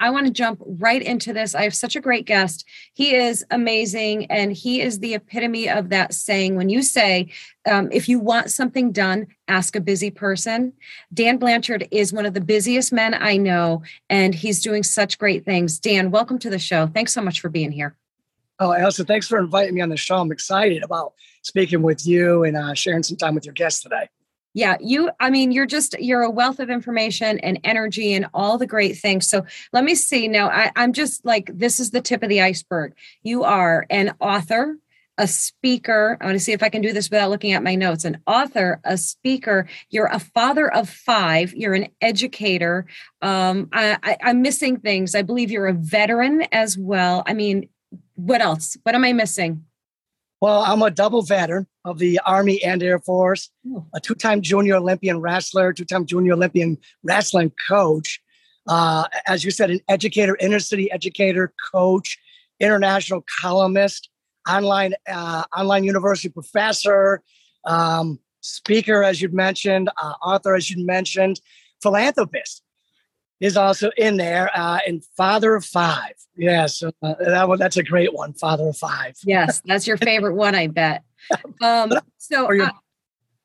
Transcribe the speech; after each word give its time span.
I 0.00 0.10
want 0.10 0.26
to 0.26 0.32
jump 0.32 0.62
right 0.64 1.02
into 1.02 1.32
this. 1.32 1.54
I 1.54 1.62
have 1.62 1.74
such 1.74 1.96
a 1.96 2.00
great 2.00 2.26
guest. 2.26 2.64
He 2.94 3.14
is 3.14 3.44
amazing, 3.50 4.26
and 4.26 4.52
he 4.52 4.80
is 4.80 4.98
the 4.98 5.14
epitome 5.14 5.68
of 5.68 5.88
that 5.90 6.14
saying 6.14 6.56
when 6.56 6.68
you 6.68 6.82
say, 6.82 7.30
um, 7.70 7.88
if 7.92 8.08
you 8.08 8.18
want 8.18 8.50
something 8.50 8.92
done, 8.92 9.26
ask 9.48 9.76
a 9.76 9.80
busy 9.80 10.10
person. 10.10 10.72
Dan 11.12 11.36
Blanchard 11.36 11.88
is 11.90 12.12
one 12.12 12.26
of 12.26 12.34
the 12.34 12.40
busiest 12.40 12.92
men 12.92 13.14
I 13.14 13.36
know, 13.36 13.82
and 14.08 14.34
he's 14.34 14.62
doing 14.62 14.82
such 14.82 15.18
great 15.18 15.44
things. 15.44 15.78
Dan, 15.78 16.10
welcome 16.10 16.38
to 16.40 16.50
the 16.50 16.58
show. 16.58 16.86
Thanks 16.86 17.12
so 17.12 17.22
much 17.22 17.40
for 17.40 17.48
being 17.48 17.72
here. 17.72 17.96
Oh, 18.58 18.72
Elsa, 18.72 19.04
thanks 19.04 19.28
for 19.28 19.38
inviting 19.38 19.74
me 19.74 19.82
on 19.82 19.90
the 19.90 19.96
show. 19.96 20.16
I'm 20.16 20.32
excited 20.32 20.82
about 20.82 21.12
speaking 21.42 21.82
with 21.82 22.06
you 22.06 22.44
and 22.44 22.56
uh, 22.56 22.74
sharing 22.74 23.02
some 23.02 23.16
time 23.16 23.34
with 23.34 23.44
your 23.44 23.52
guests 23.54 23.82
today 23.82 24.08
yeah 24.56 24.76
you 24.80 25.10
i 25.20 25.30
mean 25.30 25.52
you're 25.52 25.66
just 25.66 25.94
you're 26.00 26.22
a 26.22 26.30
wealth 26.30 26.58
of 26.58 26.70
information 26.70 27.38
and 27.40 27.60
energy 27.62 28.14
and 28.14 28.26
all 28.34 28.58
the 28.58 28.66
great 28.66 28.96
things 28.98 29.28
so 29.28 29.44
let 29.72 29.84
me 29.84 29.94
see 29.94 30.26
now 30.26 30.48
I, 30.48 30.72
i'm 30.74 30.92
just 30.92 31.24
like 31.24 31.50
this 31.54 31.78
is 31.78 31.90
the 31.90 32.00
tip 32.00 32.24
of 32.24 32.28
the 32.28 32.40
iceberg 32.40 32.94
you 33.22 33.44
are 33.44 33.86
an 33.90 34.14
author 34.18 34.76
a 35.18 35.26
speaker. 35.26 36.18
I 36.20 36.26
want 36.26 36.34
to 36.34 36.44
see 36.44 36.52
if 36.52 36.62
I 36.62 36.68
can 36.68 36.82
do 36.82 36.92
this 36.92 37.08
without 37.08 37.30
looking 37.30 37.52
at 37.52 37.62
my 37.62 37.74
notes. 37.74 38.04
An 38.04 38.20
author, 38.26 38.80
a 38.84 38.98
speaker. 38.98 39.66
You're 39.88 40.10
a 40.12 40.18
father 40.18 40.70
of 40.70 40.90
five. 40.90 41.54
You're 41.54 41.72
an 41.72 41.88
educator. 42.02 42.84
Um, 43.22 43.70
I, 43.72 44.18
am 44.20 44.42
missing 44.42 44.78
things. 44.78 45.14
I 45.14 45.22
believe 45.22 45.50
you're 45.50 45.68
a 45.68 45.72
veteran 45.72 46.42
as 46.52 46.76
well. 46.76 47.22
I 47.26 47.32
mean, 47.32 47.70
what 48.14 48.42
else? 48.42 48.76
What 48.82 48.94
am 48.94 49.04
I 49.04 49.14
missing? 49.14 49.64
Well, 50.40 50.60
I'm 50.60 50.82
a 50.82 50.90
double 50.90 51.22
veteran 51.22 51.66
of 51.84 51.98
the 51.98 52.20
Army 52.26 52.62
and 52.62 52.82
Air 52.82 52.98
Force, 52.98 53.50
oh. 53.68 53.86
a 53.94 54.00
two 54.00 54.14
time 54.14 54.42
junior 54.42 54.76
Olympian 54.76 55.20
wrestler, 55.20 55.72
two 55.72 55.84
time 55.84 56.04
junior 56.04 56.34
Olympian 56.34 56.76
wrestling 57.02 57.52
coach. 57.68 58.20
Uh, 58.68 59.04
as 59.26 59.44
you 59.44 59.50
said, 59.50 59.70
an 59.70 59.80
educator, 59.88 60.36
inner 60.40 60.58
city 60.58 60.90
educator, 60.90 61.54
coach, 61.72 62.18
international 62.60 63.24
columnist, 63.40 64.10
online 64.48 64.94
uh, 65.10 65.44
online 65.56 65.84
university 65.84 66.28
professor, 66.28 67.22
um, 67.64 68.18
speaker, 68.40 69.02
as 69.02 69.22
you 69.22 69.28
mentioned, 69.30 69.88
uh, 70.02 70.14
author, 70.22 70.54
as 70.54 70.70
you 70.70 70.84
mentioned, 70.84 71.40
philanthropist 71.82 72.62
is 73.40 73.56
also 73.56 73.90
in 73.96 74.16
there, 74.16 74.50
uh, 74.54 74.78
and 74.86 75.04
father 75.16 75.54
of 75.54 75.64
five. 75.64 76.14
Yes, 76.36 76.82
uh, 76.82 76.90
that 77.02 77.48
one, 77.48 77.58
that's 77.58 77.76
a 77.76 77.82
great 77.82 78.14
one, 78.14 78.32
father 78.34 78.68
of 78.68 78.76
five. 78.76 79.14
Yes, 79.24 79.62
that's 79.64 79.86
your 79.86 79.96
favorite 79.96 80.34
one, 80.34 80.54
I 80.54 80.66
bet. 80.68 81.02
Um, 81.62 81.92
so 82.18 82.46
uh, 82.46 82.70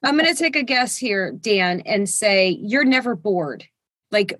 I'm 0.03 0.17
going 0.17 0.33
to 0.33 0.35
take 0.35 0.55
a 0.55 0.63
guess 0.63 0.97
here, 0.97 1.31
Dan, 1.31 1.81
and 1.85 2.07
say 2.09 2.49
you're 2.61 2.85
never 2.85 3.15
bored. 3.15 3.65
Like 4.11 4.33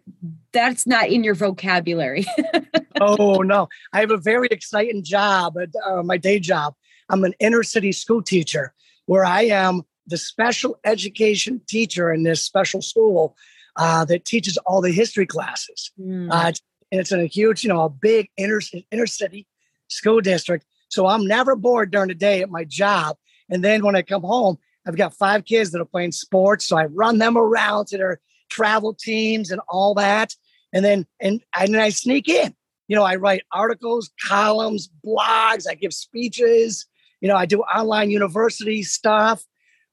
that's 0.52 0.86
not 0.86 1.08
in 1.08 1.24
your 1.24 1.36
vocabulary. 1.36 2.26
oh 3.02 3.38
no, 3.38 3.70
I 3.94 4.02
have 4.02 4.12
a 4.12 4.18
very 4.18 4.50
exciting 4.52 5.04
job 5.04 5.58
at 5.58 5.70
uh, 5.86 6.04
my 6.04 6.18
day 6.18 6.40
job. 6.40 6.76
I'm 7.10 7.24
an 7.24 7.34
inner 7.40 7.64
city 7.64 7.94
school 7.94 8.22
teacher 8.22 8.74
where 9.06 9.24
I 9.24 9.44
am 9.44 9.84
the 10.08 10.18
special 10.18 10.78
education 10.84 11.62
teacher 11.68 12.12
in 12.12 12.24
this 12.24 12.42
special 12.42 12.82
school 12.82 13.36
uh, 13.76 14.06
that 14.06 14.26
teaches 14.26 14.58
all 14.66 14.82
the 14.82 14.92
history 14.92 15.26
classes. 15.26 15.92
Mm. 16.00 16.32
Uh, 16.32 16.50
it's, 16.50 16.62
it's 16.92 17.12
in 17.12 17.20
a 17.20 17.26
huge, 17.26 17.64
you 17.64 17.70
know, 17.70 17.84
a 17.84 17.90
big 17.90 18.30
inner 18.38 18.62
inner 18.92 19.08
city 19.08 19.48
school 19.88 20.22
district. 20.22 20.66
So 20.90 21.08
I'm 21.08 21.26
never 21.26 21.56
bored 21.56 21.92
during 21.92 22.10
the 22.10 22.16
day 22.16 22.42
at 22.42 22.50
my 22.50 22.66
job. 22.66 23.18
And 23.50 23.64
then 23.64 23.84
when 23.84 23.96
I 23.96 24.02
come 24.02 24.24
home, 24.24 24.58
I've 24.86 24.98
got 24.98 25.14
five 25.14 25.46
kids 25.46 25.72
that 25.72 25.82
are 25.82 25.86
playing 25.86 26.12
sports, 26.12 26.66
so 26.66 26.78
I 26.78 26.86
run 26.86 27.20
them 27.20 27.38
around 27.38 27.88
to 27.88 27.98
their 27.98 28.20
travel 28.50 28.94
teams 28.94 29.52
and 29.52 29.62
all 29.70 29.94
that. 29.96 30.34
And 30.74 30.84
then 30.84 31.06
and, 31.20 31.42
and 31.58 31.74
then 31.74 31.82
I 31.82 31.90
sneak 31.90 32.28
in. 32.28 32.54
You 32.88 32.96
know, 32.98 33.04
I 33.04 33.16
write 33.16 33.44
articles, 33.54 34.12
columns, 34.26 34.90
blogs, 35.06 35.66
I 35.70 35.76
give 35.76 35.94
speeches, 35.94 36.86
you 37.22 37.28
know, 37.28 37.36
I 37.36 37.46
do 37.46 37.62
online 37.62 38.10
university 38.10 38.84
stuff. 38.84 39.46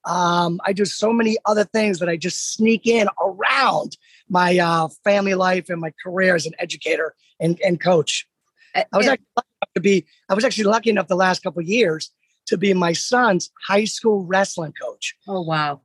Um, 0.05 0.61
I 0.65 0.73
do 0.73 0.85
so 0.85 1.13
many 1.13 1.37
other 1.45 1.65
things 1.65 1.99
that 1.99 2.09
I 2.09 2.17
just 2.17 2.55
sneak 2.55 2.87
in 2.87 3.09
around 3.21 3.97
my 4.29 4.59
uh, 4.59 4.89
family 5.05 5.35
life 5.35 5.69
and 5.69 5.81
my 5.81 5.93
career 6.03 6.35
as 6.35 6.47
an 6.47 6.53
educator 6.59 7.15
and, 7.41 7.61
and 7.61 7.81
coach. 7.81 8.27
I 8.75 8.85
was 8.97 9.09
actually 9.09 9.27
lucky 9.37 9.49
to 9.75 9.81
be 9.81 10.07
I 10.29 10.35
was 10.35 10.45
actually 10.45 10.65
lucky 10.65 10.91
enough 10.91 11.09
the 11.09 11.17
last 11.17 11.43
couple 11.43 11.61
of 11.61 11.67
years 11.67 12.13
to 12.47 12.57
be 12.57 12.73
my 12.75 12.93
son's 12.93 13.51
high 13.67 13.85
school 13.85 14.25
wrestling 14.25 14.73
coach. 14.81 15.17
Oh 15.27 15.41
wow. 15.41 15.81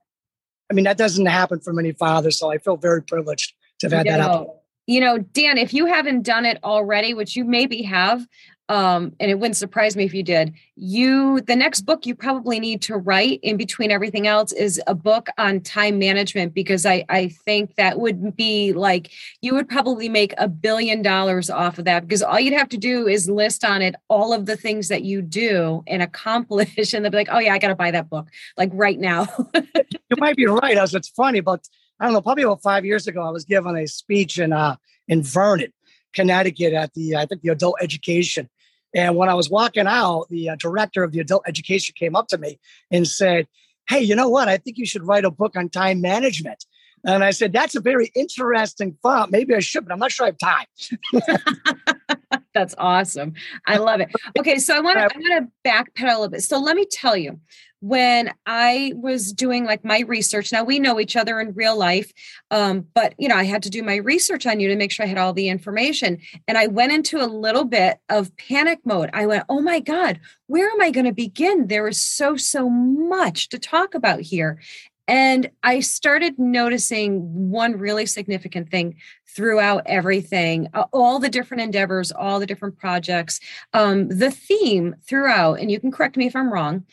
I 0.70 0.74
mean 0.74 0.86
that 0.86 0.98
doesn't 0.98 1.26
happen 1.26 1.60
for 1.60 1.74
many 1.74 1.92
fathers, 1.92 2.38
so 2.38 2.52
I 2.52 2.58
feel 2.58 2.78
very 2.78 3.02
privileged 3.02 3.54
to 3.80 3.88
have 3.88 3.94
had 3.94 4.08
that 4.08 4.22
happen. 4.22 4.48
You 4.86 5.00
know, 5.00 5.18
Dan, 5.18 5.58
if 5.58 5.74
you 5.74 5.86
haven't 5.86 6.24
done 6.24 6.46
it 6.46 6.60
already, 6.64 7.14
which 7.14 7.36
you 7.36 7.46
maybe 7.46 7.84
have, 7.84 8.28
um, 8.74 9.14
and 9.20 9.30
it 9.30 9.36
wouldn't 9.36 9.56
surprise 9.56 9.96
me 9.96 10.04
if 10.04 10.16
you 10.16 10.24
did. 10.24 10.52
You, 10.76 11.42
the 11.42 11.56
next 11.56 11.82
book 11.82 12.08
you 12.08 12.16
probably 12.16 12.60
need 12.60 12.82
to 12.84 12.98
write 12.98 13.40
in 13.44 13.56
between 13.56 13.92
everything 13.92 14.26
else 14.26 14.52
is 14.52 14.82
a 14.88 14.96
book 14.96 15.28
on 15.38 15.62
time 15.62 16.00
management 16.00 16.56
because 16.56 16.84
I, 16.84 17.06
I 17.08 17.28
think 17.28 17.76
that 17.76 18.00
would 18.00 18.36
be 18.36 18.74
like 18.74 19.12
you 19.42 19.54
would 19.54 19.70
probably 19.70 20.10
make 20.10 20.34
a 20.40 20.48
billion 20.48 21.04
dollars 21.04 21.52
off 21.52 21.78
of 21.78 21.86
that 21.86 22.08
because 22.08 22.24
all 22.24 22.40
you'd 22.40 22.56
have 22.56 22.70
to 22.70 22.78
do 22.78 23.08
is 23.08 23.30
list 23.30 23.64
on 23.64 23.84
it 23.84 23.94
all 24.10 24.34
of 24.34 24.48
the 24.48 24.58
things 24.58 24.88
that 24.88 25.04
you 25.04 25.22
do 25.22 25.84
and 25.86 26.02
accomplish, 26.02 26.94
and 26.96 27.06
they'll 27.06 27.12
be 27.12 27.18
like, 27.18 27.30
oh 27.32 27.38
yeah, 27.38 27.54
I 27.54 27.60
got 27.60 27.68
to 27.68 27.76
buy 27.76 27.92
that 27.92 28.10
book 28.10 28.28
like 28.58 28.72
right 28.74 29.00
now. 29.00 29.28
you 29.54 30.18
might 30.18 30.36
be 30.36 30.48
right. 30.48 30.78
As 30.80 30.96
it's 30.96 31.10
funny, 31.10 31.42
but 31.42 31.68
I 32.00 32.06
don't 32.06 32.14
know, 32.14 32.22
probably 32.22 32.44
about 32.44 32.64
five 32.64 32.86
years 32.86 33.06
ago, 33.06 33.22
I 33.22 33.30
was 33.30 33.46
given 33.46 33.78
a 33.78 33.86
speech 33.86 34.40
in 34.40 34.52
uh 34.52 34.78
in 35.08 35.22
Vernon 35.22 35.72
Connecticut 36.14 36.74
at 36.74 36.94
the 36.96 37.16
I 37.16 37.28
think 37.28 37.44
the 37.44 37.50
adult 37.50 37.76
education. 37.80 38.50
And 38.94 39.16
when 39.16 39.30
I 39.30 39.34
was 39.34 39.50
walking 39.50 39.88
out, 39.88 40.28
the 40.30 40.50
uh, 40.50 40.56
director 40.56 41.04
of 41.04 41.12
the 41.12 41.20
adult 41.20 41.44
education 41.48 41.96
came 41.98 42.16
up 42.16 42.28
to 42.30 42.38
me 42.38 42.60
and 42.92 43.08
said, 43.08 43.48
"Hey, 43.90 44.02
you 44.02 44.16
know 44.16 44.30
what? 44.30 44.48
I 44.48 44.58
think 44.58 44.78
you 44.78 44.86
should 44.86 45.08
write 45.08 45.26
a 45.26 45.32
book 45.32 45.56
on 45.56 45.70
time 45.70 46.02
management." 46.02 46.66
And 47.06 47.24
I 47.24 47.32
said, 47.32 47.54
"That's 47.54 47.76
a 47.76 47.82
very 47.82 48.12
interesting 48.16 48.98
thought. 49.02 49.32
Maybe 49.32 49.56
I 49.56 49.60
should, 49.60 49.86
but 49.86 49.94
I'm 49.94 50.00
not 50.00 50.12
sure 50.12 50.28
I 50.28 50.30
have 50.30 50.38
time." 50.38 52.14
That's 52.54 52.76
awesome. 52.78 53.34
I 53.66 53.78
love 53.78 54.00
it. 54.00 54.10
Okay, 54.38 54.60
so 54.60 54.76
I 54.76 54.80
want 54.80 54.98
to 54.98 55.04
I 55.16 55.18
want 55.18 55.52
to 55.64 55.70
backpedal 55.70 56.04
a 56.04 56.14
little 56.14 56.30
bit. 56.30 56.44
So 56.44 56.60
let 56.60 56.76
me 56.76 56.86
tell 56.86 57.18
you, 57.18 57.40
when 57.84 58.34
I 58.46 58.94
was 58.96 59.34
doing 59.34 59.66
like 59.66 59.84
my 59.84 60.00
research, 60.08 60.54
now 60.54 60.64
we 60.64 60.80
know 60.80 61.02
each 61.02 61.18
other 61.18 61.42
in 61.42 61.54
real 61.54 61.78
life, 61.78 62.14
um, 62.50 62.88
but 62.94 63.14
you 63.18 63.28
know, 63.28 63.36
I 63.36 63.44
had 63.44 63.62
to 63.64 63.70
do 63.70 63.84
my 63.84 63.98
research 63.98 64.48
on 64.48 64.62
you 64.62 64.70
to 64.70 64.78
make 64.78 64.90
sure 64.90 65.06
I 65.06 65.10
had 65.10 65.18
all 65.18 65.34
the 65.34 65.50
information. 65.50 66.20
And 66.48 66.58
I 66.58 66.68
went 66.68 66.94
into 66.94 67.22
a 67.22 67.28
little 67.28 67.66
bit 67.66 67.98
of 68.08 68.34
panic 68.38 68.80
mode. 68.86 69.10
I 69.12 69.26
went, 69.26 69.44
oh 69.50 69.60
my 69.60 69.82
God, 69.82 70.22
where 70.48 70.70
am 70.70 70.82
I 70.82 70.92
going 70.92 71.08
to 71.08 71.12
begin? 71.12 71.68
There 71.68 71.90
is 71.90 72.00
so, 72.00 72.38
so 72.38 72.70
much 72.70 73.50
to 73.50 73.60
talk 73.60 73.96
about 73.96 74.22
here. 74.22 74.62
And 75.06 75.52
I 75.62 75.82
started 75.82 76.40
noticing 76.40 77.50
one 77.52 77.74
really 77.74 78.06
significant 78.06 78.70
thing 78.70 78.96
throughout 79.36 79.84
everything, 79.88 80.70
all 80.94 81.20
the 81.20 81.28
different 81.28 81.64
endeavors, 81.64 82.14
all 82.14 82.40
the 82.40 82.46
different 82.46 82.78
projects. 82.78 83.42
Um, 83.74 84.08
the 84.08 84.32
theme 84.32 84.96
throughout, 85.06 85.60
and 85.60 85.70
you 85.70 85.82
can 85.82 85.92
correct 85.92 86.16
me 86.16 86.28
if 86.28 86.36
I'm 86.38 86.54
wrong, 86.54 86.86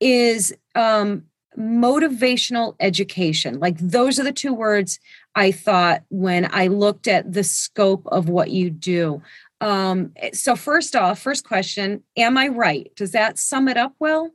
is 0.00 0.54
um, 0.74 1.24
motivational 1.58 2.76
education. 2.80 3.58
Like 3.58 3.78
those 3.78 4.18
are 4.18 4.24
the 4.24 4.32
two 4.32 4.54
words 4.54 4.98
I 5.34 5.52
thought 5.52 6.02
when 6.08 6.48
I 6.52 6.68
looked 6.68 7.08
at 7.08 7.32
the 7.32 7.44
scope 7.44 8.06
of 8.06 8.28
what 8.28 8.50
you 8.50 8.70
do. 8.70 9.22
Um, 9.60 10.12
so, 10.32 10.54
first 10.54 10.94
off, 10.94 11.18
first 11.18 11.44
question 11.44 12.04
Am 12.16 12.38
I 12.38 12.48
right? 12.48 12.90
Does 12.96 13.12
that 13.12 13.38
sum 13.38 13.68
it 13.68 13.76
up 13.76 13.94
well? 13.98 14.30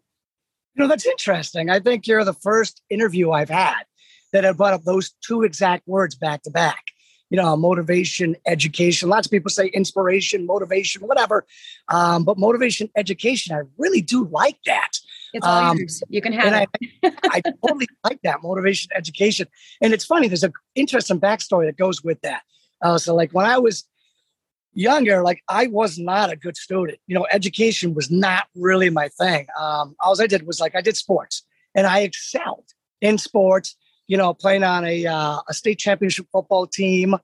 You 0.76 0.84
know, 0.84 0.88
that's 0.88 1.06
interesting. 1.06 1.70
I 1.70 1.80
think 1.80 2.08
you're 2.08 2.26
the 2.26 2.34
first 2.34 2.82
interview 2.90 3.32
I've 3.32 3.50
had 3.50 3.84
that 4.34 4.44
have 4.44 4.58
brought 4.58 4.74
up 4.74 4.84
those 4.84 5.14
two 5.26 5.44
exact 5.44 5.88
words 5.88 6.16
back 6.16 6.44
to 6.44 6.52
back. 6.52 6.84
You 7.30 7.38
know, 7.38 7.56
motivation, 7.56 8.36
education. 8.46 9.10
Lots 9.10 9.28
of 9.28 9.32
people 9.32 9.50
say 9.50 9.68
inspiration, 9.68 10.46
motivation, 10.46 11.08
whatever. 11.08 11.46
Um, 11.90 12.26
but 12.26 12.38
motivation, 12.38 12.90
education, 12.96 13.56
I 13.56 13.62
really 13.78 14.02
do 14.02 14.26
like 14.26 14.58
that. 14.66 14.92
It's 15.34 15.46
all 15.46 15.72
um, 15.72 15.78
yours. 15.78 16.04
You 16.10 16.22
can 16.22 16.34
have 16.34 16.68
it. 16.82 16.92
I, 17.04 17.12
I 17.24 17.42
totally 17.66 17.88
like 18.04 18.20
that 18.24 18.44
motivation 18.44 18.92
education. 18.96 19.48
And 19.82 19.94
it's 19.94 20.06
funny, 20.06 20.28
there's 20.28 20.44
an 20.44 20.54
interesting 20.76 21.20
backstory 21.20 21.66
that 21.66 21.78
goes 21.78 22.04
with 22.04 22.22
that. 22.22 22.44
Uh, 22.82 22.98
so, 22.98 23.16
like 23.16 23.32
when 23.32 23.46
I 23.46 23.58
was 23.58 23.86
younger, 24.74 25.24
like 25.24 25.42
I 25.48 25.68
was 25.68 25.98
not 25.98 26.32
a 26.32 26.36
good 26.36 26.58
student. 26.58 27.00
You 27.08 27.16
know, 27.16 27.26
education 27.32 27.94
was 27.94 28.12
not 28.12 28.48
really 28.56 28.90
my 28.90 29.10
thing. 29.10 29.48
Um, 29.60 29.96
all 30.00 30.20
I 30.22 30.28
did 30.28 30.46
was 30.46 30.60
like 30.60 30.76
I 30.76 30.82
did 30.82 30.98
sports, 30.98 31.44
and 31.76 31.88
I 31.88 32.00
excelled 32.00 32.66
in 33.02 33.18
sports. 33.18 33.76
You 34.08 34.18
know, 34.18 34.34
playing 34.34 34.64
on 34.64 34.86
a 34.86 35.06
uh, 35.06 35.40
a 35.48 35.54
state 35.54 35.80
championship 35.80 36.28
football 36.32 36.68
team 36.68 37.16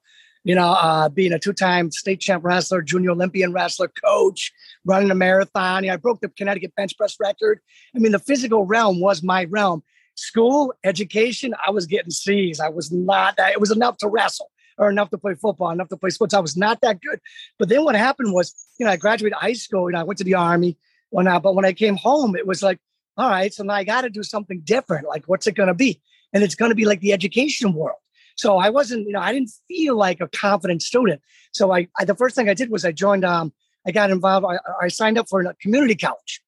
you 0.44 0.56
know, 0.56 0.72
uh, 0.72 1.10
being 1.10 1.34
a 1.34 1.40
two-time 1.40 1.92
state 1.92 2.20
champ 2.20 2.44
wrestler, 2.44 2.82
junior 2.82 3.12
Olympian 3.12 3.52
wrestler, 3.52 3.90
coach, 3.90 4.52
running 4.86 5.12
a 5.12 5.16
marathon. 5.16 5.84
You 5.84 5.90
know, 5.90 5.96
I 5.96 5.98
broke 5.98 6.22
the 6.22 6.30
Connecticut 6.30 6.74
bench 6.76 6.98
press 6.98 7.18
record. 7.20 7.60
I 7.96 8.00
mean, 8.00 8.14
the 8.14 8.20
physical 8.20 8.66
realm 8.66 9.00
was 9.00 9.22
my 9.22 9.46
realm. 9.46 9.84
School, 10.16 10.74
education, 10.84 11.54
I 11.66 11.72
was 11.72 11.86
getting 11.86 12.12
C's. 12.12 12.60
I 12.60 12.70
was 12.70 12.92
not 12.92 13.38
that. 13.38 13.52
It 13.52 13.60
was 13.60 13.72
enough 13.72 13.98
to 13.98 14.08
wrestle. 14.08 14.50
or 14.80 14.90
enough 14.90 15.10
to 15.12 15.18
play 15.18 15.36
football, 15.36 15.70
enough 15.70 15.90
to 15.90 15.98
play 15.98 16.10
sports. 16.10 16.34
I 16.34 16.40
was 16.40 16.58
not 16.58 16.82
that 16.82 17.02
good. 17.02 17.20
But 17.60 17.70
then 17.70 17.84
what 17.84 17.96
happened 17.96 18.34
was, 18.34 18.56
you 18.80 18.86
know, 18.86 18.92
I 18.92 18.96
graduated 18.96 19.38
high 19.38 19.54
school, 19.54 19.90
you 19.90 19.94
know, 19.94 20.00
I 20.00 20.04
went 20.04 20.18
to 20.20 20.24
the 20.24 20.36
army, 20.36 20.78
whatnot. 21.10 21.44
But 21.44 21.54
when 21.56 21.66
I 21.66 21.74
came 21.74 21.98
home, 21.98 22.36
it 22.36 22.48
was 22.48 22.64
like, 22.64 22.80
all 23.18 23.30
right, 23.30 23.54
so 23.54 23.64
now 23.64 23.74
I 23.74 23.84
got 23.84 24.02
to 24.02 24.10
do 24.10 24.24
something 24.24 24.62
different. 24.62 25.06
Like, 25.06 25.26
what's 25.28 25.46
it 25.46 25.56
going 25.56 25.68
to 25.68 25.74
be? 25.74 26.02
And 26.34 26.44
it's 26.44 26.56
going 26.56 26.72
to 26.72 26.76
be 26.76 26.86
like 26.86 27.02
the 27.02 27.12
education 27.12 27.74
world. 27.74 27.98
So 28.40 28.58
I 28.58 28.70
wasn't, 28.70 29.06
you 29.06 29.12
know, 29.12 29.20
I 29.20 29.34
didn't 29.34 29.52
feel 29.68 29.98
like 29.98 30.22
a 30.22 30.30
confident 30.30 30.82
student. 30.82 31.22
So 31.52 31.74
I, 31.74 31.90
I 32.00 32.06
the 32.06 32.16
first 32.16 32.38
thing 32.38 32.48
I 32.48 32.54
did 32.54 32.70
was 32.70 32.86
I 32.86 32.94
joined, 32.94 33.26
um, 33.26 33.52
I 33.86 33.92
got 33.92 34.12
involved, 34.12 34.46
I, 34.46 34.86
I 34.86 34.88
signed 34.88 35.18
up 35.18 35.28
for 35.28 35.42
a 35.42 35.54
community 35.56 35.96
college. 35.96 36.42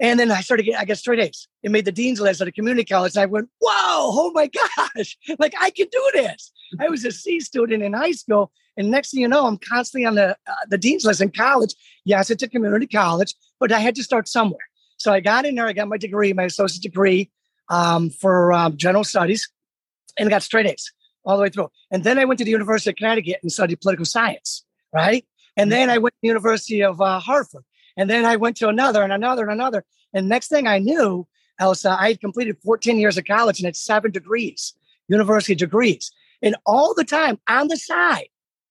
And 0.00 0.18
then 0.18 0.30
I 0.30 0.40
started 0.40 0.62
getting, 0.62 0.80
I 0.80 0.86
got 0.86 0.96
straight 0.96 1.20
A's. 1.20 1.46
It 1.62 1.70
made 1.70 1.84
the 1.84 1.92
dean's 1.92 2.22
list 2.22 2.40
at 2.40 2.48
a 2.48 2.52
community 2.52 2.86
college. 2.86 3.16
And 3.16 3.22
I 3.22 3.26
went, 3.26 3.50
whoa, 3.60 3.70
oh 3.70 4.32
my 4.32 4.48
gosh, 4.96 5.18
like 5.38 5.52
I 5.60 5.68
can 5.70 5.88
do 5.92 6.10
this. 6.14 6.52
I 6.80 6.88
was 6.88 7.04
a 7.04 7.12
C 7.12 7.38
student 7.40 7.82
in 7.82 7.92
high 7.92 8.12
school. 8.12 8.50
And 8.78 8.90
next 8.90 9.10
thing 9.10 9.20
you 9.20 9.28
know, 9.28 9.46
I'm 9.46 9.58
constantly 9.58 10.06
on 10.06 10.14
the, 10.14 10.30
uh, 10.30 10.54
the 10.70 10.78
dean's 10.78 11.04
list 11.04 11.20
in 11.20 11.30
college. 11.32 11.74
Yes, 12.06 12.30
it's 12.30 12.42
a 12.42 12.48
community 12.48 12.86
college, 12.86 13.34
but 13.60 13.72
I 13.72 13.80
had 13.80 13.94
to 13.96 14.02
start 14.02 14.26
somewhere. 14.26 14.66
So 14.96 15.12
I 15.12 15.20
got 15.20 15.44
in 15.44 15.56
there, 15.56 15.66
I 15.66 15.74
got 15.74 15.88
my 15.88 15.98
degree, 15.98 16.32
my 16.32 16.44
associate 16.44 16.82
degree 16.82 17.30
um, 17.68 18.08
for 18.08 18.54
um, 18.54 18.78
general 18.78 19.04
studies, 19.04 19.50
and 20.18 20.30
got 20.30 20.42
straight 20.42 20.66
A's 20.66 20.92
all 21.24 21.36
the 21.36 21.42
way 21.42 21.50
through. 21.50 21.68
And 21.90 22.04
then 22.04 22.18
I 22.18 22.24
went 22.24 22.38
to 22.38 22.44
the 22.44 22.50
University 22.50 22.90
of 22.90 22.96
Connecticut 22.96 23.38
and 23.42 23.52
studied 23.52 23.80
political 23.80 24.04
science, 24.04 24.64
right? 24.92 25.24
And 25.56 25.70
then 25.70 25.90
I 25.90 25.98
went 25.98 26.14
to 26.14 26.18
the 26.22 26.28
University 26.28 26.82
of 26.82 27.00
uh, 27.00 27.18
Hartford 27.20 27.64
and 27.96 28.08
then 28.08 28.24
I 28.24 28.36
went 28.36 28.56
to 28.58 28.68
another 28.68 29.02
and 29.02 29.12
another 29.12 29.42
and 29.42 29.52
another. 29.52 29.84
And 30.14 30.28
next 30.28 30.48
thing 30.48 30.66
I 30.66 30.78
knew, 30.78 31.26
Elsa, 31.58 31.96
I 31.98 32.08
had 32.08 32.20
completed 32.20 32.56
14 32.64 32.98
years 32.98 33.18
of 33.18 33.24
college 33.24 33.58
and 33.58 33.66
had 33.66 33.76
seven 33.76 34.12
degrees, 34.12 34.74
university 35.08 35.56
degrees. 35.56 36.10
And 36.40 36.56
all 36.64 36.94
the 36.94 37.04
time 37.04 37.40
on 37.48 37.66
the 37.66 37.76
side, 37.76 38.28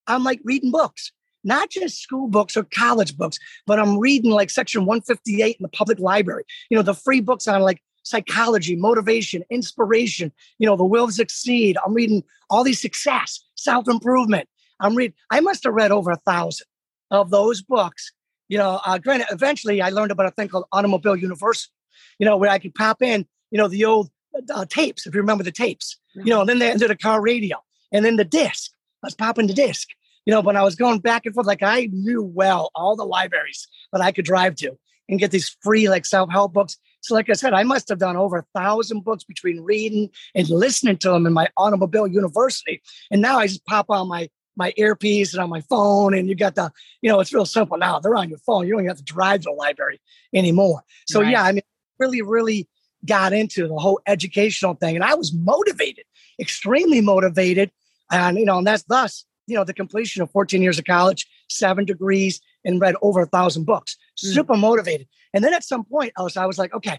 I'm 0.08 0.24
like 0.24 0.40
reading 0.46 0.72
books, 0.72 1.12
not 1.44 1.70
just 1.70 2.02
school 2.02 2.30
books 2.30 2.56
or 2.56 2.64
college 2.64 3.18
books, 3.18 3.38
but 3.66 3.80
I'm 3.80 4.00
reading 4.00 4.32
like 4.32 4.50
section 4.50 4.86
158 4.86 5.58
in 5.58 5.64
the 5.64 5.70
public 5.70 6.00
library, 6.00 6.46
you 6.70 6.78
know, 6.78 6.84
the 6.84 6.94
free 6.94 7.20
books 7.20 7.48
on 7.48 7.62
like 7.62 7.82
psychology, 8.10 8.76
motivation, 8.76 9.44
inspiration, 9.50 10.32
you 10.60 10.66
know, 10.66 10.76
the 10.76 10.86
will 10.86 11.08
to 11.08 11.14
succeed. 11.14 11.78
I'm 11.86 11.94
reading 11.94 12.24
all 12.50 12.64
these 12.64 12.82
success, 12.82 13.44
self 13.56 13.88
improvement. 13.88 14.48
I'm 14.80 14.96
reading, 14.96 15.16
I 15.32 15.40
must 15.40 15.64
have 15.64 15.74
read 15.74 15.92
over 15.92 16.12
a 16.12 16.18
thousand 16.18 16.68
of 17.10 17.30
those 17.30 17.62
books 17.62 18.12
you 18.50 18.58
know, 18.58 18.80
uh, 18.86 18.98
granted, 18.98 19.28
eventually 19.32 19.82
I 19.82 19.90
learned 19.90 20.12
about 20.12 20.28
a 20.28 20.32
thing 20.32 20.48
called 20.48 20.66
Automobile 20.72 21.16
University, 21.16 21.74
you 22.20 22.26
know, 22.26 22.38
where 22.38 22.50
I 22.50 22.60
could 22.60 22.74
pop 22.76 23.02
in, 23.02 23.26
you 23.52 23.58
know, 23.58 23.68
the 23.68 23.86
old 23.86 24.10
uh, 24.54 24.66
tapes, 24.66 25.06
if 25.06 25.14
you 25.14 25.20
remember 25.22 25.44
the 25.44 25.52
tapes, 25.52 25.98
you 26.16 26.26
know, 26.26 26.42
and 26.42 26.50
then 26.50 26.60
they 26.60 26.72
entered 26.72 26.92
a 26.92 26.98
car 26.98 27.22
radio 27.22 27.58
and 27.92 28.06
then 28.06 28.16
the 28.16 28.26
disc. 28.26 28.72
I 29.04 29.08
was 29.08 29.16
popping 29.16 29.48
the 29.48 29.54
disc. 29.54 29.90
You 30.26 30.34
know, 30.34 30.42
when 30.42 30.58
I 30.58 30.64
was 30.64 30.76
going 30.76 31.00
back 31.00 31.26
and 31.26 31.34
forth, 31.34 31.48
like 31.48 31.64
I 31.64 31.90
knew 31.92 32.24
well 32.24 32.72
all 32.76 32.96
the 32.96 33.06
libraries 33.06 33.68
that 33.94 34.02
I 34.02 34.12
could 34.12 34.26
drive 34.26 34.56
to 34.58 34.78
and 35.08 35.20
get 35.20 35.32
these 35.32 35.56
free 35.62 35.90
like 35.90 36.06
self-help 36.06 36.54
books. 36.54 36.78
So, 37.08 37.16
like 37.16 37.30
I 37.30 37.34
said, 37.34 37.54
I 37.54 37.64
must 37.64 37.88
have 37.90 38.00
done 38.00 38.18
over 38.18 38.38
a 38.38 38.46
thousand 38.54 39.04
books 39.04 39.24
between 39.24 39.62
reading 39.62 40.10
and 40.36 40.50
listening 40.50 40.98
to 40.98 41.10
them 41.10 41.26
in 41.26 41.34
my 41.34 41.48
automobile 41.56 42.08
university. 42.08 42.82
And 43.12 43.22
now 43.22 43.40
I 43.40 43.48
just 43.48 43.66
pop 43.66 43.86
on 43.90 44.08
my 44.08 44.30
my 44.58 44.74
earpiece 44.76 45.34
and 45.34 45.42
on 45.42 45.50
my 45.50 45.62
phone. 45.62 46.14
And 46.14 46.28
you 46.28 46.36
got 46.36 46.56
the, 46.56 46.72
you 47.02 47.10
know, 47.10 47.20
it's 47.20 47.34
real 47.34 47.46
simple 47.46 47.78
now. 47.78 48.00
They're 48.00 48.16
on 48.16 48.28
your 48.28 48.40
phone. 48.40 48.66
You 48.66 48.74
don't 48.74 48.82
even 48.82 48.90
have 48.90 48.98
to 48.98 49.04
drive 49.04 49.42
to 49.42 49.46
the 49.46 49.52
library 49.52 50.02
anymore. 50.34 50.82
So 51.08 51.22
right. 51.22 51.32
yeah, 51.32 51.44
I 51.44 51.52
mean, 51.52 51.62
really, 52.00 52.22
really 52.22 52.68
got 53.06 53.34
into 53.34 53.68
the 53.68 53.78
whole 53.78 54.02
educational 54.08 54.74
thing. 54.74 54.96
And 54.96 55.06
I 55.06 55.14
was 55.14 55.32
motivated, 55.34 56.06
extremely 56.40 57.02
motivated. 57.02 57.72
And, 58.12 58.38
you 58.38 58.46
know, 58.46 58.58
and 58.58 58.68
that's 58.68 58.84
thus, 58.84 59.26
you 59.46 59.56
know, 59.56 59.64
the 59.64 59.74
completion 59.74 60.22
of 60.22 60.32
14 60.32 60.62
years 60.62 60.80
of 60.80 60.86
college, 60.86 61.28
seven 61.50 61.86
degrees, 61.86 62.42
and 62.66 62.82
read 62.82 62.96
over 63.02 63.22
a 63.22 63.28
thousand 63.28 63.66
books. 63.66 63.96
Mm. 64.24 64.34
Super 64.34 64.58
motivated. 64.58 65.08
And 65.38 65.44
then 65.44 65.54
at 65.54 65.64
some 65.64 65.84
point, 65.84 66.14
I 66.18 66.24
was, 66.24 66.36
I 66.36 66.48
was 66.48 66.58
like, 66.58 66.74
okay, 66.74 66.98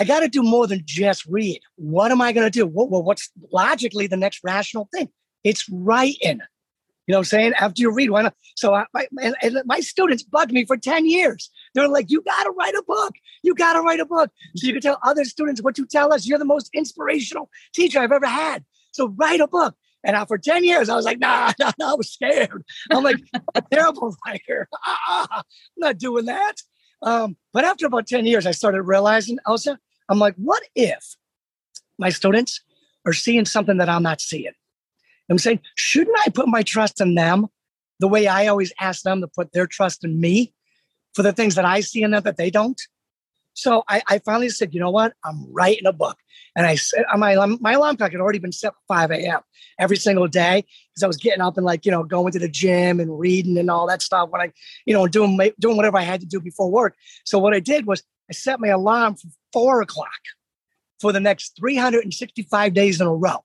I 0.00 0.02
got 0.02 0.18
to 0.18 0.28
do 0.28 0.42
more 0.42 0.66
than 0.66 0.82
just 0.84 1.24
read. 1.26 1.60
What 1.76 2.10
am 2.10 2.20
I 2.20 2.32
going 2.32 2.44
to 2.44 2.50
do? 2.50 2.66
Well, 2.66 3.04
what's 3.04 3.30
logically 3.52 4.08
the 4.08 4.16
next 4.16 4.40
rational 4.42 4.88
thing? 4.92 5.10
It's 5.44 5.68
writing. 5.70 6.40
You 7.06 7.12
know 7.12 7.18
what 7.18 7.20
I'm 7.20 7.24
saying? 7.26 7.52
After 7.52 7.82
you 7.82 7.92
read 7.92 8.10
one. 8.10 8.32
So 8.56 8.74
I, 8.74 8.86
my, 8.92 9.06
and, 9.22 9.36
and 9.42 9.62
my 9.64 9.78
students 9.78 10.24
bugged 10.24 10.50
me 10.50 10.64
for 10.64 10.76
10 10.76 11.06
years. 11.06 11.48
They're 11.72 11.86
like, 11.86 12.10
you 12.10 12.20
got 12.22 12.42
to 12.42 12.50
write 12.50 12.74
a 12.74 12.82
book. 12.84 13.14
You 13.44 13.54
got 13.54 13.74
to 13.74 13.80
write 13.80 14.00
a 14.00 14.06
book. 14.06 14.32
So 14.56 14.66
you 14.66 14.72
can 14.72 14.82
tell 14.82 14.98
other 15.04 15.24
students 15.24 15.62
what 15.62 15.78
you 15.78 15.86
tell 15.86 16.12
us. 16.12 16.26
You're 16.26 16.40
the 16.40 16.44
most 16.44 16.68
inspirational 16.74 17.48
teacher 17.72 18.00
I've 18.00 18.10
ever 18.10 18.26
had. 18.26 18.64
So 18.90 19.14
write 19.16 19.38
a 19.38 19.46
book. 19.46 19.76
And 20.02 20.16
for 20.26 20.36
10 20.36 20.64
years, 20.64 20.88
I 20.88 20.96
was 20.96 21.04
like, 21.04 21.20
nah, 21.20 21.52
nah, 21.60 21.70
nah 21.78 21.92
I 21.92 21.94
was 21.94 22.10
scared. 22.10 22.64
I'm 22.90 23.04
like, 23.04 23.20
a 23.54 23.62
terrible 23.72 24.16
writer. 24.26 24.68
I'm 25.06 25.44
not 25.76 25.98
doing 25.98 26.24
that. 26.24 26.56
Um, 27.02 27.36
but 27.52 27.64
after 27.64 27.86
about 27.86 28.06
10 28.06 28.26
years, 28.26 28.46
I 28.46 28.50
started 28.52 28.82
realizing, 28.82 29.38
Elsa, 29.46 29.78
I'm 30.08 30.18
like, 30.18 30.34
what 30.36 30.62
if 30.74 31.16
my 31.98 32.10
students 32.10 32.60
are 33.04 33.12
seeing 33.12 33.44
something 33.44 33.76
that 33.78 33.88
I'm 33.88 34.02
not 34.02 34.20
seeing? 34.20 34.52
I'm 35.28 35.38
saying, 35.38 35.60
shouldn't 35.74 36.16
I 36.24 36.30
put 36.30 36.48
my 36.48 36.62
trust 36.62 37.00
in 37.00 37.14
them 37.14 37.48
the 37.98 38.08
way 38.08 38.26
I 38.26 38.46
always 38.46 38.72
ask 38.80 39.02
them 39.02 39.20
to 39.20 39.28
put 39.28 39.52
their 39.52 39.66
trust 39.66 40.04
in 40.04 40.20
me 40.20 40.54
for 41.14 41.22
the 41.22 41.32
things 41.32 41.54
that 41.56 41.64
I 41.64 41.80
see 41.80 42.02
in 42.02 42.12
them 42.12 42.22
that 42.22 42.36
they 42.36 42.50
don't? 42.50 42.80
So 43.56 43.84
I, 43.88 44.02
I 44.06 44.18
finally 44.18 44.50
said, 44.50 44.74
you 44.74 44.80
know 44.80 44.90
what? 44.90 45.14
I'm 45.24 45.50
writing 45.50 45.86
a 45.86 45.92
book. 45.92 46.18
And 46.54 46.66
I 46.66 46.74
said, 46.74 47.04
uh, 47.10 47.16
my, 47.16 47.34
my 47.58 47.72
alarm 47.72 47.96
clock 47.96 48.12
had 48.12 48.20
already 48.20 48.38
been 48.38 48.52
set 48.52 48.74
5 48.86 49.10
a.m. 49.10 49.40
every 49.78 49.96
single 49.96 50.28
day 50.28 50.62
because 50.92 51.02
I 51.02 51.06
was 51.06 51.16
getting 51.16 51.40
up 51.40 51.56
and 51.56 51.64
like, 51.64 51.86
you 51.86 51.90
know, 51.90 52.04
going 52.04 52.32
to 52.32 52.38
the 52.38 52.50
gym 52.50 53.00
and 53.00 53.18
reading 53.18 53.56
and 53.56 53.70
all 53.70 53.86
that 53.86 54.02
stuff 54.02 54.28
when 54.28 54.42
I, 54.42 54.52
you 54.84 54.92
know, 54.92 55.08
doing, 55.08 55.38
doing 55.58 55.76
whatever 55.76 55.96
I 55.96 56.02
had 56.02 56.20
to 56.20 56.26
do 56.26 56.38
before 56.38 56.70
work. 56.70 56.96
So 57.24 57.38
what 57.38 57.54
I 57.54 57.60
did 57.60 57.86
was 57.86 58.02
I 58.30 58.34
set 58.34 58.60
my 58.60 58.68
alarm 58.68 59.16
for 59.16 59.28
four 59.54 59.80
o'clock 59.80 60.10
for 61.00 61.10
the 61.10 61.20
next 61.20 61.56
365 61.58 62.74
days 62.74 63.00
in 63.00 63.06
a 63.06 63.14
row. 63.14 63.42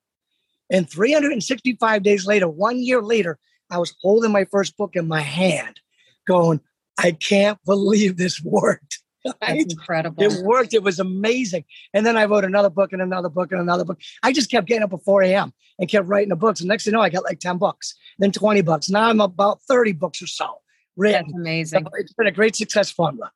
And 0.70 0.90
365 0.90 2.04
days 2.04 2.26
later, 2.26 2.50
one 2.50 2.80
year 2.80 3.02
later, 3.02 3.40
I 3.70 3.78
was 3.78 3.96
holding 4.02 4.34
my 4.34 4.44
first 4.44 4.76
book 4.76 4.98
in 4.98 5.08
my 5.08 5.22
hand, 5.22 5.80
going, 6.28 6.60
I 6.98 7.12
can't 7.12 7.58
believe 7.66 8.18
this 8.18 8.42
worked. 8.44 9.01
Right? 9.42 9.60
That's 9.60 9.74
incredible. 9.74 10.24
It 10.24 10.44
worked. 10.44 10.74
It 10.74 10.84
was 10.84 11.00
amazing. 11.00 11.66
And 11.94 12.06
then 12.06 12.18
I 12.18 12.26
wrote 12.26 12.44
another 12.44 12.70
book 12.70 12.92
and 12.92 13.02
another 13.02 13.30
book 13.30 13.52
and 13.52 13.62
another 13.62 13.86
book. 13.86 14.00
I 14.24 14.34
just 14.34 14.50
kept 14.50 14.68
getting 14.68 14.84
up 14.84 14.94
at 14.94 15.04
4 15.04 15.22
a.m. 15.24 15.54
and 15.78 15.90
kept 15.90 16.08
writing 16.08 16.30
the 16.30 16.36
books. 16.36 16.60
And 16.60 16.68
next 16.68 16.86
thing 16.86 16.94
you 16.94 16.98
know, 16.98 17.04
I 17.04 17.10
got 17.10 17.24
like 17.24 17.40
10 17.40 17.58
books, 17.58 17.94
then 18.18 18.32
20 18.32 18.62
books. 18.62 18.90
Now 18.90 19.10
I'm 19.10 19.22
about 19.22 19.62
30 19.64 19.94
books 19.94 20.22
or 20.22 20.28
so 20.28 20.62
written. 20.98 21.28
That's 21.28 21.34
amazing. 21.34 21.84
So 21.86 21.92
it's 21.98 22.14
been 22.14 22.28
a 22.28 22.32
great 22.32 22.56
success 22.56 22.90
formula. 22.92 23.32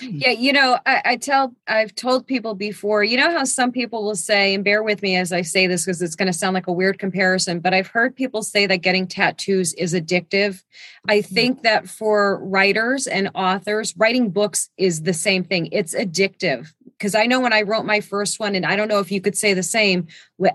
Yeah, 0.00 0.30
you 0.30 0.52
know, 0.52 0.78
I, 0.86 1.02
I, 1.04 1.16
tell, 1.16 1.54
I've 1.66 1.94
told 1.94 2.26
people 2.26 2.54
before, 2.54 3.04
you 3.04 3.16
know 3.16 3.30
how 3.30 3.44
some 3.44 3.72
people 3.72 4.04
will 4.04 4.16
say, 4.16 4.54
and 4.54 4.64
bear 4.64 4.82
with 4.82 5.02
me 5.02 5.16
as 5.16 5.32
I 5.32 5.42
say 5.42 5.66
this 5.66 5.84
because 5.84 6.02
it's 6.02 6.16
going 6.16 6.26
to 6.26 6.32
sound 6.32 6.54
like 6.54 6.66
a 6.66 6.72
weird 6.72 6.98
comparison, 6.98 7.60
but 7.60 7.74
I've 7.74 7.88
heard 7.88 8.16
people 8.16 8.42
say 8.42 8.66
that 8.66 8.78
getting 8.78 9.06
tattoos 9.06 9.74
is 9.74 9.94
addictive. 9.94 10.62
I 11.08 11.20
hmm. 11.20 11.34
think 11.34 11.62
that 11.62 11.88
for 11.88 12.38
writers 12.44 13.06
and 13.06 13.30
authors, 13.34 13.94
writing 13.96 14.30
books 14.30 14.70
is 14.76 15.02
the 15.02 15.14
same 15.14 15.44
thing. 15.44 15.68
It's 15.72 15.94
addictive 15.94 16.72
because 16.98 17.14
I 17.14 17.26
know 17.26 17.40
when 17.40 17.52
I 17.52 17.62
wrote 17.62 17.86
my 17.86 18.00
first 18.00 18.40
one, 18.40 18.56
and 18.56 18.66
I 18.66 18.74
don't 18.74 18.88
know 18.88 18.98
if 18.98 19.12
you 19.12 19.20
could 19.20 19.36
say 19.36 19.54
the 19.54 19.62
same, 19.62 20.08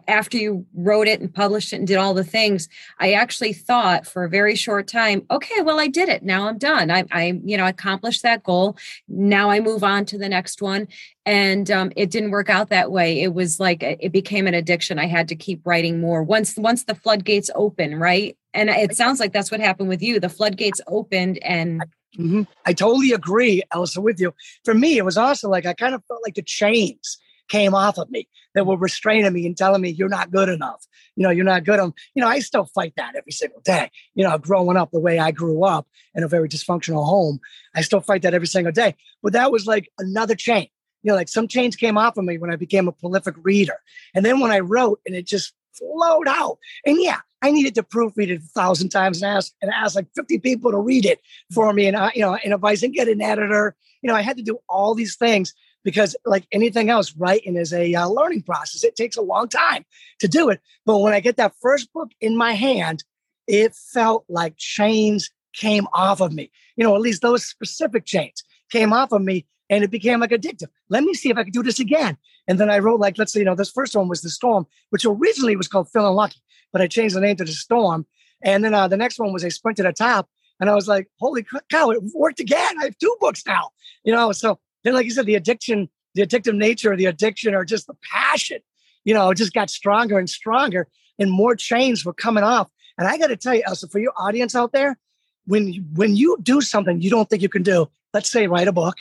after 0.07 0.37
you 0.37 0.65
wrote 0.73 1.07
it 1.07 1.19
and 1.19 1.33
published 1.33 1.73
it 1.73 1.77
and 1.77 1.87
did 1.87 1.97
all 1.97 2.13
the 2.13 2.23
things, 2.23 2.69
I 2.99 3.13
actually 3.13 3.53
thought 3.53 4.07
for 4.07 4.23
a 4.23 4.29
very 4.29 4.55
short 4.55 4.87
time, 4.87 5.25
okay, 5.29 5.61
well, 5.61 5.79
I 5.79 5.87
did 5.87 6.09
it. 6.09 6.23
Now 6.23 6.47
I'm 6.47 6.57
done. 6.57 6.89
I, 6.89 7.05
I 7.11 7.39
you 7.43 7.57
know, 7.57 7.67
accomplished 7.67 8.23
that 8.23 8.43
goal. 8.43 8.77
Now 9.07 9.49
I 9.49 9.59
move 9.59 9.83
on 9.83 10.05
to 10.05 10.17
the 10.17 10.29
next 10.29 10.61
one. 10.61 10.87
And 11.25 11.69
um, 11.71 11.91
it 11.95 12.11
didn't 12.11 12.31
work 12.31 12.49
out 12.49 12.69
that 12.69 12.91
way. 12.91 13.21
It 13.21 13.33
was 13.33 13.59
like 13.59 13.81
it 13.83 14.11
became 14.11 14.47
an 14.47 14.53
addiction. 14.53 14.99
I 14.99 15.07
had 15.07 15.27
to 15.29 15.35
keep 15.35 15.61
writing 15.65 16.01
more. 16.01 16.23
Once 16.23 16.57
once 16.57 16.83
the 16.83 16.95
floodgates 16.95 17.49
open, 17.55 17.97
right? 17.97 18.37
And 18.53 18.69
it 18.69 18.95
sounds 18.95 19.19
like 19.19 19.31
that's 19.31 19.51
what 19.51 19.61
happened 19.61 19.89
with 19.89 20.01
you. 20.01 20.19
The 20.19 20.29
floodgates 20.29 20.81
opened 20.87 21.39
and 21.43 21.83
Mm-hmm. 22.17 22.43
I 22.65 22.73
totally 22.73 23.11
agree, 23.11 23.63
Elsa, 23.71 23.99
with 23.99 24.19
you. 24.19 24.35
For 24.63 24.75
me, 24.75 24.97
it 24.97 25.05
was 25.05 25.17
also 25.17 25.49
like 25.49 25.65
I 25.65 25.73
kind 25.73 25.95
of 25.95 26.03
felt 26.05 26.21
like 26.23 26.35
the 26.35 26.43
chains 26.43 27.17
came 27.49 27.75
off 27.75 27.97
of 27.97 28.09
me 28.09 28.27
that 28.55 28.65
were 28.65 28.77
mm. 28.77 28.81
restraining 28.81 29.33
me 29.33 29.45
and 29.45 29.57
telling 29.57 29.81
me 29.81 29.89
you're 29.89 30.09
not 30.09 30.31
good 30.31 30.49
enough. 30.49 30.85
You 31.15 31.23
know, 31.23 31.29
you're 31.29 31.45
not 31.45 31.63
good. 31.63 31.79
On, 31.79 31.93
you 32.15 32.21
know, 32.21 32.27
I 32.27 32.39
still 32.39 32.65
fight 32.65 32.93
that 32.97 33.15
every 33.15 33.31
single 33.31 33.61
day. 33.61 33.91
You 34.15 34.23
know, 34.23 34.37
growing 34.37 34.77
up 34.77 34.91
the 34.91 34.99
way 34.99 35.19
I 35.19 35.31
grew 35.31 35.63
up 35.63 35.87
in 36.15 36.23
a 36.23 36.27
very 36.27 36.49
dysfunctional 36.49 37.05
home, 37.05 37.39
I 37.75 37.81
still 37.81 38.01
fight 38.01 38.21
that 38.23 38.33
every 38.33 38.47
single 38.47 38.71
day. 38.71 38.95
But 39.21 39.33
that 39.33 39.51
was 39.51 39.65
like 39.65 39.89
another 39.99 40.35
chain. 40.35 40.67
You 41.03 41.11
know, 41.11 41.15
like 41.15 41.29
some 41.29 41.47
chains 41.47 41.75
came 41.75 41.97
off 41.97 42.17
of 42.17 42.23
me 42.23 42.37
when 42.37 42.51
I 42.51 42.55
became 42.55 42.87
a 42.87 42.93
prolific 42.93 43.35
reader. 43.43 43.79
And 44.15 44.25
then 44.25 44.39
when 44.39 44.51
I 44.51 44.59
wrote 44.59 45.01
and 45.05 45.15
it 45.15 45.27
just 45.27 45.53
flowed 45.77 46.27
out. 46.27 46.57
And 46.85 46.97
yeah, 47.01 47.19
I 47.41 47.51
needed 47.51 47.75
to 47.75 47.83
proofread 47.83 48.29
it 48.29 48.41
a 48.41 48.59
thousand 48.59 48.89
times 48.89 49.21
and 49.21 49.35
ask 49.35 49.53
and 49.61 49.71
ask 49.71 49.95
like 49.95 50.07
50 50.15 50.39
people 50.39 50.71
to 50.71 50.77
read 50.77 51.05
it 51.05 51.19
for 51.53 51.73
me 51.73 51.87
and 51.87 51.97
I, 51.97 52.11
you 52.15 52.21
know, 52.21 52.35
and 52.35 52.53
advice 52.53 52.83
and 52.83 52.93
get 52.93 53.09
an 53.09 53.21
editor. 53.21 53.75
You 54.01 54.07
know, 54.07 54.15
I 54.15 54.21
had 54.21 54.37
to 54.37 54.43
do 54.43 54.59
all 54.69 54.95
these 54.95 55.15
things. 55.15 55.53
Because 55.83 56.15
like 56.25 56.45
anything 56.51 56.89
else, 56.89 57.15
writing 57.15 57.55
is 57.55 57.73
a 57.73 57.93
uh, 57.93 58.07
learning 58.07 58.43
process. 58.43 58.83
It 58.83 58.95
takes 58.95 59.17
a 59.17 59.21
long 59.21 59.49
time 59.49 59.85
to 60.19 60.27
do 60.27 60.49
it. 60.49 60.61
But 60.85 60.99
when 60.99 61.13
I 61.13 61.19
get 61.19 61.37
that 61.37 61.53
first 61.61 61.91
book 61.93 62.11
in 62.21 62.37
my 62.37 62.53
hand, 62.53 63.03
it 63.47 63.75
felt 63.75 64.25
like 64.29 64.57
chains 64.57 65.29
came 65.53 65.87
off 65.93 66.21
of 66.21 66.33
me. 66.33 66.51
You 66.75 66.83
know, 66.83 66.95
at 66.95 67.01
least 67.01 67.21
those 67.21 67.45
specific 67.45 68.05
chains 68.05 68.43
came 68.71 68.93
off 68.93 69.11
of 69.11 69.21
me 69.21 69.45
and 69.69 69.83
it 69.83 69.91
became 69.91 70.19
like 70.19 70.31
addictive. 70.31 70.69
Let 70.89 71.03
me 71.03 71.13
see 71.13 71.29
if 71.29 71.37
I 71.37 71.43
could 71.43 71.53
do 71.53 71.63
this 71.63 71.79
again. 71.79 72.17
And 72.47 72.59
then 72.59 72.69
I 72.69 72.79
wrote 72.79 72.99
like, 72.99 73.17
let's 73.17 73.31
say, 73.31 73.39
you 73.39 73.45
know, 73.45 73.55
this 73.55 73.71
first 73.71 73.95
one 73.95 74.07
was 74.07 74.21
The 74.21 74.29
Storm, 74.29 74.65
which 74.89 75.05
originally 75.05 75.55
was 75.55 75.67
called 75.67 75.89
Feeling 75.89 76.13
Lucky, 76.13 76.41
but 76.71 76.81
I 76.81 76.87
changed 76.87 77.15
the 77.15 77.21
name 77.21 77.37
to 77.37 77.45
The 77.45 77.51
Storm. 77.51 78.05
And 78.43 78.63
then 78.63 78.73
uh, 78.73 78.87
the 78.87 78.97
next 78.97 79.19
one 79.19 79.31
was 79.31 79.43
A 79.43 79.51
Sprint 79.51 79.77
to 79.77 79.83
the 79.83 79.93
Top. 79.93 80.29
And 80.59 80.69
I 80.69 80.75
was 80.75 80.87
like, 80.87 81.07
holy 81.19 81.45
cow, 81.71 81.91
it 81.91 82.03
worked 82.13 82.39
again. 82.39 82.79
I 82.79 82.85
have 82.85 82.97
two 82.97 83.15
books 83.19 83.43
now, 83.45 83.69
you 84.03 84.13
know? 84.13 84.31
So 84.31 84.59
then, 84.83 84.93
like 84.93 85.05
you 85.05 85.11
said, 85.11 85.25
the 85.25 85.35
addiction, 85.35 85.89
the 86.15 86.25
addictive 86.25 86.55
nature 86.55 86.91
of 86.91 86.97
the 86.97 87.05
addiction 87.05 87.53
or 87.53 87.65
just 87.65 87.87
the 87.87 87.95
passion, 88.11 88.59
you 89.03 89.13
know, 89.13 89.29
it 89.29 89.37
just 89.37 89.53
got 89.53 89.69
stronger 89.69 90.17
and 90.17 90.29
stronger 90.29 90.87
and 91.19 91.31
more 91.31 91.55
chains 91.55 92.05
were 92.05 92.13
coming 92.13 92.43
off. 92.43 92.69
And 92.97 93.07
I 93.07 93.17
got 93.17 93.27
to 93.27 93.37
tell 93.37 93.55
you, 93.55 93.63
Elsa, 93.65 93.87
for 93.87 93.99
your 93.99 94.13
audience 94.17 94.55
out 94.55 94.71
there, 94.71 94.97
when 95.45 95.73
you, 95.73 95.83
when 95.93 96.15
you 96.15 96.37
do 96.41 96.61
something 96.61 97.01
you 97.01 97.09
don't 97.09 97.29
think 97.29 97.41
you 97.41 97.49
can 97.49 97.63
do, 97.63 97.89
let's 98.13 98.31
say 98.31 98.47
write 98.47 98.67
a 98.67 98.71
book, 98.71 98.97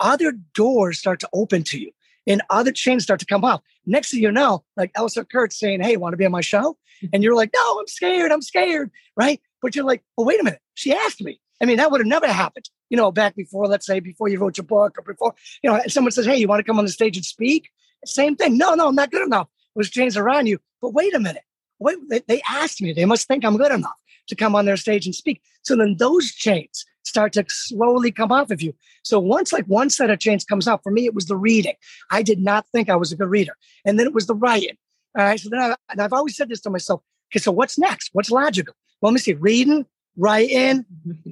other 0.00 0.32
doors 0.54 0.98
start 0.98 1.20
to 1.20 1.28
open 1.32 1.62
to 1.64 1.78
you 1.78 1.90
and 2.26 2.42
other 2.50 2.72
chains 2.72 3.02
start 3.02 3.20
to 3.20 3.26
come 3.26 3.44
off. 3.44 3.62
Next 3.86 4.10
thing 4.10 4.20
you 4.20 4.30
know, 4.30 4.64
like 4.76 4.90
Elsa 4.94 5.24
Kurt's 5.24 5.58
saying, 5.58 5.80
Hey, 5.80 5.96
want 5.96 6.12
to 6.12 6.16
be 6.16 6.26
on 6.26 6.32
my 6.32 6.40
show? 6.40 6.76
Mm-hmm. 7.02 7.06
And 7.12 7.24
you're 7.24 7.34
like, 7.34 7.50
No, 7.54 7.78
I'm 7.80 7.86
scared. 7.86 8.30
I'm 8.30 8.42
scared. 8.42 8.90
Right. 9.16 9.40
But 9.62 9.74
you're 9.74 9.84
like, 9.84 10.02
Well, 10.16 10.26
wait 10.26 10.40
a 10.40 10.44
minute. 10.44 10.60
She 10.74 10.92
asked 10.92 11.22
me. 11.22 11.40
I 11.60 11.64
mean, 11.64 11.78
that 11.78 11.90
would 11.90 12.00
have 12.00 12.06
never 12.06 12.28
happened, 12.28 12.68
you 12.90 12.96
know, 12.96 13.10
back 13.12 13.34
before, 13.36 13.66
let's 13.66 13.86
say, 13.86 14.00
before 14.00 14.28
you 14.28 14.38
wrote 14.38 14.56
your 14.56 14.64
book 14.64 14.96
or 14.98 15.02
before, 15.02 15.34
you 15.62 15.70
know, 15.70 15.80
someone 15.88 16.12
says, 16.12 16.26
Hey, 16.26 16.36
you 16.36 16.48
want 16.48 16.60
to 16.60 16.64
come 16.64 16.78
on 16.78 16.84
the 16.84 16.90
stage 16.90 17.16
and 17.16 17.24
speak? 17.24 17.70
Same 18.04 18.36
thing. 18.36 18.56
No, 18.56 18.74
no, 18.74 18.88
I'm 18.88 18.94
not 18.94 19.10
good 19.10 19.26
enough. 19.26 19.48
It 19.74 19.78
was 19.78 19.90
chains 19.90 20.16
around 20.16 20.46
you. 20.46 20.58
But 20.80 20.90
wait 20.90 21.14
a 21.14 21.20
minute. 21.20 21.42
Wait, 21.78 21.96
they, 22.08 22.22
they 22.26 22.42
asked 22.48 22.80
me. 22.80 22.92
They 22.92 23.04
must 23.04 23.26
think 23.26 23.44
I'm 23.44 23.56
good 23.56 23.72
enough 23.72 23.96
to 24.28 24.34
come 24.34 24.54
on 24.54 24.66
their 24.66 24.76
stage 24.76 25.06
and 25.06 25.14
speak. 25.14 25.40
So 25.62 25.76
then 25.76 25.96
those 25.98 26.32
chains 26.32 26.84
start 27.04 27.32
to 27.32 27.44
slowly 27.48 28.12
come 28.12 28.30
off 28.30 28.50
of 28.50 28.60
you. 28.62 28.74
So 29.02 29.18
once 29.18 29.52
like 29.52 29.64
one 29.66 29.90
set 29.90 30.10
of 30.10 30.18
chains 30.18 30.44
comes 30.44 30.68
off, 30.68 30.82
for 30.82 30.92
me, 30.92 31.06
it 31.06 31.14
was 31.14 31.26
the 31.26 31.36
reading. 31.36 31.74
I 32.10 32.22
did 32.22 32.40
not 32.40 32.66
think 32.72 32.88
I 32.88 32.96
was 32.96 33.12
a 33.12 33.16
good 33.16 33.28
reader. 33.30 33.56
And 33.84 33.98
then 33.98 34.06
it 34.06 34.14
was 34.14 34.26
the 34.26 34.34
writing. 34.34 34.76
All 35.16 35.24
right. 35.24 35.40
So 35.40 35.48
then 35.48 35.60
I, 35.60 35.76
and 35.90 36.00
I've 36.00 36.12
always 36.12 36.36
said 36.36 36.48
this 36.48 36.60
to 36.62 36.70
myself. 36.70 37.02
Okay, 37.30 37.40
so 37.40 37.52
what's 37.52 37.78
next? 37.78 38.10
What's 38.12 38.30
logical? 38.30 38.74
Well, 39.00 39.10
let 39.10 39.14
me 39.14 39.20
see. 39.20 39.34
Reading, 39.34 39.86
writing, 40.16 40.84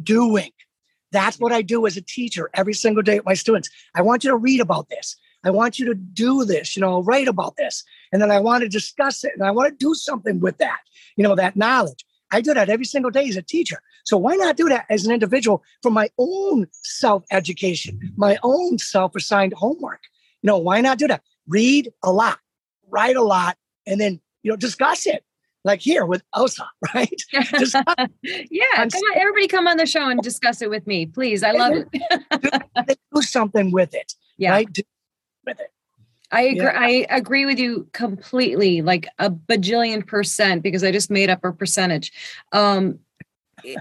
doing. 0.02 0.50
That's 1.16 1.40
what 1.40 1.50
I 1.50 1.62
do 1.62 1.86
as 1.86 1.96
a 1.96 2.02
teacher 2.02 2.50
every 2.52 2.74
single 2.74 3.02
day 3.02 3.16
with 3.16 3.24
my 3.24 3.32
students. 3.32 3.70
I 3.94 4.02
want 4.02 4.22
you 4.22 4.28
to 4.28 4.36
read 4.36 4.60
about 4.60 4.90
this. 4.90 5.16
I 5.44 5.50
want 5.50 5.78
you 5.78 5.86
to 5.86 5.94
do 5.94 6.44
this, 6.44 6.76
you 6.76 6.82
know, 6.82 7.02
write 7.02 7.26
about 7.26 7.56
this. 7.56 7.82
And 8.12 8.20
then 8.20 8.30
I 8.30 8.38
want 8.38 8.64
to 8.64 8.68
discuss 8.68 9.24
it 9.24 9.32
and 9.34 9.42
I 9.42 9.50
want 9.50 9.70
to 9.70 9.76
do 9.82 9.94
something 9.94 10.40
with 10.40 10.58
that, 10.58 10.80
you 11.16 11.24
know, 11.24 11.34
that 11.34 11.56
knowledge. 11.56 12.04
I 12.32 12.42
do 12.42 12.52
that 12.52 12.68
every 12.68 12.84
single 12.84 13.10
day 13.10 13.26
as 13.30 13.36
a 13.36 13.40
teacher. 13.40 13.78
So 14.04 14.18
why 14.18 14.34
not 14.34 14.58
do 14.58 14.68
that 14.68 14.84
as 14.90 15.06
an 15.06 15.12
individual 15.12 15.62
for 15.82 15.90
my 15.90 16.10
own 16.18 16.66
self 16.72 17.24
education, 17.30 17.98
my 18.16 18.36
own 18.42 18.76
self 18.76 19.16
assigned 19.16 19.54
homework? 19.54 20.02
You 20.42 20.48
know, 20.48 20.58
why 20.58 20.82
not 20.82 20.98
do 20.98 21.08
that? 21.08 21.22
Read 21.48 21.90
a 22.02 22.12
lot, 22.12 22.40
write 22.90 23.16
a 23.16 23.22
lot, 23.22 23.56
and 23.86 23.98
then, 23.98 24.20
you 24.42 24.50
know, 24.50 24.56
discuss 24.56 25.06
it. 25.06 25.24
Like 25.66 25.80
here 25.80 26.06
with 26.06 26.22
Elsa, 26.34 26.64
right? 26.94 27.22
yeah, 27.32 27.42
come 27.52 29.02
on, 29.02 29.18
everybody 29.18 29.48
come 29.48 29.66
on 29.66 29.76
the 29.76 29.84
show 29.84 30.08
and 30.08 30.22
discuss 30.22 30.62
it 30.62 30.70
with 30.70 30.86
me, 30.86 31.06
please. 31.06 31.42
I 31.42 31.50
love 31.50 31.72
it. 31.74 32.98
do 33.14 33.20
something 33.20 33.72
with 33.72 33.92
it, 33.92 34.14
yeah. 34.38 34.52
right? 34.52 34.72
Do 34.72 34.82
with 35.44 35.58
it. 35.58 35.72
I 36.30 36.42
agree. 36.42 36.64
Yeah. 36.64 36.80
I 36.80 37.06
agree 37.10 37.46
with 37.46 37.58
you 37.58 37.88
completely, 37.92 38.80
like 38.80 39.08
a 39.18 39.28
bajillion 39.28 40.06
percent, 40.06 40.62
because 40.62 40.84
I 40.84 40.92
just 40.92 41.10
made 41.10 41.30
up 41.30 41.44
a 41.44 41.52
percentage. 41.52 42.12
Um, 42.52 43.00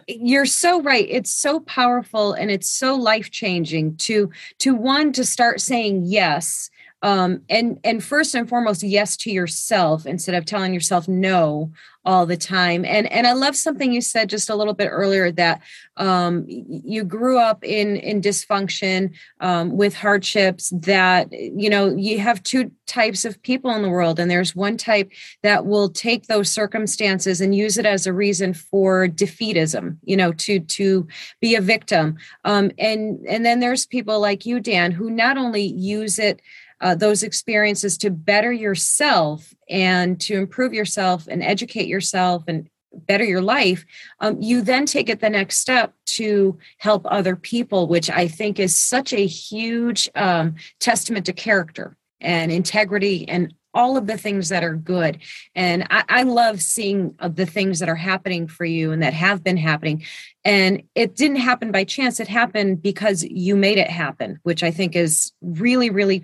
you're 0.07 0.47
so 0.47 0.81
right. 0.81 1.05
It's 1.07 1.31
so 1.31 1.59
powerful 1.59 2.33
and 2.33 2.49
it's 2.49 2.69
so 2.69 2.95
life 2.95 3.29
changing 3.29 3.97
to 3.97 4.31
to 4.59 4.73
one 4.73 5.11
to 5.13 5.23
start 5.23 5.61
saying 5.61 6.03
yes 6.05 6.71
um, 7.01 7.41
and 7.49 7.79
and 7.83 8.03
first 8.03 8.35
and 8.35 8.47
foremost 8.49 8.83
yes 8.83 9.15
to 9.17 9.31
yourself 9.31 10.05
instead 10.05 10.35
of 10.35 10.45
telling 10.45 10.73
yourself 10.73 11.07
no 11.07 11.71
all 12.05 12.25
the 12.25 12.37
time. 12.37 12.85
And 12.85 13.11
and 13.11 13.25
i 13.25 13.33
love 13.33 13.55
something 13.55 13.91
you 13.91 14.01
said 14.01 14.29
just 14.29 14.49
a 14.49 14.55
little 14.55 14.73
bit 14.73 14.87
earlier 14.87 15.31
that 15.31 15.61
um, 15.97 16.45
you 16.47 17.03
grew 17.03 17.39
up 17.39 17.63
in 17.63 17.97
in 17.97 18.21
dysfunction 18.21 19.11
um, 19.39 19.75
with 19.75 19.95
hardships 19.95 20.69
that 20.69 21.31
you 21.31 21.69
know 21.69 21.95
you 21.95 22.19
have 22.19 22.43
two 22.43 22.71
types 22.85 23.25
of 23.25 23.41
people 23.41 23.71
in 23.71 23.81
the 23.81 23.89
world. 23.89 24.19
And 24.19 24.29
there's 24.29 24.55
one 24.55 24.77
type 24.77 25.11
that 25.41 25.65
will 25.65 25.89
take 25.89 26.27
those 26.27 26.51
circumstances 26.51 27.41
and 27.41 27.55
use 27.55 27.77
it 27.77 27.85
as 27.85 28.05
a 28.05 28.13
reason 28.13 28.53
for 28.53 29.07
defeatism 29.07 29.97
you 30.03 30.15
know 30.15 30.31
to 30.33 30.59
to 30.59 31.07
be 31.41 31.55
a 31.55 31.61
victim. 31.61 32.17
Um, 32.45 32.71
and 32.77 33.19
and 33.27 33.45
then 33.45 33.59
there's 33.59 33.85
people 33.85 34.19
like 34.19 34.45
you 34.45 34.59
dan 34.59 34.91
who 34.91 35.09
not 35.09 35.37
only 35.37 35.63
use 35.63 36.19
it 36.19 36.41
uh, 36.81 36.95
those 36.95 37.23
experiences 37.23 37.97
to 37.99 38.09
better 38.09 38.51
yourself 38.51 39.53
and 39.69 40.19
to 40.21 40.35
improve 40.35 40.73
yourself 40.73 41.27
and 41.27 41.41
educate 41.41 41.87
yourself 41.87 42.43
and 42.47 42.69
better 43.07 43.23
your 43.23 43.41
life, 43.41 43.85
um, 44.19 44.41
you 44.41 44.61
then 44.61 44.85
take 44.85 45.09
it 45.09 45.19
the 45.19 45.29
next 45.29 45.57
step 45.57 45.93
to 46.05 46.57
help 46.77 47.05
other 47.05 47.35
people, 47.35 47.87
which 47.87 48.09
I 48.09 48.27
think 48.27 48.59
is 48.59 48.75
such 48.75 49.13
a 49.13 49.25
huge 49.25 50.09
um, 50.15 50.55
testament 50.79 51.25
to 51.25 51.33
character 51.33 51.97
and 52.21 52.51
integrity 52.51 53.27
and 53.27 53.53
all 53.73 53.97
of 53.97 54.07
the 54.07 54.17
things 54.17 54.49
that 54.49 54.63
are 54.63 54.75
good. 54.75 55.19
And 55.53 55.85
I, 55.89 56.03
I 56.07 56.23
love 56.23 56.61
seeing 56.61 57.13
uh, 57.19 57.27
the 57.27 57.45
things 57.45 57.79
that 57.79 57.89
are 57.89 57.95
happening 57.95 58.47
for 58.47 58.63
you 58.63 58.93
and 58.93 59.03
that 59.03 59.13
have 59.13 59.43
been 59.43 59.57
happening. 59.57 60.05
And 60.45 60.83
it 60.95 61.15
didn't 61.15 61.37
happen 61.37 61.71
by 61.71 61.83
chance, 61.83 62.21
it 62.21 62.29
happened 62.29 62.81
because 62.81 63.23
you 63.23 63.57
made 63.57 63.77
it 63.77 63.89
happen, 63.89 64.39
which 64.43 64.63
I 64.63 64.71
think 64.71 64.95
is 64.95 65.33
really, 65.41 65.89
really 65.89 66.23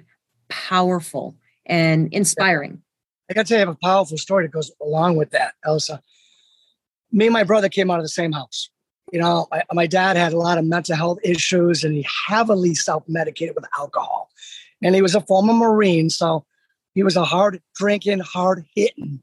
powerful 0.51 1.35
and 1.65 2.13
inspiring. 2.13 2.81
I 3.29 3.33
got 3.33 3.45
to 3.45 3.49
tell 3.49 3.59
you 3.59 3.65
have 3.65 3.75
a 3.75 3.79
powerful 3.81 4.17
story 4.17 4.45
that 4.45 4.51
goes 4.51 4.71
along 4.81 5.15
with 5.15 5.31
that, 5.31 5.53
Elsa. 5.65 6.01
Me 7.11 7.27
and 7.27 7.33
my 7.33 7.43
brother 7.43 7.69
came 7.69 7.89
out 7.89 7.99
of 7.99 8.03
the 8.03 8.09
same 8.09 8.33
house. 8.33 8.69
You 9.11 9.19
know, 9.19 9.47
my, 9.49 9.63
my 9.73 9.87
dad 9.87 10.17
had 10.17 10.33
a 10.33 10.37
lot 10.37 10.57
of 10.57 10.65
mental 10.65 10.95
health 10.95 11.19
issues 11.23 11.83
and 11.83 11.93
he 11.95 12.05
heavily 12.27 12.75
self 12.75 13.03
medicated 13.07 13.55
with 13.55 13.65
alcohol. 13.77 14.29
And 14.83 14.95
he 14.95 15.01
was 15.01 15.15
a 15.15 15.21
former 15.21 15.53
Marine. 15.53 16.09
So 16.09 16.45
he 16.93 17.03
was 17.03 17.15
a 17.15 17.23
hard 17.23 17.61
drinking, 17.75 18.19
hard 18.19 18.65
hitting 18.75 19.21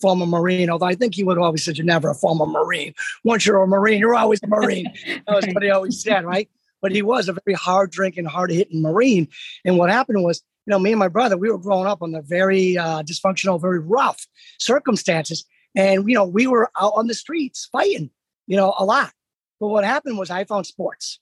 former 0.00 0.26
Marine, 0.26 0.68
although 0.68 0.86
I 0.86 0.94
think 0.94 1.14
he 1.14 1.24
would 1.24 1.36
have 1.36 1.44
always 1.44 1.64
said, 1.64 1.78
You're 1.78 1.86
never 1.86 2.10
a 2.10 2.14
former 2.14 2.46
Marine. 2.46 2.94
Once 3.22 3.46
you're 3.46 3.62
a 3.62 3.66
Marine, 3.66 3.98
you're 3.98 4.14
always 4.14 4.42
a 4.42 4.46
Marine. 4.46 4.92
that 5.26 5.34
was 5.34 5.46
what 5.46 5.62
he 5.62 5.70
always 5.70 6.02
said, 6.02 6.24
right? 6.24 6.48
But 6.82 6.92
he 6.92 7.02
was 7.02 7.28
a 7.28 7.32
very 7.32 7.54
hard 7.54 7.90
drinking, 7.90 8.26
hard 8.26 8.50
hitting 8.50 8.82
Marine. 8.82 9.28
And 9.64 9.78
what 9.78 9.90
happened 9.90 10.22
was 10.22 10.42
you 10.66 10.70
know, 10.70 10.78
me 10.78 10.92
and 10.92 10.98
my 10.98 11.08
brother, 11.08 11.36
we 11.36 11.50
were 11.50 11.58
growing 11.58 11.86
up 11.86 12.02
under 12.02 12.22
very 12.22 12.78
uh, 12.78 13.02
dysfunctional, 13.02 13.60
very 13.60 13.78
rough 13.78 14.26
circumstances. 14.58 15.44
And, 15.76 16.08
you 16.08 16.14
know, 16.14 16.24
we 16.24 16.46
were 16.46 16.70
out 16.80 16.94
on 16.96 17.06
the 17.06 17.14
streets 17.14 17.68
fighting, 17.70 18.10
you 18.46 18.56
know, 18.56 18.74
a 18.78 18.84
lot. 18.84 19.12
But 19.60 19.68
what 19.68 19.84
happened 19.84 20.18
was 20.18 20.30
I 20.30 20.44
found 20.44 20.66
sports. 20.66 21.20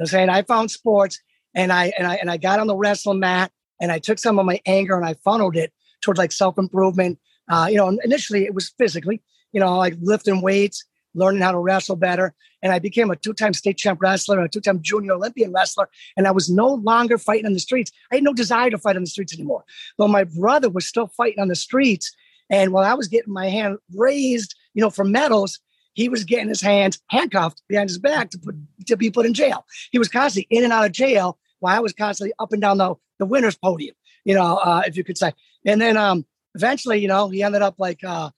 I'm 0.00 0.06
saying 0.06 0.30
I 0.30 0.42
found 0.42 0.70
sports 0.70 1.20
and 1.54 1.72
I, 1.72 1.92
and 1.96 2.06
I, 2.06 2.16
and 2.16 2.30
I 2.30 2.38
got 2.38 2.58
on 2.58 2.66
the 2.66 2.76
wrestling 2.76 3.20
mat 3.20 3.52
and 3.80 3.92
I 3.92 3.98
took 3.98 4.18
some 4.18 4.38
of 4.38 4.46
my 4.46 4.60
anger 4.66 4.96
and 4.96 5.04
I 5.04 5.14
funneled 5.24 5.56
it 5.56 5.72
towards 6.00 6.18
like 6.18 6.32
self-improvement. 6.32 7.18
Uh, 7.48 7.68
you 7.70 7.76
know, 7.76 7.88
initially 8.02 8.44
it 8.44 8.54
was 8.54 8.72
physically, 8.78 9.22
you 9.52 9.60
know, 9.60 9.76
like 9.76 9.94
lifting 10.00 10.40
weights, 10.40 10.84
learning 11.14 11.42
how 11.42 11.52
to 11.52 11.58
wrestle 11.58 11.96
better. 11.96 12.34
And 12.62 12.72
I 12.72 12.78
became 12.78 13.10
a 13.10 13.16
two 13.16 13.32
time 13.32 13.54
state 13.54 13.76
champ 13.76 14.00
wrestler 14.00 14.40
a 14.40 14.48
two 14.48 14.60
time 14.60 14.80
junior 14.80 15.12
Olympian 15.12 15.52
wrestler. 15.52 15.88
And 16.16 16.26
I 16.26 16.30
was 16.30 16.50
no 16.50 16.74
longer 16.74 17.18
fighting 17.18 17.46
on 17.46 17.52
the 17.52 17.60
streets. 17.60 17.92
I 18.10 18.16
had 18.16 18.24
no 18.24 18.32
desire 18.32 18.70
to 18.70 18.78
fight 18.78 18.96
on 18.96 19.02
the 19.02 19.10
streets 19.10 19.34
anymore. 19.34 19.64
But 19.98 20.08
my 20.08 20.24
brother 20.24 20.70
was 20.70 20.86
still 20.86 21.08
fighting 21.08 21.40
on 21.40 21.48
the 21.48 21.54
streets. 21.54 22.12
And 22.50 22.72
while 22.72 22.84
I 22.84 22.94
was 22.94 23.08
getting 23.08 23.32
my 23.32 23.48
hand 23.48 23.78
raised, 23.94 24.54
you 24.74 24.80
know, 24.80 24.90
for 24.90 25.04
medals, 25.04 25.58
he 25.94 26.08
was 26.08 26.24
getting 26.24 26.48
his 26.48 26.60
hands 26.60 26.98
handcuffed 27.08 27.62
behind 27.68 27.90
his 27.90 27.98
back 27.98 28.30
to 28.30 28.38
put 28.38 28.54
to 28.86 28.96
be 28.96 29.10
put 29.10 29.26
in 29.26 29.34
jail. 29.34 29.66
He 29.90 29.98
was 29.98 30.08
constantly 30.08 30.46
in 30.56 30.64
and 30.64 30.72
out 30.72 30.86
of 30.86 30.92
jail 30.92 31.38
while 31.60 31.76
I 31.76 31.80
was 31.80 31.92
constantly 31.92 32.32
up 32.38 32.52
and 32.52 32.60
down 32.60 32.78
the, 32.78 32.94
the 33.18 33.26
winner's 33.26 33.56
podium, 33.56 33.94
you 34.24 34.34
know, 34.34 34.56
uh, 34.56 34.82
if 34.86 34.96
you 34.96 35.04
could 35.04 35.18
say. 35.18 35.32
And 35.64 35.80
then 35.80 35.96
um, 35.96 36.26
eventually, 36.54 36.98
you 36.98 37.08
know, 37.08 37.28
he 37.28 37.42
ended 37.42 37.62
up 37.62 37.76
like 37.78 38.02
uh, 38.02 38.30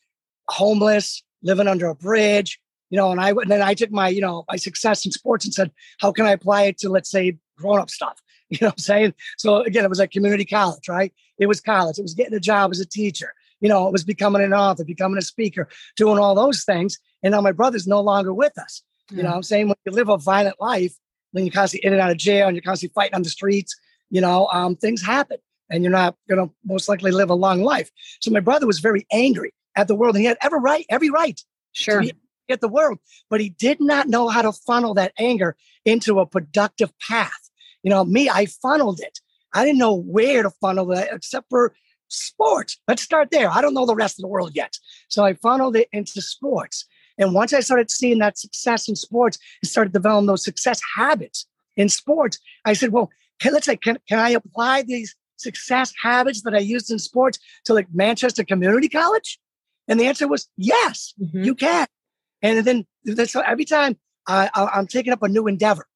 homeless, 0.48 1.22
living 1.42 1.68
under 1.68 1.88
a 1.88 1.94
bridge, 1.94 2.60
you 2.94 3.00
know, 3.00 3.10
and 3.10 3.20
I 3.20 3.30
and 3.30 3.50
then 3.50 3.60
I 3.60 3.74
took 3.74 3.90
my, 3.90 4.06
you 4.06 4.20
know, 4.20 4.44
my 4.48 4.54
success 4.54 5.04
in 5.04 5.10
sports 5.10 5.44
and 5.44 5.52
said, 5.52 5.72
how 5.98 6.12
can 6.12 6.26
I 6.26 6.30
apply 6.30 6.66
it 6.66 6.78
to 6.78 6.88
let's 6.88 7.10
say 7.10 7.36
grown 7.58 7.80
up 7.80 7.90
stuff? 7.90 8.20
You 8.50 8.58
know 8.60 8.68
what 8.68 8.74
I'm 8.74 8.78
saying? 8.78 9.14
So 9.36 9.62
again, 9.62 9.84
it 9.84 9.88
was 9.88 9.98
like 9.98 10.12
community 10.12 10.44
college, 10.44 10.88
right? 10.88 11.12
It 11.38 11.46
was 11.46 11.60
college. 11.60 11.98
It 11.98 12.02
was 12.02 12.14
getting 12.14 12.34
a 12.34 12.38
job 12.38 12.70
as 12.70 12.78
a 12.78 12.86
teacher. 12.86 13.34
You 13.58 13.68
know, 13.68 13.88
it 13.88 13.92
was 13.92 14.04
becoming 14.04 14.42
an 14.42 14.52
author, 14.52 14.84
becoming 14.84 15.18
a 15.18 15.22
speaker, 15.22 15.66
doing 15.96 16.20
all 16.20 16.36
those 16.36 16.62
things. 16.62 16.98
And 17.24 17.32
now 17.32 17.40
my 17.40 17.50
brother's 17.50 17.88
no 17.88 18.00
longer 18.00 18.32
with 18.32 18.56
us. 18.58 18.82
You 19.10 19.24
know 19.24 19.30
what 19.30 19.36
I'm 19.36 19.42
saying? 19.42 19.68
When 19.68 19.76
you 19.84 19.90
live 19.90 20.08
a 20.08 20.18
violent 20.18 20.60
life, 20.60 20.94
when 21.32 21.44
you're 21.44 21.52
constantly 21.52 21.84
in 21.84 21.94
and 21.94 22.02
out 22.02 22.12
of 22.12 22.18
jail 22.18 22.46
and 22.46 22.54
you're 22.54 22.62
constantly 22.62 22.92
fighting 22.94 23.14
on 23.14 23.22
the 23.24 23.30
streets, 23.30 23.74
you 24.10 24.20
know, 24.20 24.46
um, 24.52 24.76
things 24.76 25.02
happen 25.02 25.38
and 25.68 25.82
you're 25.82 25.90
not 25.90 26.14
going 26.28 26.46
to 26.46 26.54
most 26.64 26.88
likely 26.88 27.10
live 27.10 27.30
a 27.30 27.34
long 27.34 27.62
life. 27.62 27.90
So 28.20 28.30
my 28.30 28.40
brother 28.40 28.68
was 28.68 28.78
very 28.78 29.04
angry 29.10 29.52
at 29.74 29.88
the 29.88 29.96
world 29.96 30.14
and 30.14 30.20
he 30.20 30.26
had 30.26 30.38
every 30.42 30.60
right, 30.60 30.86
every 30.90 31.10
right 31.10 31.40
sure. 31.72 32.02
to 32.02 32.06
be 32.06 32.12
at 32.50 32.60
the 32.60 32.68
world, 32.68 32.98
but 33.30 33.40
he 33.40 33.50
did 33.50 33.80
not 33.80 34.08
know 34.08 34.28
how 34.28 34.42
to 34.42 34.52
funnel 34.52 34.94
that 34.94 35.12
anger 35.18 35.56
into 35.84 36.20
a 36.20 36.26
productive 36.26 36.92
path. 36.98 37.50
You 37.82 37.90
know, 37.90 38.04
me, 38.04 38.28
I 38.28 38.46
funneled 38.46 39.00
it. 39.00 39.20
I 39.54 39.64
didn't 39.64 39.78
know 39.78 39.94
where 39.94 40.42
to 40.42 40.50
funnel 40.50 40.86
that 40.86 41.08
except 41.12 41.48
for 41.48 41.74
sports. 42.08 42.78
Let's 42.88 43.02
start 43.02 43.30
there. 43.30 43.50
I 43.50 43.60
don't 43.60 43.74
know 43.74 43.86
the 43.86 43.94
rest 43.94 44.18
of 44.18 44.22
the 44.22 44.28
world 44.28 44.52
yet. 44.54 44.76
So 45.08 45.24
I 45.24 45.34
funneled 45.34 45.76
it 45.76 45.88
into 45.92 46.20
sports. 46.20 46.84
And 47.18 47.34
once 47.34 47.52
I 47.52 47.60
started 47.60 47.90
seeing 47.90 48.18
that 48.18 48.38
success 48.38 48.88
in 48.88 48.96
sports 48.96 49.38
and 49.62 49.70
started 49.70 49.92
developing 49.92 50.26
those 50.26 50.44
success 50.44 50.80
habits 50.96 51.46
in 51.76 51.88
sports, 51.88 52.38
I 52.64 52.72
said, 52.72 52.90
well, 52.90 53.10
can, 53.40 53.52
let's 53.52 53.66
say, 53.66 53.76
can, 53.76 53.98
can 54.08 54.18
I 54.18 54.30
apply 54.30 54.82
these 54.82 55.14
success 55.36 55.92
habits 56.02 56.42
that 56.42 56.54
I 56.54 56.58
used 56.58 56.90
in 56.90 56.98
sports 56.98 57.38
to 57.66 57.74
like 57.74 57.86
Manchester 57.92 58.44
Community 58.44 58.88
College? 58.88 59.38
And 59.86 60.00
the 60.00 60.06
answer 60.06 60.26
was 60.26 60.48
yes, 60.56 61.14
mm-hmm. 61.20 61.44
you 61.44 61.54
can. 61.54 61.86
And 62.44 62.64
then 62.64 63.26
so 63.26 63.40
every 63.40 63.64
time 63.64 63.96
I, 64.28 64.50
am 64.54 64.86
taking 64.86 65.14
up 65.14 65.22
a 65.22 65.28
new 65.28 65.46
endeavor, 65.46 65.86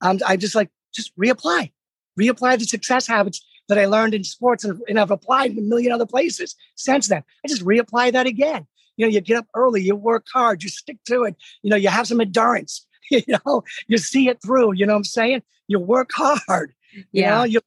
I'm, 0.00 0.18
I 0.26 0.36
just 0.36 0.54
like, 0.54 0.70
just 0.94 1.14
reapply, 1.18 1.70
reapply 2.18 2.58
the 2.58 2.64
success 2.64 3.06
habits 3.06 3.44
that 3.68 3.78
I 3.78 3.84
learned 3.84 4.14
in 4.14 4.24
sports 4.24 4.64
and, 4.64 4.80
and 4.88 4.98
I've 4.98 5.10
applied 5.10 5.50
in 5.50 5.58
a 5.58 5.62
million 5.62 5.92
other 5.92 6.06
places 6.06 6.56
since 6.76 7.08
then. 7.08 7.22
I 7.44 7.48
just 7.48 7.62
reapply 7.62 8.12
that 8.12 8.26
again. 8.26 8.66
You 8.96 9.04
know, 9.04 9.10
you 9.12 9.20
get 9.20 9.36
up 9.36 9.46
early, 9.54 9.82
you 9.82 9.94
work 9.94 10.24
hard, 10.32 10.62
you 10.62 10.70
stick 10.70 10.96
to 11.08 11.24
it. 11.24 11.36
You 11.62 11.70
know, 11.70 11.76
you 11.76 11.90
have 11.90 12.08
some 12.08 12.20
endurance. 12.20 12.84
You 13.10 13.22
know, 13.46 13.64
you 13.86 13.96
see 13.96 14.28
it 14.28 14.42
through. 14.42 14.74
You 14.74 14.84
know 14.84 14.92
what 14.92 14.98
I'm 14.98 15.04
saying? 15.04 15.42
You 15.66 15.80
work 15.80 16.10
hard. 16.12 16.74
You 16.92 17.04
yeah. 17.12 17.38
know, 17.38 17.44
you 17.44 17.60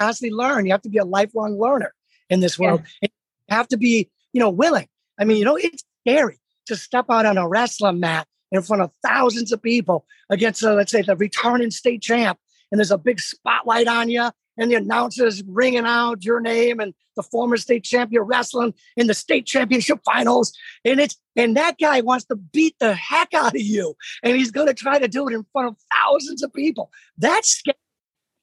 constantly 0.00 0.34
learn. 0.34 0.64
You 0.64 0.72
have 0.72 0.80
to 0.82 0.88
be 0.88 0.96
a 0.96 1.04
lifelong 1.04 1.60
learner 1.60 1.92
in 2.30 2.40
this 2.40 2.58
world. 2.58 2.80
Yeah. 3.02 3.08
You 3.50 3.56
have 3.56 3.68
to 3.68 3.76
be, 3.76 4.08
you 4.32 4.40
know, 4.40 4.48
willing. 4.48 4.88
I 5.18 5.24
mean, 5.24 5.36
you 5.36 5.44
know, 5.44 5.56
it's 5.56 5.84
scary 6.00 6.38
to 6.66 6.76
step 6.76 7.06
out 7.10 7.26
on 7.26 7.38
a 7.38 7.48
wrestling 7.48 8.00
mat 8.00 8.26
in 8.52 8.62
front 8.62 8.82
of 8.82 8.90
thousands 9.04 9.52
of 9.52 9.62
people 9.62 10.06
against, 10.30 10.64
uh, 10.64 10.74
let's 10.74 10.92
say, 10.92 11.02
the 11.02 11.16
returning 11.16 11.70
state 11.70 12.02
champ, 12.02 12.38
and 12.70 12.78
there's 12.78 12.90
a 12.90 12.98
big 12.98 13.20
spotlight 13.20 13.88
on 13.88 14.08
you, 14.08 14.30
and 14.58 14.70
the 14.70 14.76
announcers 14.76 15.42
ringing 15.46 15.84
out 15.84 16.24
your 16.24 16.40
name 16.40 16.80
and 16.80 16.94
the 17.14 17.22
former 17.22 17.56
state 17.56 17.84
champion 17.84 18.22
wrestling 18.22 18.74
in 18.96 19.06
the 19.06 19.14
state 19.14 19.46
championship 19.46 19.98
finals. 20.04 20.52
And 20.84 21.00
it's 21.00 21.16
and 21.34 21.56
that 21.56 21.76
guy 21.78 22.00
wants 22.00 22.24
to 22.26 22.36
beat 22.36 22.76
the 22.78 22.94
heck 22.94 23.34
out 23.34 23.54
of 23.54 23.60
you. 23.60 23.94
And 24.22 24.36
he's 24.36 24.50
gonna 24.50 24.74
try 24.74 24.98
to 24.98 25.08
do 25.08 25.28
it 25.28 25.34
in 25.34 25.44
front 25.52 25.68
of 25.68 25.76
thousands 25.92 26.42
of 26.42 26.52
people. 26.52 26.90
That's 27.18 27.50
scary. 27.50 27.76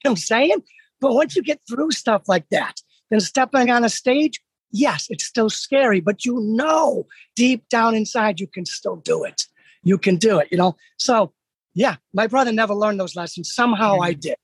You 0.03 0.09
know 0.09 0.11
I'm 0.11 0.17
saying? 0.17 0.63
But 0.99 1.13
once 1.13 1.35
you 1.35 1.43
get 1.43 1.61
through 1.67 1.91
stuff 1.91 2.23
like 2.27 2.47
that, 2.49 2.75
then 3.09 3.19
stepping 3.19 3.69
on 3.69 3.83
a 3.83 3.89
stage, 3.89 4.41
yes, 4.73 5.07
it's 5.09 5.25
still 5.25 5.49
scary, 5.49 6.01
but 6.01 6.25
you 6.25 6.39
know 6.41 7.07
deep 7.35 7.69
down 7.69 7.95
inside 7.95 8.39
you 8.39 8.47
can 8.47 8.65
still 8.65 8.97
do 8.97 9.23
it. 9.23 9.43
You 9.83 9.97
can 9.97 10.17
do 10.17 10.39
it, 10.39 10.49
you 10.51 10.57
know? 10.57 10.75
So 10.97 11.31
yeah, 11.73 11.95
my 12.13 12.27
brother 12.27 12.51
never 12.51 12.73
learned 12.73 12.99
those 12.99 13.15
lessons. 13.15 13.53
Somehow 13.53 14.01
I 14.01 14.11
mm-hmm. 14.11 14.19
did. 14.19 14.35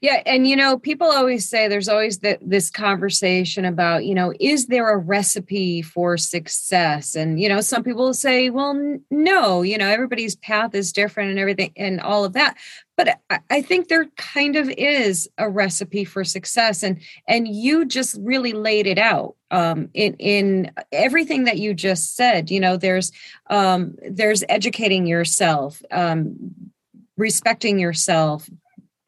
Yeah, 0.00 0.22
and 0.24 0.46
you 0.46 0.54
know, 0.54 0.78
people 0.78 1.08
always 1.08 1.48
say 1.48 1.66
there's 1.66 1.88
always 1.88 2.20
the, 2.20 2.38
this 2.40 2.70
conversation 2.70 3.64
about, 3.64 4.04
you 4.04 4.14
know, 4.14 4.32
is 4.38 4.66
there 4.66 4.90
a 4.90 4.96
recipe 4.96 5.82
for 5.82 6.16
success? 6.16 7.16
And 7.16 7.40
you 7.40 7.48
know, 7.48 7.60
some 7.60 7.82
people 7.82 8.14
say, 8.14 8.50
well, 8.50 8.70
n- 8.70 9.02
no, 9.10 9.62
you 9.62 9.76
know, 9.76 9.88
everybody's 9.88 10.36
path 10.36 10.74
is 10.74 10.92
different 10.92 11.30
and 11.30 11.38
everything 11.40 11.72
and 11.76 12.00
all 12.00 12.24
of 12.24 12.34
that. 12.34 12.56
But 12.96 13.18
I, 13.30 13.40
I 13.50 13.62
think 13.62 13.88
there 13.88 14.06
kind 14.16 14.54
of 14.54 14.70
is 14.70 15.28
a 15.38 15.50
recipe 15.50 16.04
for 16.04 16.22
success, 16.22 16.84
and 16.84 17.00
and 17.26 17.48
you 17.48 17.84
just 17.84 18.16
really 18.20 18.52
laid 18.52 18.86
it 18.86 18.98
out 18.98 19.34
um, 19.50 19.88
in 19.92 20.14
in 20.14 20.70
everything 20.92 21.44
that 21.44 21.58
you 21.58 21.74
just 21.74 22.14
said. 22.14 22.48
You 22.50 22.60
know, 22.60 22.76
there's 22.76 23.10
um, 23.50 23.96
there's 24.08 24.44
educating 24.48 25.06
yourself. 25.06 25.82
Um, 25.90 26.54
respecting 27.16 27.78
yourself 27.78 28.48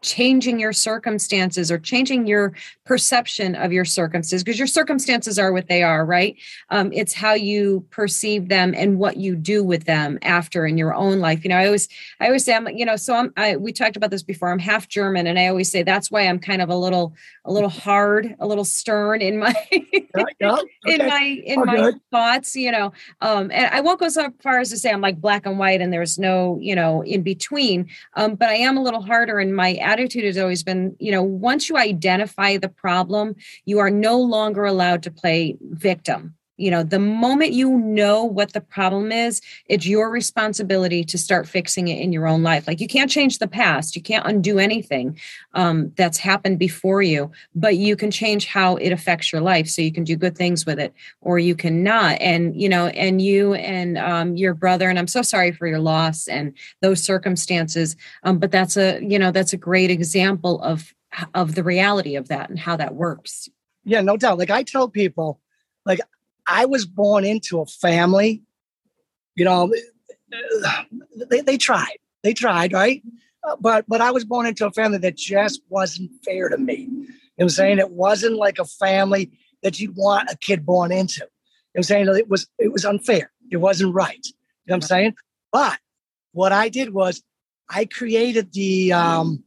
changing 0.03 0.61
your 0.61 0.73
circumstances 0.73 1.71
or 1.71 1.79
changing 1.79 2.27
your 2.27 2.53
perception 2.85 3.55
of 3.55 3.73
your 3.73 3.85
circumstances 3.85 4.45
because 4.45 4.59
your 4.59 4.67
circumstances 4.69 5.39
are 5.39 5.53
what 5.53 5.69
they 5.69 5.83
are 5.83 6.05
right? 6.05 6.37
Um, 6.71 6.93
it's 6.93 7.13
how 7.13 7.35
you 7.35 7.85
perceive 7.91 8.49
them 8.49 8.75
and 8.77 8.99
what 8.99 9.17
you 9.17 9.35
do 9.37 9.65
with 9.65 9.85
them 9.85 10.19
after 10.23 10.67
in 10.67 10.79
your 10.79 10.95
own 10.95 11.19
life. 11.21 11.45
You 11.45 11.51
know 11.51 11.57
i 11.57 11.67
always 11.67 11.89
i 12.21 12.27
always 12.27 12.45
say 12.45 12.55
i'm 12.55 12.69
you 12.69 12.85
know 12.85 12.97
so 12.97 13.15
i'm 13.15 13.33
I, 13.37 13.57
we 13.57 13.73
talked 13.73 13.97
about 13.97 14.11
this 14.11 14.23
before 14.23 14.51
i'm 14.51 14.59
half 14.59 14.89
german 14.89 15.27
and 15.27 15.39
i 15.39 15.49
always 15.49 15.71
say 15.71 15.83
that's 15.83 16.11
why 16.11 16.23
i'm 16.23 16.39
kind 16.39 16.63
of 16.63 16.69
a 16.69 16.77
little 16.77 17.15
a 17.45 17.53
little 17.53 17.69
hard 17.69 18.35
a 18.39 18.47
little 18.47 18.65
stern 18.65 19.21
in 19.23 19.39
my 19.39 19.55
yeah, 19.71 20.01
yeah, 20.41 20.53
okay. 20.53 20.95
in 20.95 21.07
my 21.07 21.43
in 21.45 21.61
my 21.65 21.77
good. 21.77 22.01
thoughts 22.11 22.57
you 22.57 22.71
know? 22.71 22.93
Um 23.21 23.51
and 23.53 23.67
i 23.75 23.81
won't 23.81 24.01
go 24.01 24.09
so 24.09 24.33
far 24.43 24.59
as 24.59 24.71
to 24.71 24.77
say 24.77 24.91
i'm 24.91 25.01
like 25.01 25.21
black 25.21 25.47
and 25.47 25.59
white 25.59 25.81
and 25.81 25.93
there's 25.93 26.19
no 26.19 26.59
you 26.61 26.75
know 26.75 27.03
in 27.03 27.23
between. 27.23 27.89
Um 28.15 28.35
but 28.35 28.49
i 28.49 28.55
am 28.55 28.77
a 28.77 28.83
little 28.83 29.03
harder 29.03 29.41
in 29.41 29.55
my 29.55 29.75
attitude 29.87 30.25
has 30.25 30.37
always 30.37 30.63
been, 30.63 30.97
you 30.99 31.13
know, 31.13 31.23
once 31.23 31.69
you 31.69 31.77
identify 31.77 32.57
the 32.57 32.69
problem, 32.69 33.37
you 33.65 33.79
are 33.79 33.91
no 33.91 34.19
longer 34.19 34.65
allowed 34.65 35.03
to 35.05 35.11
play 35.11 35.57
victim 35.61 36.35
you 36.57 36.71
know 36.71 36.83
the 36.83 36.99
moment 36.99 37.53
you 37.53 37.71
know 37.79 38.25
what 38.25 38.53
the 38.53 38.61
problem 38.61 39.13
is 39.13 39.41
it's 39.67 39.87
your 39.87 40.11
responsibility 40.11 41.05
to 41.05 41.19
start 41.19 41.49
fixing 41.49 41.89
it 41.89 42.01
in 42.01 42.13
your 42.13 42.27
own 42.27 42.43
life. 42.43 42.67
Like 42.67 42.81
you 42.81 42.89
can't 42.89 43.11
change 43.11 43.39
the 43.39 43.49
past. 43.49 43.97
You 43.97 44.03
can't 44.03 44.27
undo 44.27 44.59
anything 44.59 45.19
um, 45.55 45.93
that's 45.97 46.19
happened 46.19 46.59
before 46.59 47.03
you 47.03 47.31
but 47.55 47.77
you 47.77 47.97
can 47.97 48.11
change 48.11 48.47
how 48.47 48.77
it 48.77 48.91
affects 48.91 49.33
your 49.33 49.41
life 49.41 49.69
so 49.69 49.83
you 49.83 49.93
can 49.93 50.05
do 50.05 50.17
good 50.17 50.37
things 50.37 50.67
with 50.67 50.79
it 50.79 50.93
or 51.21 51.39
you 51.39 51.55
cannot. 51.55 52.21
And 52.21 52.61
you 52.61 52.69
know 52.69 52.87
and 52.89 53.21
you 53.21 53.55
and 53.55 53.99
um, 53.99 54.37
your 54.37 54.55
brother 54.55 54.89
and 54.89 54.99
i'm 54.99 55.07
so 55.07 55.23
sorry 55.23 55.53
for 55.53 55.67
your 55.67 55.79
loss 55.79 56.29
and 56.29 56.53
those 56.83 57.03
circumstances 57.03 57.97
um, 58.23 58.39
but 58.39 58.51
that's 58.51 58.77
a 58.77 59.01
you 59.03 59.19
know 59.19 59.31
that's 59.31 59.53
a 59.53 59.57
great 59.57 59.91
example 59.91 60.61
of 60.63 60.95
of 61.35 61.55
the 61.55 61.63
reality 61.63 62.17
of 62.17 62.29
that 62.29 62.51
and 62.51 62.59
how 62.59 62.77
that 62.77 62.95
works. 62.95 63.49
Yeah 63.85 64.01
no 64.01 64.17
doubt. 64.17 64.39
Like 64.39 64.51
i 64.51 64.63
tell 64.63 64.89
people 64.89 65.41
like 65.85 66.01
I 66.47 66.65
was 66.65 66.87
born 66.87 67.25
into 67.25 67.61
a 67.61 67.67
family, 67.67 68.43
you 69.35 69.45
know, 69.45 69.73
they, 71.31 71.41
they 71.41 71.57
tried, 71.57 71.99
they 72.23 72.35
tried, 72.35 72.73
right? 72.73 73.03
Uh, 73.47 73.57
but 73.61 73.85
but 73.87 74.01
I 74.01 74.11
was 74.11 74.25
born 74.25 74.47
into 74.47 74.67
a 74.67 74.73
family 74.73 74.99
that 74.99 75.17
just 75.17 75.63
wasn't 75.69 76.11
fair 76.25 76.49
to 76.49 76.59
me. 76.59 76.89
You 76.89 77.09
know 77.39 77.45
I'm 77.45 77.49
saying? 77.49 77.79
It 77.79 77.91
wasn't 77.91 78.37
like 78.37 78.59
a 78.59 78.65
family 78.65 79.31
that 79.63 79.79
you'd 79.79 79.97
want 79.97 80.31
a 80.31 80.37
kid 80.37 80.67
born 80.67 80.91
into. 80.91 81.21
You 81.21 81.27
know 81.77 81.79
I'm 81.79 81.83
saying? 81.85 82.09
It 82.09 82.29
was 82.29 82.49
it 82.59 82.73
was 82.73 82.85
unfair. 82.85 83.31
It 83.51 83.59
wasn't 83.59 83.95
right. 83.95 84.25
You 84.25 84.33
know 84.69 84.75
what 84.75 84.77
I'm 84.77 84.83
saying? 84.83 85.15
But 85.53 85.79
what 86.33 86.53
I 86.53 86.69
did 86.69 86.93
was 86.93 87.23
I 87.69 87.85
created 87.85 88.53
the 88.53 88.93
um, 88.93 89.45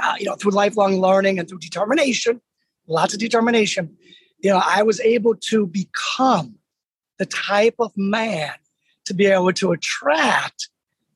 uh, 0.00 0.14
you 0.18 0.24
know, 0.24 0.34
through 0.34 0.52
lifelong 0.52 1.00
learning 1.00 1.38
and 1.38 1.48
through 1.48 1.58
determination, 1.58 2.40
lots 2.86 3.14
of 3.14 3.20
determination, 3.20 3.96
you 4.42 4.50
know, 4.50 4.60
I 4.62 4.82
was 4.82 5.00
able 5.00 5.34
to 5.36 5.66
become 5.66 6.56
the 7.18 7.26
type 7.26 7.76
of 7.78 7.92
man 7.96 8.52
to 9.06 9.14
be 9.14 9.26
able 9.26 9.52
to 9.52 9.72
attract 9.72 10.68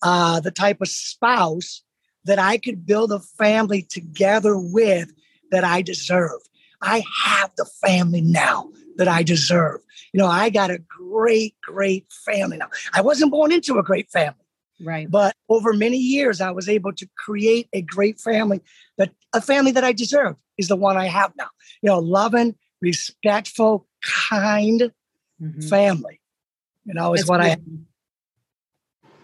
uh, 0.03 0.41
the 0.41 0.51
type 0.51 0.81
of 0.81 0.89
spouse 0.89 1.83
that 2.25 2.39
I 2.39 2.59
could 2.59 2.87
build 2.87 3.13
a 3.13 3.21
family 3.21 3.83
together 3.83 4.57
with 4.57 5.13
that 5.51 5.65
I 5.65 5.83
deserve. 5.83 6.41
I 6.83 7.03
have 7.25 7.51
the 7.57 7.65
family 7.65 8.21
now 8.21 8.71
that 8.97 9.09
I 9.09 9.23
deserve. 9.23 9.81
You 10.13 10.19
know, 10.19 10.27
I 10.27 10.51
got 10.51 10.71
a 10.71 10.79
great, 10.79 11.55
great 11.63 12.07
family 12.25 12.57
now. 12.57 12.69
I 12.95 13.01
wasn't 13.01 13.31
born 13.31 13.53
into 13.53 13.79
a 13.79 13.83
great 13.83 14.11
family. 14.11 14.35
Right. 14.81 15.11
But 15.11 15.35
over 15.49 15.73
many 15.73 15.97
years, 15.97 16.41
I 16.41 16.51
was 16.51 16.69
able 16.69 16.93
to 16.93 17.09
create 17.17 17.69
a 17.73 17.81
great 17.81 18.21
family 18.21 18.61
that 18.99 19.11
a 19.33 19.41
family 19.41 19.73
that 19.73 19.85
I 19.85 19.93
deserve 19.93 20.37
is 20.59 20.69
the 20.69 20.77
one 20.77 20.97
I 20.97 21.07
have 21.07 21.33
now. 21.37 21.49
You 21.83 21.89
know, 21.89 21.99
loving, 21.99 22.55
respectful, 22.81 23.87
kind 24.31 24.93
mm-hmm. 25.43 25.61
family. 25.61 26.21
You 26.85 26.95
know, 26.95 27.15
is 27.15 27.23
That's 27.23 27.31
what 27.31 27.41
beautiful. 27.41 27.73
I. 27.73 27.87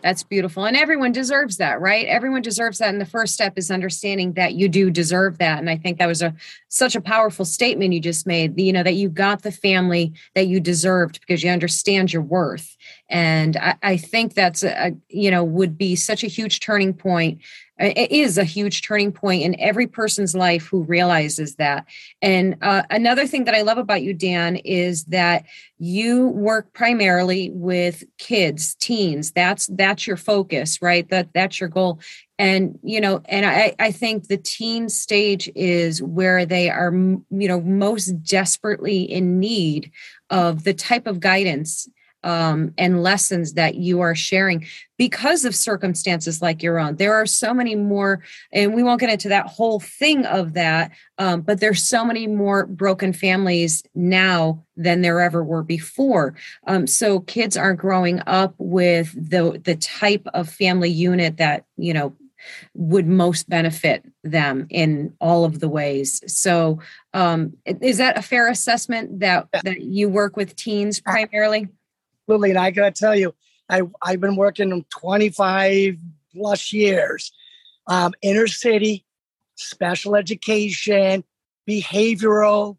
That's 0.03 0.25
beautiful. 0.25 0.65
And 0.65 0.77
everyone 0.77 1.13
deserves 1.13 1.59
that, 1.59 1.81
right? 1.81 2.07
Everyone 2.07 2.43
deserves 2.43 2.79
that. 2.79 2.89
And 2.89 3.01
the 3.01 3.07
first 3.07 3.35
step 3.35 3.53
is 3.57 3.71
understanding 3.71 4.33
that 4.33 4.55
you 4.55 4.69
do 4.69 4.91
deserve 4.91 5.39
that. 5.39 5.61
And 5.61 5.71
I 5.71 5.77
think 5.77 5.99
that 5.99 6.07
was 6.07 6.23
a 6.23 6.35
such 6.69 6.97
a 6.97 7.01
powerful 7.01 7.45
statement 7.45 7.93
you 7.93 8.01
just 8.01 8.27
made, 8.27 8.59
you 8.61 8.73
know, 8.73 8.83
that 8.83 8.95
you 8.95 9.09
got 9.09 9.43
the 9.43 9.53
family 9.53 10.13
that 10.35 10.49
you 10.49 10.59
deserved 10.59 11.21
because 11.21 11.45
you 11.45 11.51
understand 11.51 12.13
your 12.13 12.23
worth. 12.23 12.77
And 13.09 13.57
I, 13.57 13.77
I 13.83 13.97
think 13.97 14.35
that's 14.35 14.65
a, 14.65 14.89
a, 14.89 14.93
you 15.09 15.31
know, 15.31 15.45
would 15.45 15.79
be 15.79 15.95
such 15.95 16.25
a 16.25 16.29
huge 16.29 16.59
turning 16.59 16.95
point 16.95 17.41
it 17.83 18.11
is 18.13 18.39
a 18.39 18.45
huge 18.45 18.83
turning 18.83 19.13
point 19.13 19.43
in 19.43 19.59
every 19.59 19.87
person's 19.87 20.35
life 20.35 20.67
who 20.67 20.83
realizes 20.83 21.57
that. 21.57 21.87
And 22.21 22.57
uh, 22.63 22.83
another 22.91 23.27
thing 23.27 23.45
that 23.45 23.55
i 23.55 23.63
love 23.63 23.79
about 23.79 24.03
you 24.03 24.15
dan 24.15 24.57
is 24.57 25.05
that 25.07 25.45
you 25.79 26.29
work 26.29 26.73
primarily 26.73 27.51
with 27.51 28.05
kids 28.19 28.75
teens. 28.77 29.33
That's 29.33 29.67
that's 29.67 30.07
your 30.07 30.17
focus 30.17 30.81
right? 30.81 31.09
That 31.09 31.29
that's 31.35 31.61
your 31.61 31.69
goal. 31.69 32.01
And 32.39 32.79
you 32.83 33.01
know 33.01 33.21
and 33.27 33.47
i 33.47 33.75
i 33.79 33.93
think 33.93 34.27
the 34.27 34.37
teen 34.37 34.89
stage 34.89 35.51
is 35.55 36.03
where 36.03 36.45
they 36.45 36.71
are 36.71 36.93
you 36.93 37.25
know 37.31 37.61
most 37.61 38.07
desperately 38.23 39.03
in 39.03 39.39
need 39.39 39.93
of 40.31 40.65
the 40.65 40.75
type 40.75 41.07
of 41.07 41.21
guidance 41.21 41.89
um, 42.25 42.73
and 42.79 43.03
lessons 43.03 43.55
that 43.55 43.77
you 43.77 44.01
are 44.01 44.15
sharing 44.15 44.67
because 44.97 45.45
of 45.45 45.55
circumstances 45.55 46.41
like 46.41 46.63
your 46.63 46.79
own. 46.79 46.97
There 46.97 47.15
are 47.15 47.27
so 47.27 47.53
many 47.53 47.75
more, 47.75 48.23
and 48.53 48.75
we 48.75 48.83
won't 48.83 49.01
get 49.01 49.11
into 49.11 49.29
that 49.31 49.47
whole 49.47 49.81
thing 49.81 50.25
of 50.27 50.53
that, 50.55 50.93
um, 51.19 51.41
but 51.41 51.61
there's 51.61 51.85
so 51.85 52.05
many 52.05 52.27
more 52.27 52.67
broken 52.67 53.13
families 53.13 53.83
now 53.95 54.65
than 54.77 55.03
there 55.03 55.21
ever 55.21 55.43
were 55.43 55.63
before. 55.63 56.35
Um, 56.67 56.87
so 56.87 57.21
kids 57.21 57.57
aren't 57.57 57.81
growing 57.81 58.21
up 58.27 58.55
with 58.59 59.13
the 59.13 59.61
the 59.65 59.77
type 59.77 60.27
of 60.35 60.49
family 60.49 60.91
unit 60.91 61.39
that 61.39 61.65
you 61.77 61.93
know 61.93 62.15
would 62.75 63.07
most 63.07 63.49
benefit 63.49 64.05
them 64.25 64.67
in 64.71 65.15
all 65.21 65.45
of 65.45 65.61
the 65.61 65.69
ways. 65.69 66.23
So, 66.27 66.81
um, 67.15 67.57
is 67.65 67.99
that 67.99 68.19
a 68.19 68.23
fair 68.23 68.49
assessment 68.49 69.21
that 69.21 69.49
that 69.65 69.81
you 69.83 70.09
work 70.09 70.37
with 70.37 70.57
teens 70.57 71.01
primarily? 71.01 71.69
Absolutely. 72.23 72.51
And 72.51 72.59
I 72.59 72.71
got 72.71 72.95
to 72.95 73.01
tell 73.01 73.17
you, 73.17 73.35
I, 73.69 73.83
I've 74.03 74.21
been 74.21 74.37
working 74.37 74.85
25 74.91 75.97
plus 76.35 76.73
years, 76.73 77.33
um, 77.87 78.13
inner 78.23 78.47
city, 78.47 79.05
special 79.57 80.17
education, 80.17 81.25
behavioral 81.69 82.79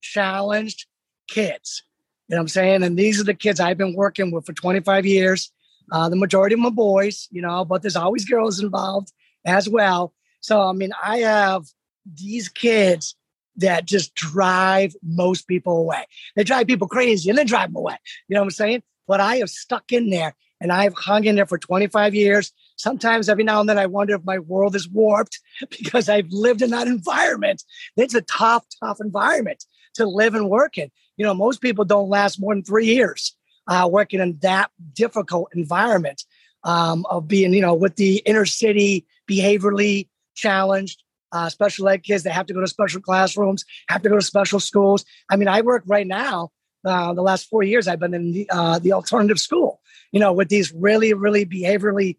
challenged 0.00 0.86
kids. 1.28 1.82
You 2.28 2.36
know 2.36 2.40
what 2.40 2.42
I'm 2.42 2.48
saying? 2.48 2.82
And 2.82 2.98
these 2.98 3.20
are 3.20 3.24
the 3.24 3.34
kids 3.34 3.60
I've 3.60 3.78
been 3.78 3.94
working 3.94 4.30
with 4.30 4.46
for 4.46 4.52
25 4.52 5.06
years. 5.06 5.50
Uh, 5.92 6.08
the 6.08 6.16
majority 6.16 6.54
of 6.54 6.60
my 6.60 6.70
boys, 6.70 7.28
you 7.30 7.42
know, 7.42 7.64
but 7.64 7.82
there's 7.82 7.96
always 7.96 8.24
girls 8.24 8.60
involved 8.60 9.12
as 9.44 9.68
well. 9.68 10.14
So, 10.40 10.62
I 10.62 10.72
mean, 10.72 10.92
I 11.02 11.18
have 11.18 11.64
these 12.06 12.48
kids 12.48 13.14
that 13.56 13.86
just 13.86 14.14
drive 14.14 14.94
most 15.02 15.46
people 15.46 15.76
away. 15.76 16.06
They 16.36 16.44
drive 16.44 16.66
people 16.66 16.88
crazy 16.88 17.28
and 17.28 17.38
then 17.38 17.46
drive 17.46 17.68
them 17.68 17.76
away. 17.76 17.96
You 18.28 18.34
know 18.34 18.40
what 18.40 18.46
I'm 18.46 18.50
saying? 18.50 18.82
But 19.06 19.20
I 19.20 19.36
have 19.36 19.50
stuck 19.50 19.92
in 19.92 20.10
there 20.10 20.34
and 20.60 20.72
I've 20.72 20.94
hung 20.94 21.24
in 21.24 21.36
there 21.36 21.46
for 21.46 21.58
25 21.58 22.14
years. 22.14 22.52
Sometimes 22.76 23.28
every 23.28 23.44
now 23.44 23.60
and 23.60 23.68
then 23.68 23.78
I 23.78 23.86
wonder 23.86 24.14
if 24.14 24.24
my 24.24 24.38
world 24.38 24.74
is 24.74 24.88
warped 24.88 25.40
because 25.70 26.08
I've 26.08 26.30
lived 26.30 26.62
in 26.62 26.70
that 26.70 26.86
environment. 26.86 27.62
It's 27.96 28.14
a 28.14 28.22
tough, 28.22 28.64
tough 28.82 28.98
environment 29.00 29.64
to 29.94 30.06
live 30.06 30.34
and 30.34 30.48
work 30.48 30.78
in. 30.78 30.90
You 31.16 31.24
know, 31.24 31.34
most 31.34 31.60
people 31.60 31.84
don't 31.84 32.08
last 32.08 32.40
more 32.40 32.54
than 32.54 32.64
three 32.64 32.86
years 32.86 33.36
uh, 33.68 33.88
working 33.90 34.20
in 34.20 34.38
that 34.38 34.70
difficult 34.92 35.50
environment 35.54 36.24
um, 36.64 37.06
of 37.10 37.28
being, 37.28 37.52
you 37.52 37.60
know, 37.60 37.74
with 37.74 37.96
the 37.96 38.16
inner 38.26 38.46
city, 38.46 39.06
behaviorally 39.30 40.08
challenged, 40.34 41.02
uh, 41.34 41.48
special 41.48 41.88
ed 41.88 42.02
kids 42.02 42.22
that 42.22 42.32
have 42.32 42.46
to 42.46 42.54
go 42.54 42.60
to 42.60 42.68
special 42.68 43.00
classrooms, 43.00 43.64
have 43.88 44.02
to 44.02 44.08
go 44.08 44.14
to 44.14 44.22
special 44.22 44.60
schools. 44.60 45.04
I 45.30 45.36
mean, 45.36 45.48
I 45.48 45.60
work 45.60 45.82
right 45.86 46.06
now. 46.06 46.52
Uh, 46.86 47.12
the 47.14 47.22
last 47.22 47.48
four 47.48 47.62
years, 47.62 47.88
I've 47.88 47.98
been 47.98 48.14
in 48.14 48.32
the, 48.32 48.48
uh, 48.50 48.78
the 48.78 48.92
alternative 48.92 49.40
school, 49.40 49.80
you 50.12 50.20
know, 50.20 50.32
with 50.32 50.48
these 50.48 50.72
really, 50.72 51.12
really 51.12 51.44
behaviorally 51.44 52.18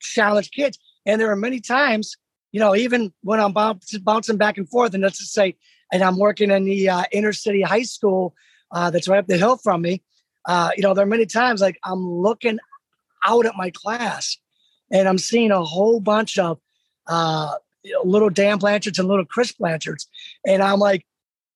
challenged 0.00 0.52
kids. 0.52 0.78
And 1.04 1.20
there 1.20 1.30
are 1.30 1.36
many 1.36 1.60
times, 1.60 2.16
you 2.52 2.60
know, 2.60 2.74
even 2.74 3.12
when 3.22 3.40
I'm 3.40 3.52
bouncing 3.52 4.36
back 4.36 4.58
and 4.58 4.68
forth, 4.68 4.94
and 4.94 5.02
let's 5.02 5.18
just 5.18 5.32
say, 5.32 5.56
and 5.92 6.02
I'm 6.02 6.18
working 6.18 6.50
in 6.50 6.64
the 6.64 6.88
uh, 6.88 7.04
inner 7.12 7.32
city 7.32 7.62
high 7.62 7.82
school 7.82 8.34
uh, 8.70 8.90
that's 8.90 9.08
right 9.08 9.18
up 9.18 9.26
the 9.26 9.36
hill 9.36 9.56
from 9.56 9.82
me, 9.82 10.02
uh, 10.46 10.70
you 10.76 10.82
know, 10.82 10.94
there 10.94 11.04
are 11.04 11.08
many 11.08 11.26
times 11.26 11.60
like 11.60 11.78
I'm 11.84 12.08
looking 12.08 12.58
out 13.24 13.44
at 13.44 13.56
my 13.56 13.70
class 13.70 14.38
and 14.90 15.08
I'm 15.08 15.18
seeing 15.18 15.50
a 15.50 15.64
whole 15.64 16.00
bunch 16.00 16.38
of 16.38 16.58
uh, 17.08 17.54
little 18.04 18.30
Dan 18.30 18.58
Blanchards 18.58 18.98
and 18.98 19.08
little 19.08 19.24
Chris 19.24 19.52
Blanchards. 19.52 20.06
And 20.46 20.62
I'm 20.62 20.78
like, 20.78 21.06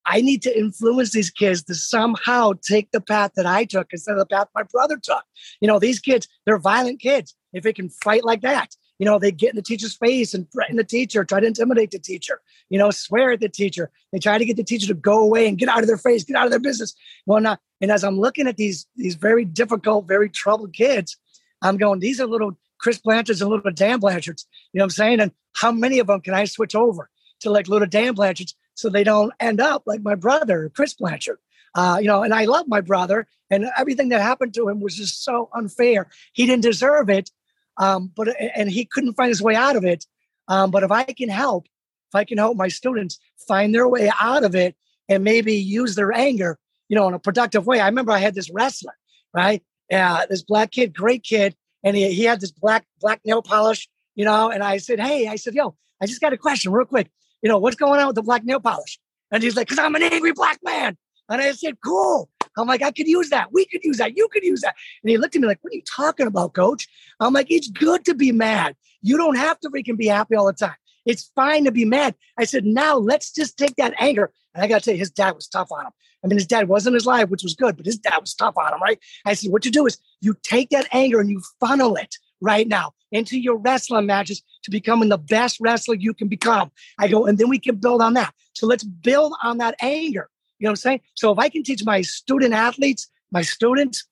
I 0.07 0.21
need 0.21 0.43
to 0.43 0.59
influence 0.59 1.13
these 1.13 1.31
kids 1.31 1.63
to 1.65 1.75
somehow 1.75 2.53
take 2.63 2.91
the 2.91 3.01
path 3.01 3.33
that 3.37 3.47
I 3.47 3.65
took 3.65 3.89
instead 3.93 4.13
of 4.13 4.19
the 4.19 4.27
path 4.27 4.49
my 4.55 4.63
brother 4.63 4.97
took. 4.97 5.23
You 5.61 5.69
know, 5.69 5.79
these 5.79 6.01
kids, 6.01 6.27
they're 6.47 6.59
violent 6.59 7.01
kids. 7.01 7.35
If 7.53 7.65
they 7.65 7.73
can 7.73 7.91
fight 7.91 8.25
like 8.25 8.41
that, 8.43 8.75
you 8.99 9.07
know, 9.07 9.19
they 9.19 9.33
get 9.33 9.51
in 9.51 9.57
the 9.57 9.63
teacher's 9.63 9.97
face 9.97 10.35
and 10.35 10.51
threaten 10.53 10.77
the 10.77 10.85
teacher, 10.85 11.25
try 11.25 11.41
to 11.41 11.47
intimidate 11.47 11.91
the 11.91 11.99
teacher, 11.99 12.41
you 12.69 12.79
know, 12.79 12.91
swear 12.91 13.33
at 13.33 13.41
the 13.41 13.49
teacher. 13.49 13.91
They 14.13 14.19
try 14.19 14.39
to 14.39 14.45
get 14.45 14.57
the 14.57 14.65
teacher 14.65 14.87
to 14.89 14.95
go 14.95 15.23
away 15.23 15.49
and 15.49 15.59
get 15.59 15.69
out 15.69 15.81
of 15.81 15.87
their 15.87 15.97
face, 15.97 16.25
get 16.25 16.37
out 16.37 16.45
of 16.45 16.51
their 16.51 16.61
business. 16.61 16.95
Well, 17.27 17.41
not. 17.41 17.61
And 17.81 17.91
as 17.91 18.05
I'm 18.05 18.19
looking 18.19 18.47
at 18.47 18.57
these 18.57 18.87
these 18.97 19.15
very 19.15 19.45
difficult, 19.45 20.07
very 20.07 20.29
troubled 20.29 20.75
kids, 20.75 21.17
I'm 21.63 21.77
going, 21.77 22.01
these 22.01 22.21
are 22.21 22.27
little 22.27 22.59
Chris 22.79 22.99
Blanchards 22.99 23.41
and 23.41 23.51
little 23.51 23.71
Dan 23.71 24.01
Blanchards. 24.01 24.47
You 24.73 24.79
know 24.79 24.85
what 24.85 24.87
I'm 24.87 24.91
saying? 24.91 25.21
And 25.21 25.33
how 25.55 25.73
many 25.73 25.99
of 25.99 26.07
them 26.07 26.21
can 26.21 26.35
I 26.35 26.45
switch 26.45 26.75
over 26.75 27.11
to 27.41 27.51
like 27.51 27.69
little 27.69 27.89
Dan 27.89 28.15
Blanchards 28.15 28.55
so 28.75 28.89
they 28.89 29.05
don't 29.05 29.33
end 29.41 29.61
up 29.61 29.83
like 29.87 30.03
my 30.03 30.15
brother, 30.15 30.71
Chris 30.75 30.95
Blanchard? 30.95 31.39
Uh, 31.75 31.99
you 32.01 32.09
know, 32.09 32.23
and 32.23 32.35
I 32.35 32.47
love 32.47 32.67
my 32.67 32.81
brother, 32.81 33.27
and 33.51 33.67
everything 33.79 34.09
that 34.09 34.21
happened 34.21 34.55
to 34.55 34.69
him 34.69 34.81
was 34.81 34.97
just 34.97 35.23
so 35.23 35.49
unfair. 35.55 36.09
He 36.33 36.47
didn't 36.47 36.63
deserve 36.63 37.09
it, 37.09 37.31
um, 37.77 38.11
but 38.17 38.29
and 38.57 38.71
he 38.71 38.85
couldn't 38.85 39.15
find 39.15 39.29
his 39.29 39.43
way 39.43 39.55
out 39.55 39.77
of 39.77 39.85
it. 39.85 40.05
Um, 40.49 40.71
but 40.71 40.83
if 40.83 40.91
I 40.91 41.05
can 41.05 41.29
help, 41.29 41.67
if 41.67 42.15
I 42.15 42.25
can 42.25 42.39
help 42.39 42.57
my 42.57 42.69
students 42.69 43.21
find 43.47 43.75
their 43.75 43.89
way 43.89 44.11
out 44.21 44.43
of 44.43 44.55
it 44.55 44.75
and 45.09 45.23
maybe 45.23 45.55
use 45.55 45.95
their 45.95 46.13
anger, 46.13 46.59
you 46.89 46.97
know, 46.97 47.07
in 47.07 47.15
a 47.15 47.19
productive 47.19 47.67
way. 47.67 47.81
I 47.81 47.87
remember 47.87 48.13
I 48.13 48.19
had 48.19 48.35
this 48.35 48.51
wrestler, 48.51 48.97
right? 49.33 49.63
Yeah, 49.89 50.25
this 50.29 50.43
black 50.43 50.73
kid, 50.73 50.95
great 50.95 51.23
kid, 51.23 51.55
and 51.85 51.97
he, 51.97 52.13
he 52.13 52.25
had 52.25 52.41
this 52.41 52.53
black 52.53 52.85
black 53.01 53.21
nail 53.25 53.43
polish, 53.43 53.89
you 54.15 54.25
know. 54.25 54.51
And 54.51 54.63
I 54.63 54.79
said, 54.79 55.01
hey, 55.01 55.29
I 55.29 55.37
said, 55.37 55.55
yo, 55.55 55.77
I 56.01 56.07
just 56.07 56.21
got 56.21 56.33
a 56.33 56.39
question, 56.39 56.73
real 56.73 56.87
quick. 56.87 57.11
You 57.43 57.49
know, 57.49 57.59
what's 57.59 57.77
going 57.77 58.01
on 58.01 58.07
with 58.09 58.17
the 58.17 58.23
black 58.23 58.45
nail 58.45 58.61
polish? 58.61 58.99
And 59.31 59.43
he's 59.43 59.57
like, 59.57 59.69
because 59.69 59.83
I'm 59.83 59.95
an 59.95 60.03
angry 60.03 60.33
black 60.33 60.59
man. 60.63 60.97
And 61.29 61.41
I 61.41 61.53
said, 61.53 61.77
cool. 61.85 62.29
I'm 62.59 62.67
like, 62.67 62.83
I 62.83 62.91
could 62.91 63.07
use 63.07 63.31
that. 63.31 63.53
We 63.53 63.65
could 63.67 63.85
use 63.85 63.99
that. 63.99 64.17
You 64.17 64.29
could 64.33 64.43
use 64.43 64.61
that. 64.63 64.75
And 65.03 65.11
he 65.11 65.17
looked 65.17 65.37
at 65.37 65.41
me 65.41 65.47
like, 65.47 65.59
what 65.63 65.73
are 65.73 65.77
you 65.77 65.83
talking 65.83 66.27
about, 66.27 66.55
coach? 66.55 66.89
I'm 67.21 67.33
like, 67.33 67.47
it's 67.51 67.69
good 67.69 68.05
to 68.07 68.15
be 68.15 68.33
mad. 68.33 68.75
You 69.03 69.17
don't 69.17 69.37
have 69.37 69.61
to 69.61 69.71
freaking 69.71 69.97
be 69.97 70.09
happy 70.09 70.35
all 70.35 70.47
the 70.47 70.53
time. 70.53 70.75
It's 71.07 71.31
fine 71.35 71.65
to 71.65 71.73
be 71.73 71.85
mad. 71.85 72.17
I 72.37 72.45
said, 72.45 72.65
now 72.65 72.97
let's 72.97 73.33
just 73.33 73.57
take 73.57 73.77
that 73.77 73.95
anger. 73.99 74.33
And 74.55 74.65
I 74.65 74.67
got 74.67 74.81
to 74.81 74.85
tell 74.85 74.95
you, 74.95 74.99
his 74.99 75.11
dad 75.11 75.35
was 75.35 75.47
tough 75.47 75.69
on 75.71 75.87
him. 75.87 75.93
I 76.23 76.27
mean, 76.27 76.37
his 76.37 76.47
dad 76.47 76.69
wasn't 76.69 76.95
his 76.95 77.07
life, 77.07 77.31
which 77.31 77.43
was 77.43 77.55
good, 77.55 77.77
but 77.77 77.87
his 77.87 77.97
dad 77.97 78.19
was 78.21 78.35
tough 78.35 78.59
on 78.59 78.75
him, 78.75 78.83
right? 78.83 78.99
I 79.25 79.35
said, 79.35 79.53
what 79.53 79.65
you 79.65 79.71
do 79.71 79.87
is 79.87 79.99
you 80.21 80.37
take 80.43 80.71
that 80.71 80.89
anger 80.93 81.21
and 81.21 81.31
you 81.31 81.41
funnel 81.61 81.97
it 81.97 82.17
right 82.41 82.67
now 82.67 82.93
into 83.13 83.39
your 83.39 83.57
wrestling 83.57 84.07
matches 84.07 84.43
to 84.63 84.71
becoming 84.71 85.09
the 85.09 85.19
best 85.19 85.59
wrestler 85.61 85.95
you 85.95 86.15
can 86.15 86.29
become. 86.29 86.71
I 86.99 87.09
go, 87.09 87.27
and 87.27 87.39
then 87.39 87.49
we 87.49 87.59
can 87.59 87.77
build 87.77 88.03
on 88.03 88.15
that. 88.15 88.33
So 88.55 88.67
let's 88.67 88.85
build 88.85 89.33
on 89.43 89.59
that 89.59 89.75
anger. 89.81 90.29
You 90.59 90.65
know 90.65 90.71
what 90.71 90.73
I'm 90.73 90.77
saying? 90.77 91.01
So 91.15 91.33
if 91.33 91.39
I 91.39 91.49
can 91.49 91.63
teach 91.63 91.85
my 91.85 92.03
student 92.03 92.55
athletes, 92.55 93.11
my 93.33 93.43
students, 93.43 94.05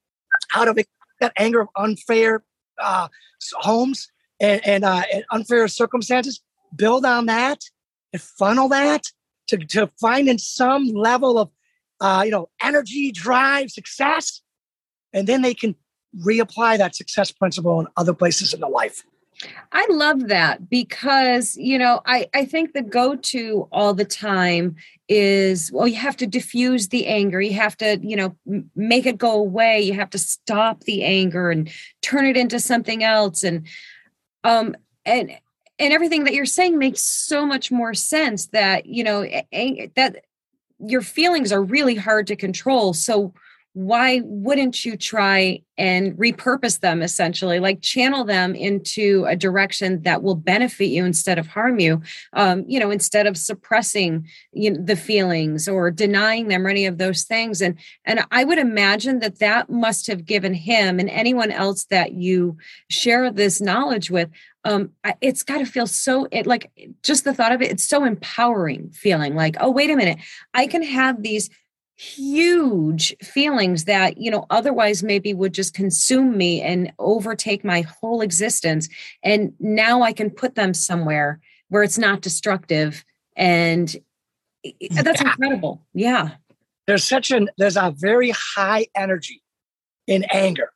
how 0.48 0.64
to 0.64 0.84
that 1.20 1.32
anger 1.36 1.60
of 1.60 1.68
unfair 1.76 2.44
uh, 2.80 3.08
homes 3.54 4.08
and, 4.40 4.64
and, 4.66 4.84
uh, 4.84 5.02
and 5.12 5.24
unfair 5.32 5.66
circumstances, 5.68 6.40
build 6.74 7.04
on 7.04 7.26
that 7.26 7.60
and 8.12 8.22
funnel 8.22 8.68
that 8.68 9.04
to, 9.48 9.58
to 9.58 9.90
finding 10.00 10.38
some 10.38 10.86
level 10.86 11.38
of 11.38 11.50
uh, 12.00 12.22
you 12.24 12.30
know, 12.30 12.48
energy, 12.62 13.10
drive, 13.10 13.70
success, 13.70 14.42
and 15.12 15.26
then 15.26 15.42
they 15.42 15.54
can 15.54 15.74
reapply 16.16 16.78
that 16.78 16.94
success 16.96 17.30
principle 17.30 17.80
in 17.80 17.86
other 17.96 18.14
places 18.14 18.54
in 18.54 18.60
the 18.60 18.68
life. 18.68 19.04
I 19.70 19.86
love 19.90 20.28
that 20.28 20.68
because, 20.68 21.56
you 21.56 21.78
know, 21.78 22.00
I, 22.06 22.28
I 22.34 22.44
think 22.44 22.72
the 22.72 22.82
go 22.82 23.14
to 23.14 23.68
all 23.70 23.94
the 23.94 24.04
time 24.04 24.74
is 25.08 25.70
well, 25.72 25.86
you 25.86 25.94
have 25.94 26.16
to 26.16 26.26
diffuse 26.26 26.88
the 26.88 27.06
anger. 27.06 27.40
You 27.40 27.52
have 27.54 27.76
to, 27.76 27.98
you 28.02 28.16
know, 28.16 28.36
make 28.74 29.06
it 29.06 29.16
go 29.16 29.32
away. 29.32 29.80
You 29.80 29.94
have 29.94 30.10
to 30.10 30.18
stop 30.18 30.84
the 30.84 31.04
anger 31.04 31.50
and 31.50 31.70
turn 32.02 32.26
it 32.26 32.36
into 32.36 32.58
something 32.58 33.04
else. 33.04 33.44
And, 33.44 33.66
um, 34.42 34.76
and, 35.04 35.30
and 35.78 35.92
everything 35.92 36.24
that 36.24 36.34
you're 36.34 36.44
saying 36.44 36.76
makes 36.76 37.02
so 37.02 37.46
much 37.46 37.70
more 37.70 37.94
sense 37.94 38.46
that, 38.48 38.86
you 38.86 39.04
know, 39.04 39.22
that 39.22 40.24
your 40.80 41.02
feelings 41.02 41.52
are 41.52 41.62
really 41.62 41.94
hard 41.94 42.26
to 42.26 42.36
control. 42.36 42.92
So 42.92 43.32
why 43.78 44.20
wouldn't 44.24 44.84
you 44.84 44.96
try 44.96 45.62
and 45.76 46.14
repurpose 46.14 46.80
them 46.80 47.00
essentially? 47.00 47.60
Like 47.60 47.80
channel 47.80 48.24
them 48.24 48.56
into 48.56 49.24
a 49.28 49.36
direction 49.36 50.02
that 50.02 50.20
will 50.20 50.34
benefit 50.34 50.86
you 50.86 51.04
instead 51.04 51.38
of 51.38 51.46
harm 51.46 51.78
you 51.78 52.02
um, 52.32 52.64
you 52.66 52.80
know 52.80 52.90
instead 52.90 53.28
of 53.28 53.36
suppressing 53.36 54.26
you 54.52 54.72
know, 54.72 54.82
the 54.82 54.96
feelings 54.96 55.68
or 55.68 55.92
denying 55.92 56.48
them 56.48 56.66
or 56.66 56.70
any 56.70 56.86
of 56.86 56.98
those 56.98 57.22
things. 57.22 57.62
And 57.62 57.78
and 58.04 58.24
i 58.32 58.42
would 58.42 58.58
imagine 58.58 59.20
that 59.20 59.38
that 59.38 59.70
must 59.70 60.08
have 60.08 60.24
given 60.24 60.54
him 60.54 60.98
and 60.98 61.08
anyone 61.08 61.52
else 61.52 61.84
that 61.84 62.14
you 62.14 62.56
share 62.88 63.30
this 63.30 63.60
knowledge 63.60 64.10
with 64.10 64.28
um, 64.64 64.90
it's 65.20 65.44
got 65.44 65.58
to 65.58 65.64
feel 65.64 65.86
so 65.86 66.26
it 66.32 66.46
like 66.46 66.70
just 67.02 67.24
the 67.24 67.32
thought 67.32 67.52
of 67.52 67.62
it, 67.62 67.70
it's 67.70 67.84
so 67.84 68.04
empowering 68.04 68.90
feeling 68.90 69.34
like, 69.34 69.56
oh, 69.60 69.70
wait 69.70 69.88
a 69.88 69.96
minute, 69.96 70.18
I 70.52 70.66
can 70.66 70.82
have 70.82 71.22
these 71.22 71.48
huge 71.98 73.12
feelings 73.20 73.84
that 73.84 74.18
you 74.18 74.30
know 74.30 74.46
otherwise 74.50 75.02
maybe 75.02 75.34
would 75.34 75.52
just 75.52 75.74
consume 75.74 76.36
me 76.36 76.62
and 76.62 76.92
overtake 77.00 77.64
my 77.64 77.80
whole 77.80 78.20
existence. 78.20 78.88
And 79.22 79.52
now 79.58 80.02
i 80.02 80.12
can 80.12 80.30
put 80.30 80.54
them 80.54 80.74
somewhere 80.74 81.40
where 81.68 81.82
it's 81.82 81.98
not 81.98 82.22
destructive 82.22 83.04
and 83.36 83.96
that's 84.90 85.20
yeah. 85.20 85.28
incredible. 85.28 85.84
Yeah. 85.92 86.30
There's 86.86 87.04
such 87.04 87.30
an 87.30 87.50
there's 87.58 87.76
a 87.76 87.92
very 87.96 88.30
high 88.30 88.86
energy 88.94 89.42
in 90.06 90.24
anger. 90.32 90.70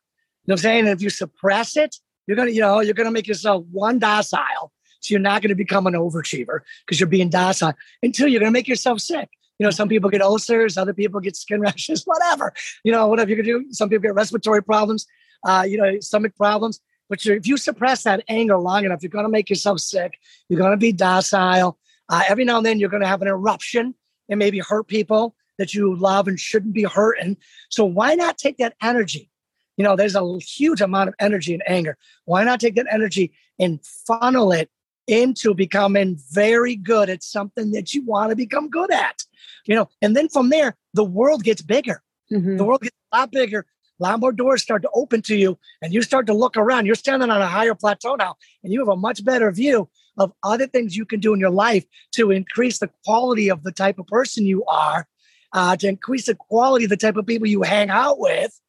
You 0.45 0.51
know 0.51 0.53
what 0.53 0.59
i'm 0.59 0.63
saying? 0.63 0.79
And 0.79 0.89
if 0.89 1.01
you 1.01 1.09
suppress 1.09 1.77
it 1.77 1.95
you're 2.27 2.37
gonna 2.37 2.51
you 2.51 2.61
know 2.61 2.81
you're 2.81 2.93
gonna 2.93 3.11
make 3.11 3.27
yourself 3.27 3.65
one 3.71 3.97
docile 3.97 4.73
so 5.03 5.11
you're 5.11 5.19
not 5.19 5.41
going 5.41 5.49
to 5.49 5.55
become 5.55 5.85
an 5.85 5.93
overachiever 5.93 6.61
because 6.85 6.99
you're 6.99 7.09
being 7.09 7.29
docile 7.29 7.73
until 8.01 8.27
you're 8.27 8.39
going 8.39 8.49
to 8.49 8.53
make 8.53 8.69
yourself 8.69 9.01
sick 9.01 9.29
you 9.59 9.65
know, 9.65 9.71
some 9.71 9.87
people 9.87 10.09
get 10.09 10.21
ulcers, 10.21 10.77
other 10.77 10.93
people 10.93 11.19
get 11.19 11.35
skin 11.35 11.61
rashes, 11.67 12.03
whatever. 12.03 12.53
You 12.83 12.91
know, 12.91 13.07
whatever 13.07 13.29
you 13.29 13.35
can 13.35 13.45
do. 13.45 13.65
Some 13.71 13.89
people 13.89 14.03
get 14.03 14.15
respiratory 14.15 14.63
problems, 14.63 15.05
uh, 15.45 15.65
you 15.67 15.77
know, 15.77 15.99
stomach 15.99 16.35
problems. 16.35 16.79
But 17.09 17.25
if 17.25 17.45
you 17.45 17.57
suppress 17.57 18.03
that 18.03 18.23
anger 18.27 18.57
long 18.57 18.85
enough, 18.85 19.03
you're 19.03 19.09
going 19.09 19.25
to 19.25 19.29
make 19.29 19.49
yourself 19.49 19.79
sick. 19.79 20.17
You're 20.49 20.59
going 20.59 20.71
to 20.71 20.77
be 20.77 20.91
docile. 20.91 21.77
Uh, 22.09 22.23
every 22.27 22.45
now 22.45 22.57
and 22.57 22.65
then, 22.65 22.79
you're 22.79 22.89
going 22.89 23.03
to 23.03 23.07
have 23.07 23.21
an 23.21 23.27
eruption 23.27 23.93
and 24.29 24.39
maybe 24.39 24.59
hurt 24.59 24.87
people 24.87 25.35
that 25.57 25.73
you 25.73 25.95
love 25.95 26.27
and 26.27 26.39
shouldn't 26.39 26.73
be 26.73 26.83
hurting. 26.83 27.37
So 27.69 27.85
why 27.85 28.15
not 28.15 28.37
take 28.37 28.57
that 28.57 28.75
energy? 28.81 29.29
You 29.77 29.83
know, 29.83 29.95
there's 29.95 30.15
a 30.15 30.37
huge 30.39 30.81
amount 30.81 31.09
of 31.09 31.15
energy 31.19 31.53
and 31.53 31.63
anger. 31.67 31.97
Why 32.25 32.43
not 32.43 32.59
take 32.59 32.75
that 32.75 32.87
energy 32.91 33.33
and 33.59 33.79
funnel 34.07 34.51
it 34.51 34.69
into 35.07 35.53
becoming 35.53 36.17
very 36.31 36.75
good 36.75 37.09
at 37.09 37.23
something 37.23 37.71
that 37.71 37.93
you 37.93 38.03
want 38.03 38.29
to 38.29 38.35
become 38.35 38.69
good 38.69 38.91
at? 38.91 39.23
you 39.65 39.75
know, 39.75 39.89
and 40.01 40.15
then 40.15 40.29
from 40.29 40.49
there, 40.49 40.75
the 40.93 41.03
world 41.03 41.43
gets 41.43 41.61
bigger. 41.61 42.01
Mm-hmm. 42.31 42.57
The 42.57 42.63
world 42.63 42.81
gets 42.81 42.95
a 43.11 43.17
lot 43.17 43.31
bigger. 43.31 43.65
A 43.99 44.03
lot 44.03 44.19
more 44.19 44.31
doors 44.31 44.61
start 44.61 44.81
to 44.81 44.89
open 44.93 45.21
to 45.23 45.35
you, 45.35 45.57
and 45.81 45.93
you 45.93 46.01
start 46.01 46.27
to 46.27 46.33
look 46.33 46.57
around. 46.57 46.85
You're 46.85 46.95
standing 46.95 47.29
on 47.29 47.41
a 47.41 47.47
higher 47.47 47.75
plateau 47.75 48.15
now, 48.15 48.35
and 48.63 48.73
you 48.73 48.79
have 48.79 48.89
a 48.89 48.95
much 48.95 49.23
better 49.23 49.51
view 49.51 49.87
of 50.17 50.33
other 50.43 50.67
things 50.67 50.95
you 50.95 51.05
can 51.05 51.19
do 51.19 51.33
in 51.33 51.39
your 51.39 51.51
life 51.51 51.85
to 52.13 52.31
increase 52.31 52.79
the 52.79 52.89
quality 53.05 53.49
of 53.49 53.63
the 53.63 53.71
type 53.71 53.99
of 53.99 54.07
person 54.07 54.45
you 54.45 54.65
are, 54.65 55.07
uh, 55.53 55.75
to 55.77 55.87
increase 55.87 56.25
the 56.25 56.35
quality 56.35 56.85
of 56.85 56.89
the 56.89 56.97
type 56.97 57.17
of 57.17 57.25
people 57.25 57.47
you 57.47 57.61
hang 57.61 57.89
out 57.89 58.19
with, 58.19 58.59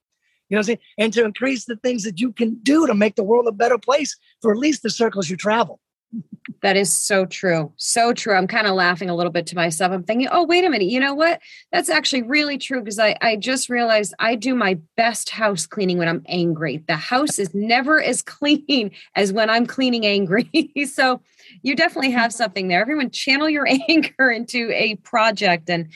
you 0.49 0.57
know 0.57 0.59
what 0.59 0.61
I'm 0.61 0.65
saying? 0.65 0.79
And 0.99 1.13
to 1.15 1.25
increase 1.25 1.65
the 1.65 1.77
things 1.77 2.05
that 2.05 2.21
you 2.21 2.31
can 2.31 2.57
do 2.63 2.87
to 2.87 2.95
make 2.95 3.17
the 3.17 3.25
world 3.25 3.47
a 3.47 3.53
better 3.53 3.79
place 3.79 4.17
for 4.43 4.53
at 4.53 4.59
least 4.59 4.83
the 4.83 4.91
circles 4.91 5.31
you 5.31 5.37
travel. 5.37 5.81
That 6.61 6.77
is 6.77 6.93
so 6.93 7.25
true. 7.25 7.73
So 7.77 8.13
true. 8.13 8.35
I'm 8.35 8.47
kind 8.47 8.67
of 8.67 8.75
laughing 8.75 9.09
a 9.09 9.15
little 9.15 9.33
bit 9.33 9.47
to 9.47 9.57
myself. 9.57 9.93
I'm 9.93 10.03
thinking, 10.03 10.29
oh, 10.31 10.45
wait 10.45 10.65
a 10.65 10.71
minute. 10.71 10.89
You 10.89 11.01
know 11.01 11.15
what? 11.15 11.41
That's 11.73 11.89
actually 11.89 12.23
really 12.23 12.59
true 12.59 12.81
because 12.81 12.99
I, 12.99 13.17
I 13.23 13.37
just 13.37 13.71
realized 13.71 14.15
I 14.19 14.35
do 14.35 14.55
my 14.55 14.79
best 14.97 15.31
house 15.31 15.67
cleaning 15.67 15.97
when 15.97 16.09
I'm 16.09 16.23
angry. 16.27 16.85
The 16.87 16.97
house 16.97 17.39
is 17.39 17.55
never 17.55 18.03
as 18.03 18.21
clean 18.35 18.91
as 19.17 19.33
when 19.33 19.49
I'm 19.49 19.67
cleaning 19.67 20.05
angry. 20.05 20.51
so 20.93 21.23
you 21.63 21.75
definitely 21.75 22.11
have 22.11 22.33
something 22.35 22.69
there. 22.69 22.81
Everyone 22.81 23.11
channel 23.11 23.49
your 23.49 23.67
anger 23.89 24.31
into 24.31 24.71
a 24.73 24.97
project 24.97 25.71
and 25.71 25.91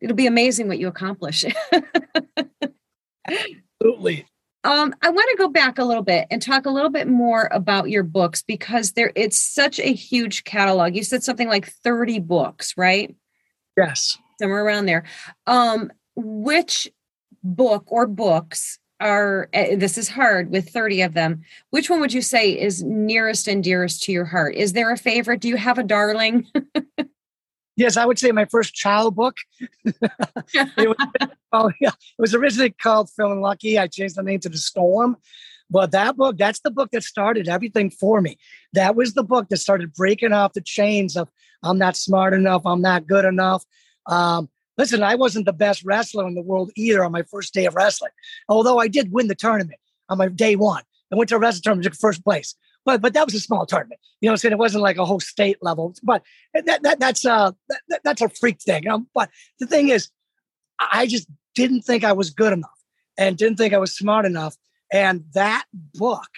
it'll 0.00 0.16
be 0.16 0.26
amazing 0.26 0.66
what 0.66 0.78
you 0.78 0.88
accomplish. 0.88 1.44
Absolutely. 3.28 4.26
Um, 4.62 4.94
I 5.02 5.08
want 5.08 5.30
to 5.30 5.36
go 5.36 5.48
back 5.48 5.78
a 5.78 5.84
little 5.84 6.02
bit 6.02 6.26
and 6.30 6.42
talk 6.42 6.66
a 6.66 6.70
little 6.70 6.90
bit 6.90 7.08
more 7.08 7.48
about 7.50 7.88
your 7.88 8.02
books 8.02 8.42
because 8.42 8.92
there 8.92 9.10
it's 9.16 9.38
such 9.38 9.80
a 9.80 9.94
huge 9.94 10.44
catalog. 10.44 10.94
You 10.94 11.02
said 11.02 11.22
something 11.22 11.48
like 11.48 11.66
30 11.66 12.20
books, 12.20 12.74
right? 12.76 13.14
Yes. 13.76 14.18
Somewhere 14.38 14.64
around 14.64 14.86
there. 14.86 15.04
Um, 15.46 15.90
which 16.14 16.88
book 17.42 17.84
or 17.86 18.06
books 18.06 18.78
are 19.00 19.48
uh, 19.54 19.76
this 19.76 19.96
is 19.96 20.08
hard 20.10 20.50
with 20.50 20.68
30 20.68 21.02
of 21.02 21.14
them. 21.14 21.42
Which 21.70 21.88
one 21.88 22.00
would 22.00 22.12
you 22.12 22.20
say 22.20 22.50
is 22.50 22.82
nearest 22.82 23.48
and 23.48 23.64
dearest 23.64 24.02
to 24.04 24.12
your 24.12 24.26
heart? 24.26 24.54
Is 24.54 24.74
there 24.74 24.92
a 24.92 24.98
favorite? 24.98 25.40
Do 25.40 25.48
you 25.48 25.56
have 25.56 25.78
a 25.78 25.82
darling? 25.82 26.46
yes, 27.80 27.96
I 27.96 28.04
would 28.04 28.18
say 28.18 28.30
my 28.30 28.44
first 28.44 28.74
child 28.74 29.16
book. 29.16 29.36
it, 29.84 29.96
was, 30.76 30.96
oh, 31.52 31.72
yeah, 31.80 31.88
it 31.88 32.20
was 32.20 32.34
originally 32.34 32.70
called 32.70 33.10
Feeling 33.10 33.40
Lucky. 33.40 33.78
I 33.78 33.86
changed 33.86 34.16
the 34.16 34.22
name 34.22 34.38
to 34.40 34.48
The 34.48 34.58
Storm. 34.58 35.16
But 35.70 35.92
that 35.92 36.16
book, 36.16 36.36
that's 36.36 36.60
the 36.60 36.70
book 36.70 36.90
that 36.90 37.04
started 37.04 37.48
everything 37.48 37.90
for 37.90 38.20
me. 38.20 38.38
That 38.72 38.96
was 38.96 39.14
the 39.14 39.22
book 39.22 39.48
that 39.48 39.56
started 39.58 39.94
breaking 39.94 40.32
off 40.32 40.52
the 40.52 40.60
chains 40.60 41.16
of 41.16 41.30
I'm 41.62 41.78
not 41.78 41.96
smart 41.96 42.34
enough, 42.34 42.62
I'm 42.64 42.82
not 42.82 43.06
good 43.06 43.24
enough. 43.24 43.64
Um, 44.06 44.50
listen, 44.76 45.02
I 45.02 45.14
wasn't 45.14 45.46
the 45.46 45.52
best 45.52 45.84
wrestler 45.84 46.26
in 46.26 46.34
the 46.34 46.42
world 46.42 46.72
either 46.76 47.04
on 47.04 47.12
my 47.12 47.22
first 47.22 47.54
day 47.54 47.66
of 47.66 47.76
wrestling, 47.76 48.10
although 48.48 48.78
I 48.78 48.88
did 48.88 49.12
win 49.12 49.28
the 49.28 49.34
tournament 49.34 49.78
on 50.08 50.18
my 50.18 50.28
day 50.28 50.56
one. 50.56 50.82
I 51.12 51.16
went 51.16 51.28
to 51.30 51.36
a 51.36 51.38
wrestling 51.38 51.62
tournament, 51.62 51.84
took 51.84 51.94
first 51.94 52.24
place 52.24 52.54
but 52.90 53.02
but 53.02 53.14
that 53.14 53.26
was 53.26 53.34
a 53.34 53.40
small 53.40 53.66
tournament. 53.66 54.00
You 54.20 54.28
know, 54.28 54.32
I'm 54.32 54.36
saying 54.38 54.52
it 54.52 54.58
wasn't 54.58 54.82
like 54.82 54.96
a 54.96 55.04
whole 55.04 55.20
state 55.20 55.58
level. 55.62 55.94
But 56.02 56.22
that, 56.54 56.82
that 56.82 57.00
that's 57.00 57.24
uh 57.24 57.52
that, 57.88 58.00
that's 58.04 58.22
a 58.22 58.28
freak 58.28 58.60
thing. 58.60 58.84
Know? 58.84 59.06
But 59.14 59.30
the 59.58 59.66
thing 59.66 59.88
is, 59.88 60.08
I 60.78 61.06
just 61.06 61.28
didn't 61.54 61.82
think 61.82 62.04
I 62.04 62.12
was 62.12 62.30
good 62.30 62.52
enough 62.52 62.70
and 63.18 63.36
didn't 63.36 63.56
think 63.56 63.74
I 63.74 63.78
was 63.78 63.96
smart 63.96 64.26
enough. 64.26 64.56
And 64.92 65.24
that 65.34 65.64
book 65.72 66.28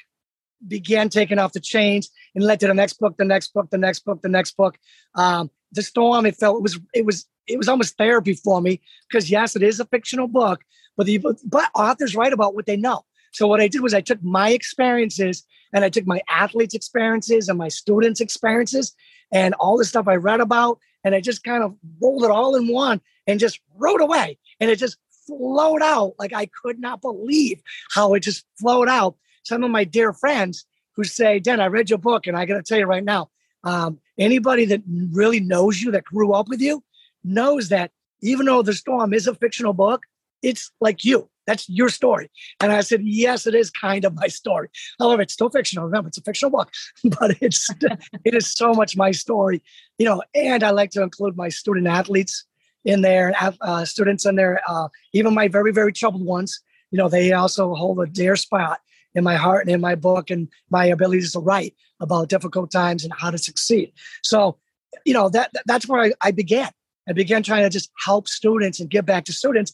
began 0.68 1.08
taking 1.08 1.38
off 1.38 1.52
the 1.52 1.60
chains 1.60 2.10
and 2.34 2.44
led 2.44 2.60
to 2.60 2.66
the 2.66 2.74
next 2.74 2.94
book, 2.94 3.16
the 3.16 3.24
next 3.24 3.52
book, 3.54 3.70
the 3.70 3.78
next 3.78 4.00
book, 4.04 4.22
the 4.22 4.28
next 4.28 4.56
book. 4.56 4.78
Um, 5.14 5.50
the 5.72 5.82
storm. 5.82 6.26
It 6.26 6.36
felt 6.36 6.58
it 6.58 6.62
was 6.62 6.78
it 6.94 7.06
was 7.06 7.26
it 7.46 7.58
was 7.58 7.68
almost 7.68 7.96
therapy 7.96 8.34
for 8.34 8.60
me 8.60 8.80
because 9.08 9.30
yes, 9.30 9.56
it 9.56 9.62
is 9.62 9.80
a 9.80 9.86
fictional 9.86 10.28
book, 10.28 10.60
but 10.96 11.06
the 11.06 11.18
but 11.44 11.70
authors 11.74 12.14
write 12.14 12.32
about 12.32 12.54
what 12.54 12.66
they 12.66 12.76
know. 12.76 13.04
So 13.32 13.46
what 13.46 13.60
I 13.60 13.68
did 13.68 13.80
was 13.80 13.94
I 13.94 14.00
took 14.00 14.22
my 14.22 14.50
experiences 14.50 15.44
and 15.72 15.84
I 15.84 15.88
took 15.88 16.06
my 16.06 16.20
athletes' 16.28 16.74
experiences 16.74 17.48
and 17.48 17.58
my 17.58 17.68
students' 17.68 18.20
experiences 18.20 18.94
and 19.32 19.54
all 19.54 19.78
the 19.78 19.84
stuff 19.84 20.06
I 20.06 20.16
read 20.16 20.40
about, 20.40 20.78
and 21.02 21.14
I 21.14 21.20
just 21.20 21.42
kind 21.42 21.64
of 21.64 21.74
rolled 22.00 22.24
it 22.24 22.30
all 22.30 22.54
in 22.54 22.68
one 22.68 23.00
and 23.26 23.40
just 23.40 23.60
wrote 23.76 24.00
away. 24.00 24.38
And 24.60 24.70
it 24.70 24.78
just 24.78 24.98
flowed 25.26 25.82
out 25.82 26.14
like 26.18 26.32
I 26.34 26.46
could 26.46 26.78
not 26.78 27.00
believe 27.00 27.62
how 27.90 28.14
it 28.14 28.20
just 28.20 28.44
flowed 28.60 28.88
out. 28.88 29.16
Some 29.44 29.64
of 29.64 29.70
my 29.70 29.84
dear 29.84 30.12
friends 30.12 30.66
who 30.94 31.04
say, 31.04 31.38
Dan, 31.38 31.60
I 31.60 31.66
read 31.66 31.88
your 31.88 31.98
book, 31.98 32.26
and 32.26 32.36
I 32.36 32.44
got 32.44 32.56
to 32.56 32.62
tell 32.62 32.78
you 32.78 32.84
right 32.84 33.02
now, 33.02 33.30
um, 33.64 33.98
anybody 34.18 34.66
that 34.66 34.82
really 34.86 35.40
knows 35.40 35.80
you, 35.80 35.90
that 35.92 36.04
grew 36.04 36.32
up 36.32 36.48
with 36.48 36.60
you, 36.60 36.84
knows 37.24 37.70
that 37.70 37.92
even 38.20 38.46
though 38.46 38.62
The 38.62 38.74
Storm 38.74 39.14
is 39.14 39.26
a 39.26 39.34
fictional 39.34 39.72
book, 39.72 40.02
it's 40.42 40.70
like 40.80 41.04
you. 41.04 41.30
That's 41.46 41.68
your 41.68 41.88
story. 41.88 42.30
And 42.60 42.72
I 42.72 42.80
said, 42.82 43.00
yes, 43.02 43.46
it 43.46 43.54
is 43.54 43.70
kind 43.70 44.04
of 44.04 44.14
my 44.14 44.28
story. 44.28 44.68
However, 44.98 45.22
it's 45.22 45.34
still 45.34 45.50
fictional. 45.50 45.86
Remember, 45.86 46.08
it's 46.08 46.18
a 46.18 46.22
fictional 46.22 46.50
book, 46.50 46.70
but 47.18 47.36
it's 47.40 47.68
it 48.24 48.34
is 48.34 48.52
so 48.52 48.72
much 48.74 48.96
my 48.96 49.10
story, 49.10 49.62
you 49.98 50.06
know. 50.06 50.22
And 50.34 50.62
I 50.62 50.70
like 50.70 50.90
to 50.90 51.02
include 51.02 51.36
my 51.36 51.48
student 51.48 51.86
athletes 51.86 52.44
in 52.84 53.02
there, 53.02 53.32
uh, 53.60 53.84
students 53.84 54.26
in 54.26 54.36
there, 54.36 54.60
uh, 54.68 54.88
even 55.12 55.34
my 55.34 55.48
very 55.48 55.72
very 55.72 55.92
troubled 55.92 56.24
ones. 56.24 56.60
You 56.90 56.98
know, 56.98 57.08
they 57.08 57.32
also 57.32 57.74
hold 57.74 58.00
a 58.00 58.06
dear 58.06 58.36
spot 58.36 58.80
in 59.14 59.24
my 59.24 59.36
heart 59.36 59.66
and 59.66 59.74
in 59.74 59.80
my 59.80 59.94
book 59.94 60.30
and 60.30 60.48
my 60.70 60.86
abilities 60.86 61.32
to 61.32 61.40
write 61.40 61.74
about 62.00 62.28
difficult 62.28 62.70
times 62.70 63.04
and 63.04 63.12
how 63.16 63.30
to 63.30 63.38
succeed. 63.38 63.92
So, 64.22 64.58
you 65.04 65.14
know, 65.14 65.28
that 65.30 65.50
that's 65.66 65.88
where 65.88 66.02
I, 66.02 66.12
I 66.20 66.30
began. 66.30 66.70
I 67.08 67.12
began 67.12 67.42
trying 67.42 67.64
to 67.64 67.70
just 67.70 67.90
help 68.04 68.28
students 68.28 68.78
and 68.78 68.88
give 68.88 69.06
back 69.06 69.24
to 69.24 69.32
students 69.32 69.72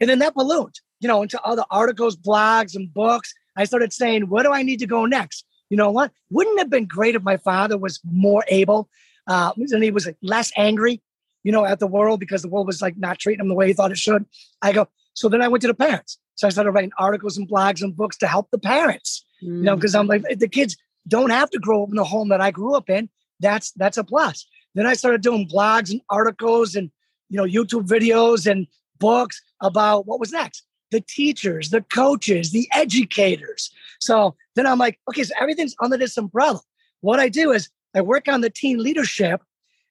and 0.00 0.08
then 0.08 0.18
that 0.20 0.34
ballooned, 0.34 0.80
you 1.00 1.08
know, 1.08 1.22
into 1.22 1.40
other 1.42 1.64
articles, 1.70 2.16
blogs, 2.16 2.74
and 2.74 2.92
books. 2.92 3.32
I 3.56 3.64
started 3.64 3.92
saying, 3.92 4.28
where 4.28 4.44
do 4.44 4.52
I 4.52 4.62
need 4.62 4.78
to 4.80 4.86
go 4.86 5.06
next? 5.06 5.44
You 5.70 5.76
know 5.76 5.90
what? 5.90 6.12
Wouldn't 6.30 6.58
it 6.58 6.62
have 6.62 6.70
been 6.70 6.86
great 6.86 7.14
if 7.14 7.22
my 7.22 7.36
father 7.36 7.76
was 7.76 8.00
more 8.04 8.44
able 8.48 8.88
uh, 9.26 9.52
and 9.56 9.82
he 9.82 9.90
was 9.90 10.06
like, 10.06 10.16
less 10.22 10.50
angry, 10.56 11.02
you 11.44 11.52
know, 11.52 11.64
at 11.64 11.78
the 11.78 11.86
world 11.86 12.20
because 12.20 12.42
the 12.42 12.48
world 12.48 12.66
was 12.66 12.80
like 12.80 12.96
not 12.96 13.18
treating 13.18 13.40
him 13.40 13.48
the 13.48 13.54
way 13.54 13.66
he 13.66 13.72
thought 13.72 13.90
it 13.90 13.98
should? 13.98 14.24
I 14.62 14.72
go, 14.72 14.88
so 15.14 15.28
then 15.28 15.42
I 15.42 15.48
went 15.48 15.62
to 15.62 15.68
the 15.68 15.74
parents. 15.74 16.18
So 16.36 16.46
I 16.46 16.50
started 16.50 16.70
writing 16.70 16.92
articles 16.98 17.36
and 17.36 17.48
blogs 17.48 17.82
and 17.82 17.96
books 17.96 18.16
to 18.18 18.28
help 18.28 18.48
the 18.50 18.58
parents, 18.58 19.24
mm-hmm. 19.42 19.56
you 19.56 19.62
know, 19.62 19.76
because 19.76 19.94
I'm 19.94 20.06
like, 20.06 20.22
the 20.38 20.48
kids 20.48 20.76
don't 21.08 21.30
have 21.30 21.50
to 21.50 21.58
grow 21.58 21.82
up 21.82 21.88
in 21.88 21.96
the 21.96 22.04
home 22.04 22.28
that 22.28 22.40
I 22.40 22.50
grew 22.50 22.74
up 22.74 22.88
in. 22.88 23.08
That's 23.40 23.72
that's 23.72 23.98
a 23.98 24.04
plus. 24.04 24.46
Then 24.74 24.86
I 24.86 24.94
started 24.94 25.22
doing 25.22 25.48
blogs 25.48 25.90
and 25.90 26.00
articles 26.10 26.76
and 26.76 26.90
you 27.28 27.36
know 27.36 27.44
YouTube 27.44 27.86
videos 27.86 28.50
and 28.50 28.66
books 28.98 29.42
about 29.60 30.06
what 30.06 30.20
was 30.20 30.32
next 30.32 30.64
the 30.90 31.00
teachers, 31.02 31.68
the 31.68 31.82
coaches, 31.82 32.50
the 32.50 32.66
educators. 32.72 33.70
So 34.00 34.34
then 34.54 34.66
I'm 34.66 34.78
like, 34.78 34.98
okay, 35.10 35.22
so 35.22 35.34
everything's 35.38 35.76
under 35.82 35.98
this 35.98 36.16
umbrella. 36.16 36.60
What 37.00 37.20
I 37.20 37.28
do 37.28 37.52
is 37.52 37.68
I 37.94 38.00
work 38.00 38.26
on 38.26 38.40
the 38.40 38.48
teen 38.48 38.82
leadership 38.82 39.42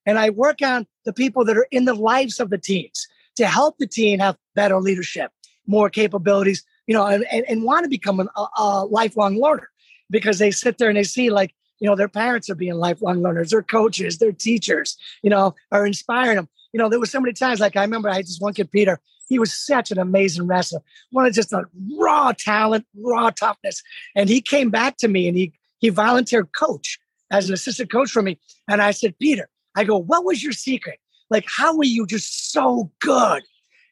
and 0.08 0.17
I 0.17 0.32
work 0.32 0.62
on 0.63 0.88
the 1.06 1.13
people 1.13 1.46
that 1.46 1.58
are 1.58 1.67
in 1.70 1.86
the 1.86 1.93
lives 1.93 2.39
of 2.39 2.50
the 2.50 2.58
teens 2.58 3.08
to 3.36 3.46
help 3.46 3.78
the 3.78 3.86
teen 3.86 4.20
have 4.20 4.38
better 4.56 4.80
leadership, 4.80 5.32
more 5.67 5.89
capabilities, 5.89 6.63
you 6.88 6.96
know, 6.96 7.06
and, 7.06 7.26
and, 7.32 7.46
and 7.48 7.63
want 7.63 7.84
to 7.84 7.89
become 7.89 8.20
an, 8.20 8.30
a, 8.36 8.46
a 8.58 8.86
lifelong 8.86 9.39
learner 9.39 9.70
because 10.10 10.39
they 10.39 10.50
sit 10.50 10.80
there 10.80 10.89
and 10.89 10.98
they 10.98 11.04
see 11.04 11.30
like 11.30 11.54
you 11.80 11.88
know, 11.88 11.96
their 11.96 12.10
parents 12.10 12.50
are 12.50 12.56
being 12.56 12.76
lifelong 12.76 13.22
learners, 13.22 13.52
their 13.52 13.62
coaches, 13.62 14.17
their 14.17 14.32
teachers, 14.32 14.98
you 15.22 15.30
know, 15.30 15.54
are 15.72 15.86
inspiring 15.86 16.36
them. 16.36 16.50
You 16.78 16.84
know, 16.84 16.90
there 16.90 17.00
was 17.00 17.10
so 17.10 17.20
many 17.20 17.34
times, 17.34 17.60
like 17.60 17.76
I 17.76 17.82
remember 17.82 18.08
I 18.08 18.18
had 18.18 18.26
this 18.26 18.38
one 18.40 18.54
kid, 18.54 18.72
Peter, 18.72 19.00
he 19.30 19.40
was 19.40 19.52
such 19.52 19.90
an 19.90 19.98
amazing 19.98 20.46
wrestler, 20.46 20.80
one 21.10 21.26
of 21.26 21.34
just 21.34 21.52
a 21.52 21.63
raw 21.98 22.34
talent, 22.34 22.86
raw 22.96 23.32
toughness. 23.32 23.82
And 24.16 24.30
he 24.30 24.42
came 24.42 24.70
back 24.70 24.98
to 24.98 25.08
me 25.08 25.28
and 25.28 25.36
he 25.36 25.54
he 25.80 25.90
volunteered 25.90 26.52
coach 26.52 27.00
as 27.32 27.48
an 27.48 27.56
assistant 27.56 27.92
coach 27.92 28.12
for 28.12 28.22
me. 28.22 28.38
And 28.70 28.80
I 28.80 28.92
said, 28.92 29.18
Peter, 29.18 29.50
I 29.76 29.86
go, 29.86 29.98
what 29.98 30.24
was 30.24 30.44
your 30.44 30.52
secret? 30.52 31.00
Like, 31.32 31.46
how 31.48 31.76
were 31.76 31.84
you 31.84 32.06
just 32.06 32.52
so 32.52 32.92
good? 33.02 33.42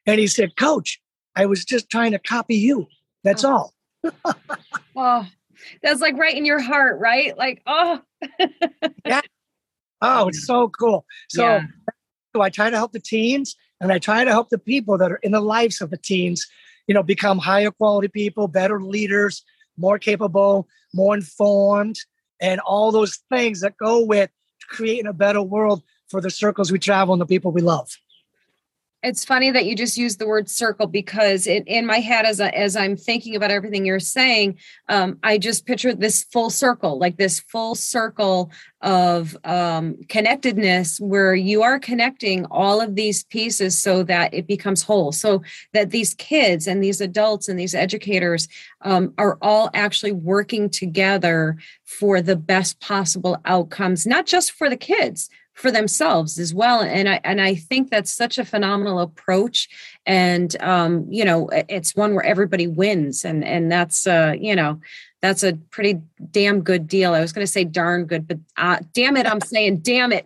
And 0.05 0.19
he 0.19 0.27
said, 0.27 0.55
Coach, 0.55 1.01
I 1.35 1.47
was 1.47 1.65
just 1.65 1.89
trying 1.89 2.11
to 2.11 2.19
copy 2.19 2.55
you. 2.55 2.85
That's 3.23 3.43
oh. 3.43 3.51
all. 3.51 3.73
oh, 4.95 5.27
that's 5.81 6.01
like 6.01 6.17
right 6.17 6.37
in 6.37 6.45
your 6.45 6.61
heart, 6.61 6.99
right? 6.99 7.35
Like, 7.35 7.63
oh. 7.65 7.99
yeah. 9.07 9.21
Oh, 10.03 10.27
it's 10.27 10.45
so 10.45 10.69
cool. 10.69 11.03
So, 11.29 11.41
yeah. 11.41 11.63
I 12.41 12.49
try 12.49 12.69
to 12.69 12.77
help 12.77 12.91
the 12.91 12.99
teens 12.99 13.55
and 13.81 13.91
I 13.91 13.99
try 13.99 14.23
to 14.23 14.31
help 14.31 14.49
the 14.49 14.57
people 14.57 14.97
that 14.97 15.11
are 15.11 15.17
in 15.17 15.31
the 15.31 15.41
lives 15.41 15.81
of 15.81 15.89
the 15.89 15.97
teens, 15.97 16.47
you 16.87 16.93
know, 16.93 17.03
become 17.03 17.39
higher 17.39 17.71
quality 17.71 18.07
people, 18.07 18.47
better 18.47 18.81
leaders, 18.81 19.43
more 19.77 19.99
capable, 19.99 20.67
more 20.93 21.15
informed, 21.15 21.99
and 22.41 22.59
all 22.61 22.91
those 22.91 23.19
things 23.29 23.61
that 23.61 23.77
go 23.77 24.03
with 24.03 24.29
creating 24.67 25.07
a 25.07 25.13
better 25.13 25.41
world 25.41 25.83
for 26.09 26.21
the 26.21 26.29
circles 26.29 26.71
we 26.71 26.79
travel 26.79 27.13
and 27.13 27.21
the 27.21 27.25
people 27.25 27.51
we 27.51 27.61
love 27.61 27.97
it's 29.05 29.23
funny 29.23 29.51
that 29.51 29.65
you 29.65 29.75
just 29.75 29.97
used 29.97 30.17
the 30.17 30.27
word 30.27 30.49
circle 30.49 30.87
because 30.87 31.45
it, 31.45 31.63
in 31.67 31.85
my 31.85 31.99
head 31.99 32.25
as, 32.25 32.41
I, 32.41 32.49
as 32.49 32.75
i'm 32.75 32.97
thinking 32.97 33.35
about 33.35 33.51
everything 33.51 33.85
you're 33.85 33.99
saying 33.99 34.57
um, 34.89 35.19
i 35.23 35.37
just 35.37 35.65
picture 35.65 35.93
this 35.93 36.23
full 36.23 36.49
circle 36.49 36.97
like 36.97 37.17
this 37.17 37.39
full 37.39 37.75
circle 37.75 38.51
of 38.85 39.35
um, 39.43 39.97
connectedness 40.09 40.99
where 40.99 41.33
you 41.33 41.63
are 41.63 41.79
connecting 41.79 42.45
all 42.51 42.79
of 42.79 42.95
these 42.95 43.23
pieces 43.23 43.75
so 43.75 44.03
that 44.03 44.31
it 44.31 44.45
becomes 44.45 44.83
whole. 44.83 45.11
So 45.11 45.41
that 45.73 45.89
these 45.89 46.13
kids 46.13 46.67
and 46.67 46.83
these 46.83 47.01
adults 47.01 47.49
and 47.49 47.59
these 47.59 47.73
educators 47.73 48.47
um, 48.81 49.11
are 49.17 49.39
all 49.41 49.71
actually 49.73 50.11
working 50.11 50.69
together 50.69 51.57
for 51.83 52.21
the 52.21 52.35
best 52.35 52.79
possible 52.79 53.37
outcomes 53.45 54.05
not 54.05 54.25
just 54.27 54.51
for 54.51 54.69
the 54.69 54.77
kids 54.77 55.29
for 55.55 55.71
themselves 55.71 56.37
as 56.37 56.53
well. 56.53 56.81
And 56.81 57.09
i 57.09 57.19
and 57.23 57.41
i 57.41 57.55
think 57.55 57.89
that's 57.89 58.13
such 58.13 58.37
a 58.37 58.45
phenomenal 58.45 58.99
approach. 58.99 59.67
And 60.05 60.55
um 60.61 61.07
you 61.09 61.25
know 61.25 61.49
it's 61.51 61.95
one 61.95 62.13
where 62.13 62.25
everybody 62.25 62.67
wins. 62.67 63.25
And 63.25 63.43
and 63.43 63.71
that's 63.71 64.05
uh 64.05 64.35
you 64.37 64.55
know 64.55 64.79
that's 65.21 65.43
a 65.43 65.53
pretty 65.71 66.01
damn 66.31 66.61
good 66.61 66.87
deal. 66.87 67.13
I 67.13 67.21
was 67.21 67.33
going 67.33 67.47
to 67.47 67.51
say 67.51 67.63
darn 67.63 68.05
good 68.05 68.27
but 68.27 68.37
uh 68.57 68.79
damn 68.93 69.17
it 69.17 69.25
i'm 69.25 69.41
saying 69.53 69.79
damn 69.79 70.11
it. 70.11 70.25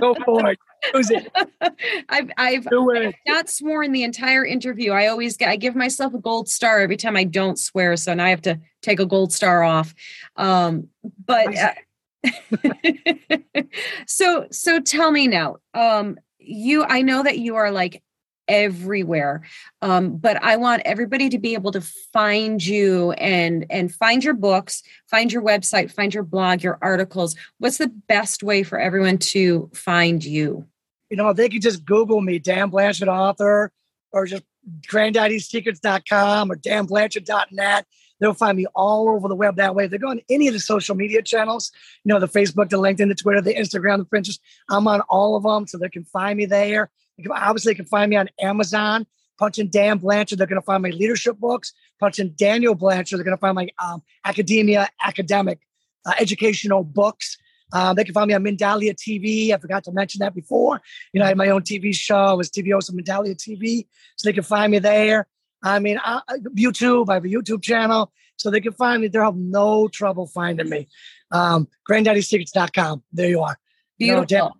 Go 0.00 0.14
for 0.24 0.50
it. 0.50 0.58
It. 0.94 1.32
I've 2.08 2.30
I've, 2.36 2.66
I've 2.68 3.14
not 3.26 3.48
sworn 3.48 3.92
the 3.92 4.04
entire 4.04 4.44
interview. 4.44 4.92
I 4.92 5.08
always 5.08 5.36
get 5.36 5.48
I 5.48 5.56
give 5.56 5.74
myself 5.74 6.14
a 6.14 6.18
gold 6.18 6.48
star 6.48 6.80
every 6.80 6.96
time 6.96 7.16
I 7.16 7.24
don't 7.24 7.58
swear, 7.58 7.96
so 7.96 8.14
now 8.14 8.24
I 8.24 8.30
have 8.30 8.42
to 8.42 8.60
take 8.80 9.00
a 9.00 9.06
gold 9.06 9.32
star 9.32 9.62
off. 9.62 9.94
Um, 10.36 10.88
but 11.24 11.56
uh, 11.56 11.74
so 14.06 14.46
so 14.50 14.80
tell 14.80 15.10
me 15.10 15.26
now 15.26 15.56
um 15.74 16.16
you 16.38 16.84
i 16.84 17.02
know 17.02 17.22
that 17.22 17.38
you 17.38 17.56
are 17.56 17.72
like 17.72 18.02
everywhere 18.48 19.42
um 19.80 20.16
but 20.16 20.40
i 20.42 20.56
want 20.56 20.82
everybody 20.84 21.28
to 21.28 21.38
be 21.38 21.54
able 21.54 21.72
to 21.72 21.80
find 21.80 22.64
you 22.64 23.12
and 23.12 23.66
and 23.70 23.92
find 23.94 24.22
your 24.22 24.34
books 24.34 24.82
find 25.08 25.32
your 25.32 25.42
website 25.42 25.90
find 25.90 26.14
your 26.14 26.22
blog 26.22 26.62
your 26.62 26.78
articles. 26.82 27.36
What's 27.58 27.78
the 27.78 27.92
best 28.08 28.42
way 28.42 28.62
for 28.62 28.78
everyone 28.78 29.18
to 29.18 29.70
find 29.74 30.24
you? 30.24 30.66
You 31.10 31.16
know 31.16 31.32
they 31.32 31.48
could 31.48 31.62
just 31.62 31.84
google 31.84 32.20
me 32.20 32.38
dan 32.38 32.70
blanchard 32.70 33.08
author 33.08 33.70
or 34.12 34.26
just 34.26 34.44
granddaddysecrets.com 34.88 36.50
or 36.50 36.56
danblanchard.net 36.56 37.86
They'll 38.22 38.34
find 38.34 38.56
me 38.56 38.66
all 38.76 39.08
over 39.08 39.26
the 39.26 39.34
web 39.34 39.56
that 39.56 39.74
way. 39.74 39.86
If 39.86 39.90
they 39.90 39.98
go 39.98 40.08
on 40.08 40.20
any 40.30 40.46
of 40.46 40.54
the 40.54 40.60
social 40.60 40.94
media 40.94 41.22
channels, 41.22 41.72
you 42.04 42.14
know, 42.14 42.20
the 42.20 42.28
Facebook, 42.28 42.70
the 42.70 42.78
LinkedIn, 42.78 43.08
the 43.08 43.16
Twitter, 43.16 43.40
the 43.40 43.52
Instagram, 43.52 43.98
the 43.98 44.04
Pinterest, 44.04 44.38
I'm 44.70 44.86
on 44.86 45.00
all 45.08 45.34
of 45.34 45.42
them. 45.42 45.66
So 45.66 45.76
they 45.76 45.88
can 45.88 46.04
find 46.04 46.38
me 46.38 46.46
there. 46.46 46.88
They 47.18 47.24
can, 47.24 47.32
obviously, 47.32 47.72
they 47.72 47.76
can 47.76 47.86
find 47.86 48.10
me 48.10 48.16
on 48.16 48.28
Amazon. 48.40 49.08
Punching 49.40 49.68
Dan 49.68 49.98
Blanchard, 49.98 50.38
they're 50.38 50.46
going 50.46 50.60
to 50.60 50.64
find 50.64 50.84
my 50.84 50.90
leadership 50.90 51.36
books. 51.38 51.72
Punching 51.98 52.34
Daniel 52.36 52.76
Blanchard, 52.76 53.18
they're 53.18 53.24
going 53.24 53.36
to 53.36 53.40
find 53.40 53.56
my 53.56 53.68
um, 53.82 54.04
academia, 54.24 54.88
academic, 55.02 55.58
uh, 56.06 56.12
educational 56.20 56.84
books. 56.84 57.38
Um, 57.72 57.96
they 57.96 58.04
can 58.04 58.14
find 58.14 58.28
me 58.28 58.34
on 58.34 58.44
Mindalia 58.44 58.94
TV. 58.94 59.52
I 59.52 59.58
forgot 59.58 59.82
to 59.84 59.92
mention 59.92 60.20
that 60.20 60.32
before. 60.32 60.80
You 61.12 61.18
know, 61.18 61.24
I 61.24 61.28
had 61.28 61.36
my 61.36 61.48
own 61.48 61.62
TV 61.62 61.92
show. 61.92 62.14
I 62.16 62.32
was 62.34 62.50
TV 62.50 62.72
host 62.72 62.88
of 62.88 62.94
TV. 62.94 63.86
So 64.14 64.28
they 64.28 64.32
can 64.32 64.44
find 64.44 64.70
me 64.70 64.78
there. 64.78 65.26
I 65.62 65.78
mean, 65.78 65.98
I, 66.02 66.20
YouTube, 66.56 67.08
I 67.08 67.14
have 67.14 67.24
a 67.24 67.28
YouTube 67.28 67.62
channel, 67.62 68.12
so 68.36 68.50
they 68.50 68.60
can 68.60 68.72
find 68.72 69.02
me. 69.02 69.08
They'll 69.08 69.24
have 69.24 69.36
no 69.36 69.88
trouble 69.88 70.26
finding 70.26 70.68
me. 70.68 70.88
Um, 71.30 71.68
GranddaddySecrets.com. 71.88 73.02
There 73.12 73.28
you 73.28 73.40
are. 73.40 73.56
Beautiful. 73.98 74.56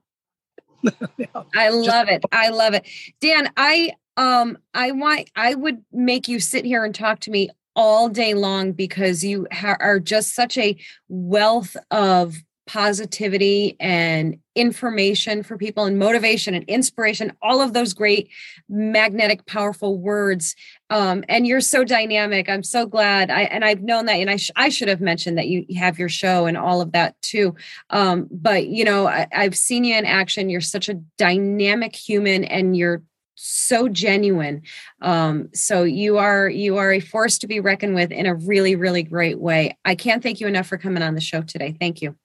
You 0.83 0.93
know, 1.35 1.47
I 1.55 1.69
love 1.71 2.09
it. 2.09 2.25
I 2.33 2.49
love 2.49 2.75
it. 2.75 2.87
Dan, 3.21 3.51
I 3.57 3.93
um 4.17 4.59
I 4.75 4.93
want 4.93 5.31
I 5.37 5.55
would 5.55 5.83
make 5.93 6.29
you 6.29 6.41
sit 6.41 6.65
here 6.65 6.85
and 6.85 6.95
talk 6.95 7.21
to 7.21 7.31
me 7.31 7.51
all 7.75 8.09
day 8.09 8.35
long 8.35 8.73
because 8.73 9.25
you 9.25 9.47
ha- 9.53 9.77
are 9.81 10.01
just 10.01 10.35
such 10.35 10.59
a 10.59 10.77
wealth 11.09 11.77
of 11.91 12.37
positivity 12.67 13.77
and 13.81 14.39
information 14.55 15.43
for 15.43 15.57
people 15.57 15.85
and 15.85 15.99
motivation 15.99 16.55
and 16.55 16.65
inspiration 16.69 17.33
all 17.43 17.61
of 17.61 17.73
those 17.73 17.93
great 17.93 18.29
magnetic 18.69 19.45
powerful 19.47 19.99
words. 19.99 20.55
Um, 20.91 21.25
and 21.29 21.47
you're 21.47 21.61
so 21.61 21.85
dynamic. 21.85 22.49
I'm 22.49 22.63
so 22.63 22.87
glad. 22.87 23.31
I 23.31 23.43
and 23.43 23.65
i've 23.65 23.83
known 23.83 24.07
that 24.07 24.17
and 24.17 24.31
i, 24.31 24.37
sh- 24.37 24.51
I 24.57 24.69
should 24.69 24.89
have 24.89 25.01
mentioned 25.01 25.39
that 25.39 25.49
you 25.49 25.65
have 25.77 25.99
your 25.99 26.09
show 26.09 26.47
and 26.47 26.57
all 26.57 26.81
of 26.81 26.93
that 26.93 27.21
too. 27.23 27.55
Um, 27.91 28.29
but 28.31 28.67
you 28.67 28.85
know 28.85 29.07
I, 29.07 29.27
i've 29.33 29.57
seen 29.57 29.85
you 29.85 29.97
in 29.97 30.05
action. 30.05 30.51
You're 30.51 30.61
such 30.61 30.89
a 30.89 30.95
dynamic 31.19 31.97
human 31.97 32.45
and 32.45 32.77
you're 32.77 33.03
so 33.35 33.89
genuine. 33.89 34.63
Um, 35.01 35.49
so 35.53 35.83
you 35.83 36.19
are 36.19 36.49
you 36.49 36.77
are 36.77 36.93
a 36.93 37.01
force 37.01 37.39
to 37.39 37.49
be 37.49 37.59
reckoned 37.59 37.95
with 37.95 38.13
in 38.13 38.27
a 38.27 38.35
really 38.35 38.77
really 38.77 39.03
great 39.03 39.39
way. 39.41 39.77
I 39.85 39.95
can't 39.95 40.23
thank 40.23 40.41
you 40.41 40.47
enough 40.47 40.69
for 40.69 40.79
coming 40.79 41.03
on 41.03 41.15
the 41.15 41.21
show 41.21 41.43
today. 41.43 41.75
Thank 41.81 42.03
you 42.03 42.17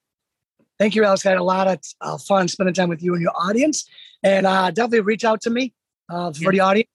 Thank 0.79 0.95
you, 0.95 1.03
Alex. 1.03 1.25
I 1.25 1.29
had 1.29 1.39
a 1.39 1.43
lot 1.43 1.67
of 1.67 1.79
uh, 2.01 2.17
fun 2.17 2.47
spending 2.47 2.73
time 2.73 2.89
with 2.89 3.01
you 3.01 3.13
and 3.13 3.21
your 3.21 3.33
audience. 3.35 3.85
And 4.23 4.45
uh, 4.45 4.71
definitely 4.71 5.01
reach 5.01 5.23
out 5.23 5.41
to 5.41 5.49
me 5.49 5.73
uh, 6.09 6.31
for 6.33 6.45
yeah. 6.45 6.51
the 6.51 6.59
audience. 6.59 6.89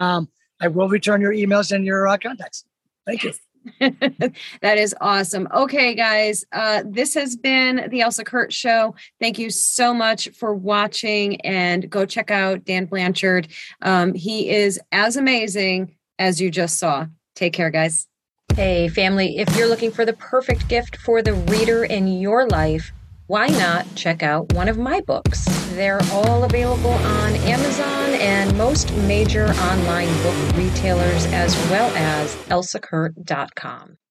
Um, 0.00 0.28
I 0.60 0.68
will 0.68 0.88
return 0.88 1.20
your 1.20 1.32
emails 1.32 1.72
and 1.72 1.84
your 1.84 2.08
uh, 2.08 2.16
contacts. 2.18 2.64
Thank 3.06 3.24
you. 3.24 3.32
that 3.80 4.78
is 4.78 4.94
awesome. 5.00 5.48
Okay, 5.54 5.94
guys, 5.94 6.44
uh, 6.52 6.82
this 6.86 7.14
has 7.14 7.36
been 7.36 7.88
the 7.90 8.00
Elsa 8.00 8.24
Kurt 8.24 8.52
Show. 8.52 8.94
Thank 9.20 9.38
you 9.38 9.50
so 9.50 9.92
much 9.92 10.28
for 10.30 10.54
watching 10.54 11.40
and 11.42 11.88
go 11.90 12.06
check 12.06 12.30
out 12.30 12.64
Dan 12.64 12.86
Blanchard. 12.86 13.48
Um, 13.82 14.14
he 14.14 14.50
is 14.50 14.80
as 14.92 15.16
amazing 15.16 15.96
as 16.18 16.40
you 16.40 16.50
just 16.50 16.78
saw. 16.78 17.06
Take 17.34 17.52
care, 17.52 17.70
guys. 17.70 18.06
Hey, 18.54 18.88
family, 18.88 19.38
if 19.38 19.54
you're 19.56 19.68
looking 19.68 19.90
for 19.90 20.04
the 20.04 20.14
perfect 20.14 20.68
gift 20.68 20.96
for 20.96 21.22
the 21.22 21.34
reader 21.34 21.84
in 21.84 22.08
your 22.08 22.48
life, 22.48 22.92
why 23.28 23.46
not 23.48 23.86
check 23.94 24.22
out 24.22 24.54
one 24.54 24.68
of 24.68 24.78
my 24.78 25.02
books? 25.02 25.44
They're 25.74 26.00
all 26.12 26.44
available 26.44 26.90
on 26.90 27.34
Amazon 27.36 28.14
and 28.14 28.56
most 28.56 28.90
major 28.96 29.48
online 29.48 30.08
book 30.22 30.56
retailers, 30.56 31.26
as 31.26 31.54
well 31.70 31.94
as 31.94 32.34
elsakurt.com. 32.46 33.98